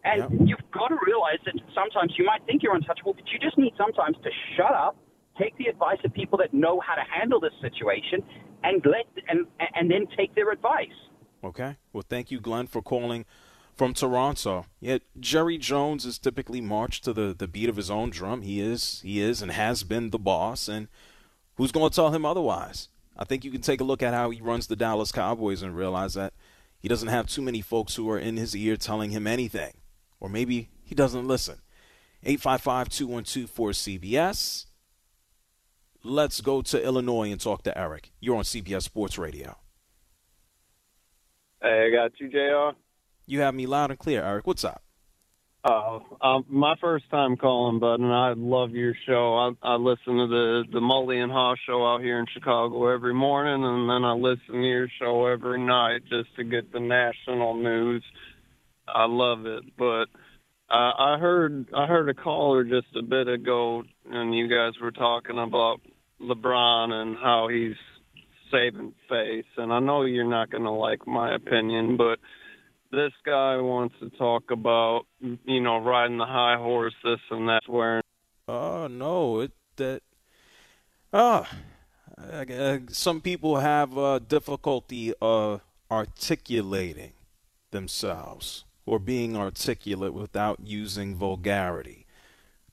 And 0.06 0.22
Yeah. 0.22 0.45
you've 0.45 0.72
got 0.72 0.89
to 0.89 0.97
realize 1.06 1.39
that 1.45 1.56
sometimes 1.74 2.14
you 2.18 2.26
might 2.26 2.45
think 2.45 2.62
you're 2.62 2.76
untouchable, 2.76 3.14
but 3.14 3.24
you 3.34 3.39
just 3.39 3.58
need 3.58 3.74
sometimes 3.76 4.16
to 4.24 4.30
shut 4.56 4.72
up, 4.72 4.95
take 5.38 5.58
the 5.58 5.66
advice 5.66 5.97
of 6.06 6.14
people 6.14 6.38
that 6.38 6.53
know 6.53 6.80
how 6.80 6.95
to 6.95 7.01
handle 7.01 7.39
this 7.39 7.53
situation, 7.60 8.24
and 8.64 8.86
let 8.86 9.06
and 9.28 9.47
and 9.74 9.89
then 9.89 10.08
take 10.16 10.34
their 10.36 10.51
advice. 10.51 10.95
Okay. 11.43 11.78
Well, 11.91 12.03
thank 12.08 12.32
you, 12.32 12.39
Glenn, 12.39 12.68
for 12.68 12.82
calling 12.82 13.26
from 13.76 13.93
Toronto. 13.93 14.66
Yeah, 14.80 14.99
Jerry 15.20 15.58
Jones 15.58 16.06
is 16.06 16.18
typically 16.18 16.62
marched 16.62 17.03
to 17.03 17.14
the, 17.14 17.36
the 17.38 17.47
beat 17.47 17.68
of 17.68 17.76
his 17.76 17.91
own 17.91 18.10
drum. 18.10 18.41
He 18.41 18.62
is, 18.62 19.01
he 19.01 19.20
is, 19.20 19.41
and 19.41 19.51
has 19.51 19.84
been 19.84 20.12
the 20.12 20.20
boss. 20.20 20.68
And 20.68 20.88
who's 21.56 21.72
going 21.72 21.89
to 21.89 21.95
tell 21.95 22.12
him 22.12 22.26
otherwise? 22.26 22.89
I 23.18 23.26
think 23.26 23.43
you 23.43 23.51
can 23.51 23.62
take 23.62 23.82
a 23.82 23.84
look 23.84 24.01
at 24.01 24.14
how 24.14 24.30
he 24.30 24.41
runs 24.41 24.68
the 24.68 24.76
Dallas 24.76 25.12
Cowboys 25.12 25.62
and 25.62 25.76
realize 25.76 26.14
that 26.14 26.34
he 26.80 26.88
doesn't 26.88 27.08
have 27.10 27.28
too 27.28 27.41
many 27.41 27.62
folks 27.62 27.95
who 27.95 28.10
are 28.10 28.20
in 28.20 28.38
his 28.38 28.56
ear 28.56 28.78
telling 28.78 29.12
him 29.12 29.28
anything, 29.28 29.74
or 30.20 30.30
maybe 30.30 30.70
he 30.84 30.95
doesn't 30.95 31.28
listen. 31.28 31.55
855 32.24 32.89
212 32.89 33.53
4CBS. 33.53 34.66
Let's 36.03 36.41
go 36.41 36.61
to 36.61 36.84
Illinois 36.84 37.32
and 37.32 37.41
talk 37.41 37.63
to 37.63 37.78
Eric. 37.78 38.11
You're 38.20 38.38
on 38.38 38.43
CBS 38.43 38.84
Sports 38.84 39.18
Radio. 39.18 39.57
Hey, 41.61 41.88
I 41.88 41.95
got 41.95 42.20
you, 42.20 42.30
Jr. 42.30 42.78
You 43.26 43.41
have 43.41 43.55
me 43.55 43.66
loud 43.66 43.89
and 43.89 43.99
clear, 43.99 44.24
Eric. 44.24 44.45
What's 44.45 44.63
up? 44.63 44.84
Uh, 45.63 45.99
um, 46.22 46.45
my 46.47 46.76
first 46.80 47.09
time 47.09 47.36
calling, 47.38 47.80
bud, 47.80 47.99
and 47.99 48.13
I 48.13 48.34
love 48.38 48.72
your 48.72 48.93
show. 49.07 49.36
I, 49.63 49.74
I 49.74 49.76
listen 49.78 50.16
to 50.18 50.28
the 50.28 50.63
the 50.72 50.80
Mully 50.80 51.24
and 51.24 51.32
Haugh 51.32 51.55
show 51.66 51.84
out 51.84 52.01
here 52.01 52.20
in 52.20 52.28
Chicago 52.32 52.88
every 52.88 53.16
morning, 53.16 53.66
and 53.66 53.89
then 53.89 54.05
I 54.05 54.13
listen 54.13 54.53
to 54.53 54.61
your 54.61 54.88
show 54.99 55.26
every 55.26 55.59
night 55.59 56.03
just 56.07 56.36
to 56.36 56.43
get 56.43 56.72
the 56.72 56.80
national 56.80 57.55
news. 57.55 58.03
I 58.88 59.06
love 59.06 59.46
it, 59.46 59.64
but 59.78 60.06
uh, 60.70 60.94
I 60.98 61.18
heard 61.20 61.68
I 61.76 61.86
heard 61.86 62.10
a 62.10 62.14
caller 62.14 62.64
just 62.64 62.88
a 62.96 63.04
bit 63.04 63.28
ago, 63.28 63.84
and 64.10 64.36
you 64.36 64.48
guys 64.48 64.74
were 64.82 64.92
talking 64.92 65.38
about 65.38 65.82
LeBron 66.22 66.92
and 66.92 67.18
how 67.18 67.48
he's 67.48 67.76
saving 68.52 68.94
face, 69.10 69.46
and 69.58 69.74
I 69.74 69.80
know 69.80 70.04
you're 70.04 70.30
not 70.30 70.50
going 70.50 70.64
to 70.64 70.72
like 70.72 71.06
my 71.08 71.34
opinion, 71.34 71.98
but 71.98 72.20
this 72.92 73.12
guy 73.26 73.58
wants 73.58 73.96
to 74.00 74.10
talk 74.12 74.52
about, 74.52 75.06
you 75.20 75.62
know, 75.62 75.78
riding 75.78 76.18
the 76.18 76.26
high 76.26 76.58
horse, 76.58 76.94
this 77.04 77.20
and 77.32 77.50
that, 77.50 77.62
wearing 77.68 78.04
Uh, 78.48 78.88
no, 78.90 79.40
it 79.42 79.52
that. 79.78 80.02
Uh, 81.12 81.46
uh, 82.18 82.80
some 82.90 83.22
people 83.22 83.58
have 83.58 83.98
uh, 83.98 84.20
difficulty 84.20 85.14
uh, 85.22 85.58
articulating 85.92 87.14
themselves 87.72 88.66
or 88.86 89.00
being 89.00 89.36
articulate 89.36 90.14
without 90.14 90.60
using 90.64 91.16
vulgarity. 91.16 92.06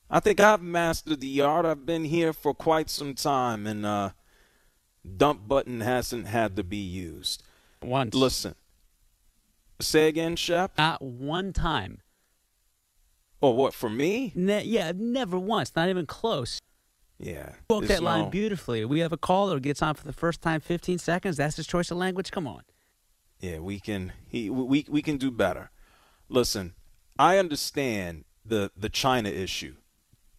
I 0.09 0.19
think 0.19 0.39
I've 0.39 0.61
mastered 0.61 1.21
the 1.21 1.41
art. 1.41 1.65
I've 1.65 1.85
been 1.85 2.05
here 2.05 2.33
for 2.33 2.53
quite 2.53 2.89
some 2.89 3.15
time, 3.15 3.65
and 3.65 3.85
uh, 3.85 4.11
dump 5.17 5.47
button 5.47 5.81
hasn't 5.81 6.27
had 6.27 6.55
to 6.55 6.63
be 6.63 6.77
used. 6.77 7.43
Once. 7.81 8.13
Listen. 8.13 8.55
Say 9.79 10.07
again, 10.07 10.35
Shep? 10.35 10.77
Not 10.77 11.01
one 11.01 11.51
time. 11.51 11.99
Or 13.41 13.51
oh, 13.51 13.55
what, 13.55 13.73
for 13.73 13.89
me? 13.89 14.31
Ne- 14.35 14.63
yeah, 14.63 14.93
never 14.95 15.37
once. 15.37 15.75
Not 15.75 15.89
even 15.89 16.05
close. 16.05 16.61
Yeah. 17.19 17.53
Spoke 17.63 17.85
that 17.87 18.03
line 18.03 18.29
beautifully. 18.29 18.85
We 18.85 18.99
have 18.99 19.11
a 19.11 19.17
caller 19.17 19.55
who 19.55 19.59
gets 19.59 19.81
on 19.81 19.95
for 19.95 20.05
the 20.05 20.13
first 20.13 20.41
time 20.41 20.61
15 20.61 20.97
seconds. 20.97 21.37
That's 21.37 21.57
his 21.57 21.67
choice 21.67 21.91
of 21.91 21.97
language. 21.97 22.31
Come 22.31 22.47
on. 22.47 22.61
Yeah, 23.39 23.59
we 23.59 23.79
can 23.79 24.13
he 24.27 24.49
we 24.49 24.85
we 24.87 25.01
can 25.01 25.17
do 25.17 25.29
better. 25.29 25.69
Listen, 26.29 26.73
I 27.17 27.37
understand 27.37 28.25
the 28.45 28.71
the 28.75 28.89
China 28.89 29.29
issue. 29.29 29.75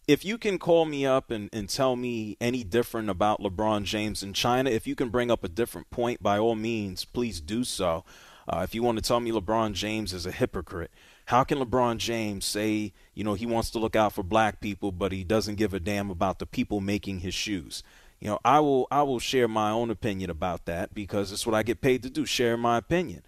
If 0.07 0.23
you 0.23 0.37
can 0.37 0.59
call 0.59 0.85
me 0.85 1.05
up 1.05 1.31
and, 1.31 1.49
and 1.51 1.67
tell 1.67 1.95
me 1.95 2.37
any 2.39 2.63
different 2.63 3.09
about 3.09 3.41
LeBron 3.41 3.85
James 3.85 4.21
in 4.21 4.33
China, 4.33 4.69
if 4.69 4.85
you 4.85 4.93
can 4.93 5.09
bring 5.09 5.31
up 5.31 5.43
a 5.43 5.49
different 5.49 5.89
point, 5.89 6.21
by 6.21 6.37
all 6.37 6.53
means, 6.53 7.05
please 7.05 7.41
do 7.41 7.63
so. 7.63 8.05
Uh, 8.47 8.61
if 8.63 8.75
you 8.75 8.83
want 8.83 8.99
to 8.99 9.01
tell 9.01 9.19
me 9.19 9.31
LeBron 9.31 9.73
James 9.73 10.13
is 10.13 10.27
a 10.27 10.31
hypocrite, 10.31 10.91
how 11.25 11.43
can 11.43 11.57
LeBron 11.57 11.97
James 11.97 12.45
say, 12.45 12.93
you 13.15 13.23
know, 13.23 13.33
he 13.33 13.47
wants 13.47 13.71
to 13.71 13.79
look 13.79 13.95
out 13.95 14.13
for 14.13 14.21
black 14.21 14.61
people, 14.61 14.91
but 14.91 15.11
he 15.11 15.23
doesn't 15.23 15.55
give 15.55 15.73
a 15.73 15.79
damn 15.79 16.11
about 16.11 16.37
the 16.37 16.45
people 16.45 16.81
making 16.81 17.21
his 17.21 17.33
shoes? 17.33 17.81
You 18.19 18.27
know, 18.27 18.39
I 18.45 18.59
will 18.59 18.87
I 18.91 19.01
will 19.01 19.19
share 19.19 19.47
my 19.47 19.71
own 19.71 19.89
opinion 19.89 20.29
about 20.29 20.65
that 20.65 20.93
because 20.93 21.31
it's 21.31 21.45
what 21.45 21.55
I 21.55 21.63
get 21.63 21.81
paid 21.81 22.03
to 22.03 22.09
do, 22.09 22.25
share 22.25 22.57
my 22.57 22.77
opinion. 22.77 23.23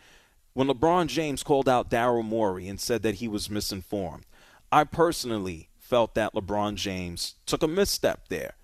When 0.57 0.69
LeBron 0.69 1.05
James 1.05 1.43
called 1.43 1.69
out 1.69 1.91
Daryl 1.91 2.25
Morey 2.25 2.67
and 2.67 2.79
said 2.79 3.03
that 3.03 3.15
he 3.15 3.27
was 3.27 3.47
misinformed, 3.47 4.25
I 4.71 4.85
personally 4.85 5.69
felt 5.77 6.15
that 6.15 6.33
LeBron 6.33 6.73
James 6.77 7.35
took 7.45 7.61
a 7.61 7.67
misstep 7.67 8.27
there. 8.29 8.55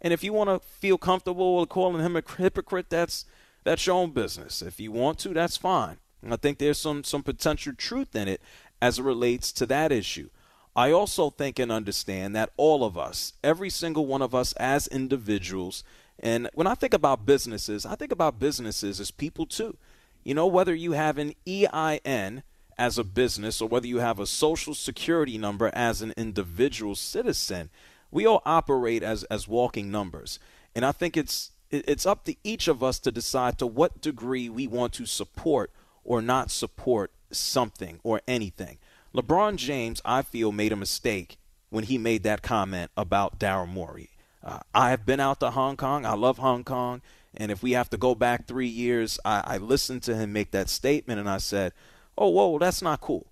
And 0.00 0.12
if 0.12 0.24
you 0.24 0.32
want 0.32 0.50
to 0.50 0.58
feel 0.58 0.98
comfortable 0.98 1.60
with 1.60 1.68
calling 1.68 2.04
him 2.04 2.16
a 2.16 2.22
hypocrite, 2.36 2.90
that's 2.90 3.26
that's 3.62 3.86
your 3.86 3.94
own 3.94 4.10
business. 4.10 4.60
If 4.60 4.80
you 4.80 4.90
want 4.90 5.20
to, 5.20 5.28
that's 5.28 5.56
fine. 5.56 5.98
I 6.28 6.34
think 6.34 6.58
there's 6.58 6.78
some 6.78 7.04
some 7.04 7.22
potential 7.22 7.74
truth 7.74 8.16
in 8.16 8.26
it 8.26 8.42
as 8.82 8.98
it 8.98 9.04
relates 9.04 9.52
to 9.52 9.66
that 9.66 9.92
issue. 9.92 10.30
I 10.74 10.90
also 10.90 11.30
think 11.30 11.60
and 11.60 11.70
understand 11.70 12.34
that 12.34 12.50
all 12.56 12.82
of 12.82 12.98
us, 12.98 13.34
every 13.44 13.70
single 13.70 14.04
one 14.04 14.20
of 14.20 14.34
us 14.34 14.52
as 14.54 14.88
individuals, 14.88 15.84
and 16.18 16.50
when 16.54 16.66
I 16.66 16.74
think 16.74 16.92
about 16.92 17.24
businesses, 17.24 17.86
I 17.86 17.94
think 17.94 18.10
about 18.10 18.40
businesses 18.40 18.98
as 18.98 19.12
people 19.12 19.46
too. 19.46 19.76
You 20.22 20.34
know, 20.34 20.46
whether 20.46 20.74
you 20.74 20.92
have 20.92 21.18
an 21.18 21.34
EIN 21.46 22.42
as 22.78 22.98
a 22.98 23.04
business 23.04 23.60
or 23.60 23.68
whether 23.68 23.86
you 23.86 23.98
have 23.98 24.18
a 24.18 24.26
social 24.26 24.74
security 24.74 25.38
number 25.38 25.70
as 25.74 26.02
an 26.02 26.12
individual 26.16 26.94
citizen, 26.94 27.70
we 28.10 28.26
all 28.26 28.42
operate 28.44 29.02
as 29.02 29.24
as 29.24 29.46
walking 29.46 29.90
numbers. 29.90 30.38
And 30.74 30.84
I 30.84 30.92
think 30.92 31.16
it's 31.16 31.52
it's 31.70 32.06
up 32.06 32.24
to 32.24 32.34
each 32.42 32.68
of 32.68 32.82
us 32.82 32.98
to 33.00 33.12
decide 33.12 33.58
to 33.58 33.66
what 33.66 34.00
degree 34.00 34.48
we 34.48 34.66
want 34.66 34.92
to 34.94 35.06
support 35.06 35.70
or 36.04 36.20
not 36.20 36.50
support 36.50 37.12
something 37.30 38.00
or 38.02 38.20
anything. 38.26 38.78
LeBron 39.14 39.56
James, 39.56 40.00
I 40.04 40.22
feel, 40.22 40.52
made 40.52 40.72
a 40.72 40.76
mistake 40.76 41.38
when 41.68 41.84
he 41.84 41.98
made 41.98 42.22
that 42.24 42.42
comment 42.42 42.90
about 42.96 43.38
Daryl 43.38 43.68
Morey. 43.68 44.10
Uh, 44.42 44.60
I 44.74 44.90
have 44.90 45.04
been 45.04 45.20
out 45.20 45.40
to 45.40 45.50
Hong 45.50 45.76
Kong. 45.76 46.04
I 46.06 46.14
love 46.14 46.38
Hong 46.38 46.64
Kong. 46.64 47.02
And 47.36 47.50
if 47.50 47.62
we 47.62 47.72
have 47.72 47.90
to 47.90 47.96
go 47.96 48.14
back 48.14 48.46
three 48.46 48.68
years, 48.68 49.18
I, 49.24 49.42
I 49.44 49.56
listened 49.58 50.02
to 50.04 50.16
him 50.16 50.32
make 50.32 50.50
that 50.50 50.68
statement 50.68 51.20
and 51.20 51.28
I 51.28 51.38
said, 51.38 51.72
oh, 52.18 52.28
whoa, 52.28 52.58
that's 52.58 52.82
not 52.82 53.00
cool. 53.00 53.26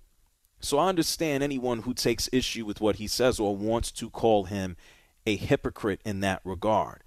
So 0.61 0.77
I 0.77 0.89
understand 0.89 1.43
anyone 1.43 1.83
who 1.83 1.93
takes 1.93 2.29
issue 2.31 2.65
with 2.65 2.81
what 2.81 2.97
he 2.97 3.07
says 3.07 3.39
or 3.39 3.55
wants 3.55 3.91
to 3.91 4.09
call 4.09 4.45
him 4.45 4.77
a 5.25 5.35
hypocrite 5.35 6.01
in 6.05 6.21
that 6.21 6.41
regard. 6.43 7.03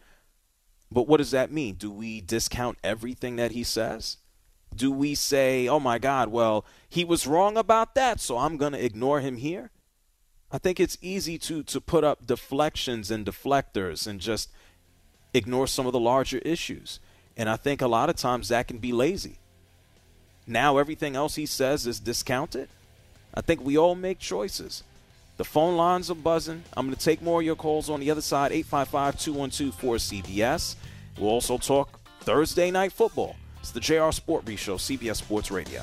But 0.90 1.09
what 1.09 1.18
does 1.18 1.30
that 1.30 1.51
mean? 1.51 1.74
Do 1.74 1.90
we 1.90 2.20
discount 2.20 2.78
everything 2.82 3.36
that 3.36 3.53
he 3.53 3.64
says? 3.64 4.18
do 4.74 4.90
we 4.90 5.14
say, 5.14 5.68
oh 5.68 5.80
my 5.80 5.99
God, 5.99 6.28
well, 6.28 6.64
he 6.88 7.05
was 7.05 7.26
wrong 7.26 7.57
about 7.57 7.95
that, 7.95 8.20
so 8.20 8.38
I'm 8.38 8.57
going 8.57 8.72
to 8.72 8.84
ignore 8.84 9.20
him 9.20 9.36
here? 9.36 9.70
I 10.51 10.59
think 10.59 10.78
it's 10.78 10.99
easy 11.01 11.38
to, 11.38 11.62
to 11.62 11.80
put 11.80 12.05
up 12.05 12.26
deflections 12.26 13.11
and 13.11 13.24
deflectors 13.24 14.07
and 14.07 14.20
just 14.20 14.51
ignore 15.35 15.66
some 15.66 15.87
of 15.87 15.93
the 15.93 16.01
larger 16.01 16.39
issues. 16.39 17.01
And 17.37 17.49
I 17.49 17.57
think 17.57 17.80
a 17.80 17.89
lot 17.89 18.11
of 18.11 18.16
times 18.16 18.49
that 18.49 18.68
can 18.68 18.78
be 18.78 18.93
lazy. 18.93 19.37
Now 20.47 20.78
everything 20.78 21.16
else 21.16 21.37
he 21.37 21.47
says 21.47 21.87
is 21.87 22.01
discounted. 22.01 22.68
I 23.35 23.41
think 23.41 23.62
we 23.62 23.78
all 23.78 23.95
make 23.95 24.18
choices. 24.18 24.83
The 25.39 25.45
phone 25.45 25.76
lines 25.76 26.11
are 26.11 26.14
buzzing. 26.14 26.62
I'm 26.76 26.87
going 26.87 26.97
to 26.97 27.05
take 27.05 27.22
more 27.22 27.41
of 27.41 27.47
your 27.47 27.57
calls 27.57 27.89
on 27.89 28.01
the 28.01 28.11
other 28.11 28.20
side, 28.20 28.53
855 28.53 29.18
212 29.18 29.80
4CBS. 29.80 30.76
We'll 31.18 31.30
also 31.30 31.59
talk 31.59 32.01
Thursday 32.20 32.70
night 32.70 32.93
football. 32.93 33.37
It's 33.61 33.70
the 33.70 33.80
JR 33.80 34.11
Sport 34.11 34.47
Show, 34.59 34.76
CBS 34.76 35.16
Sports 35.16 35.51
Radio. 35.51 35.83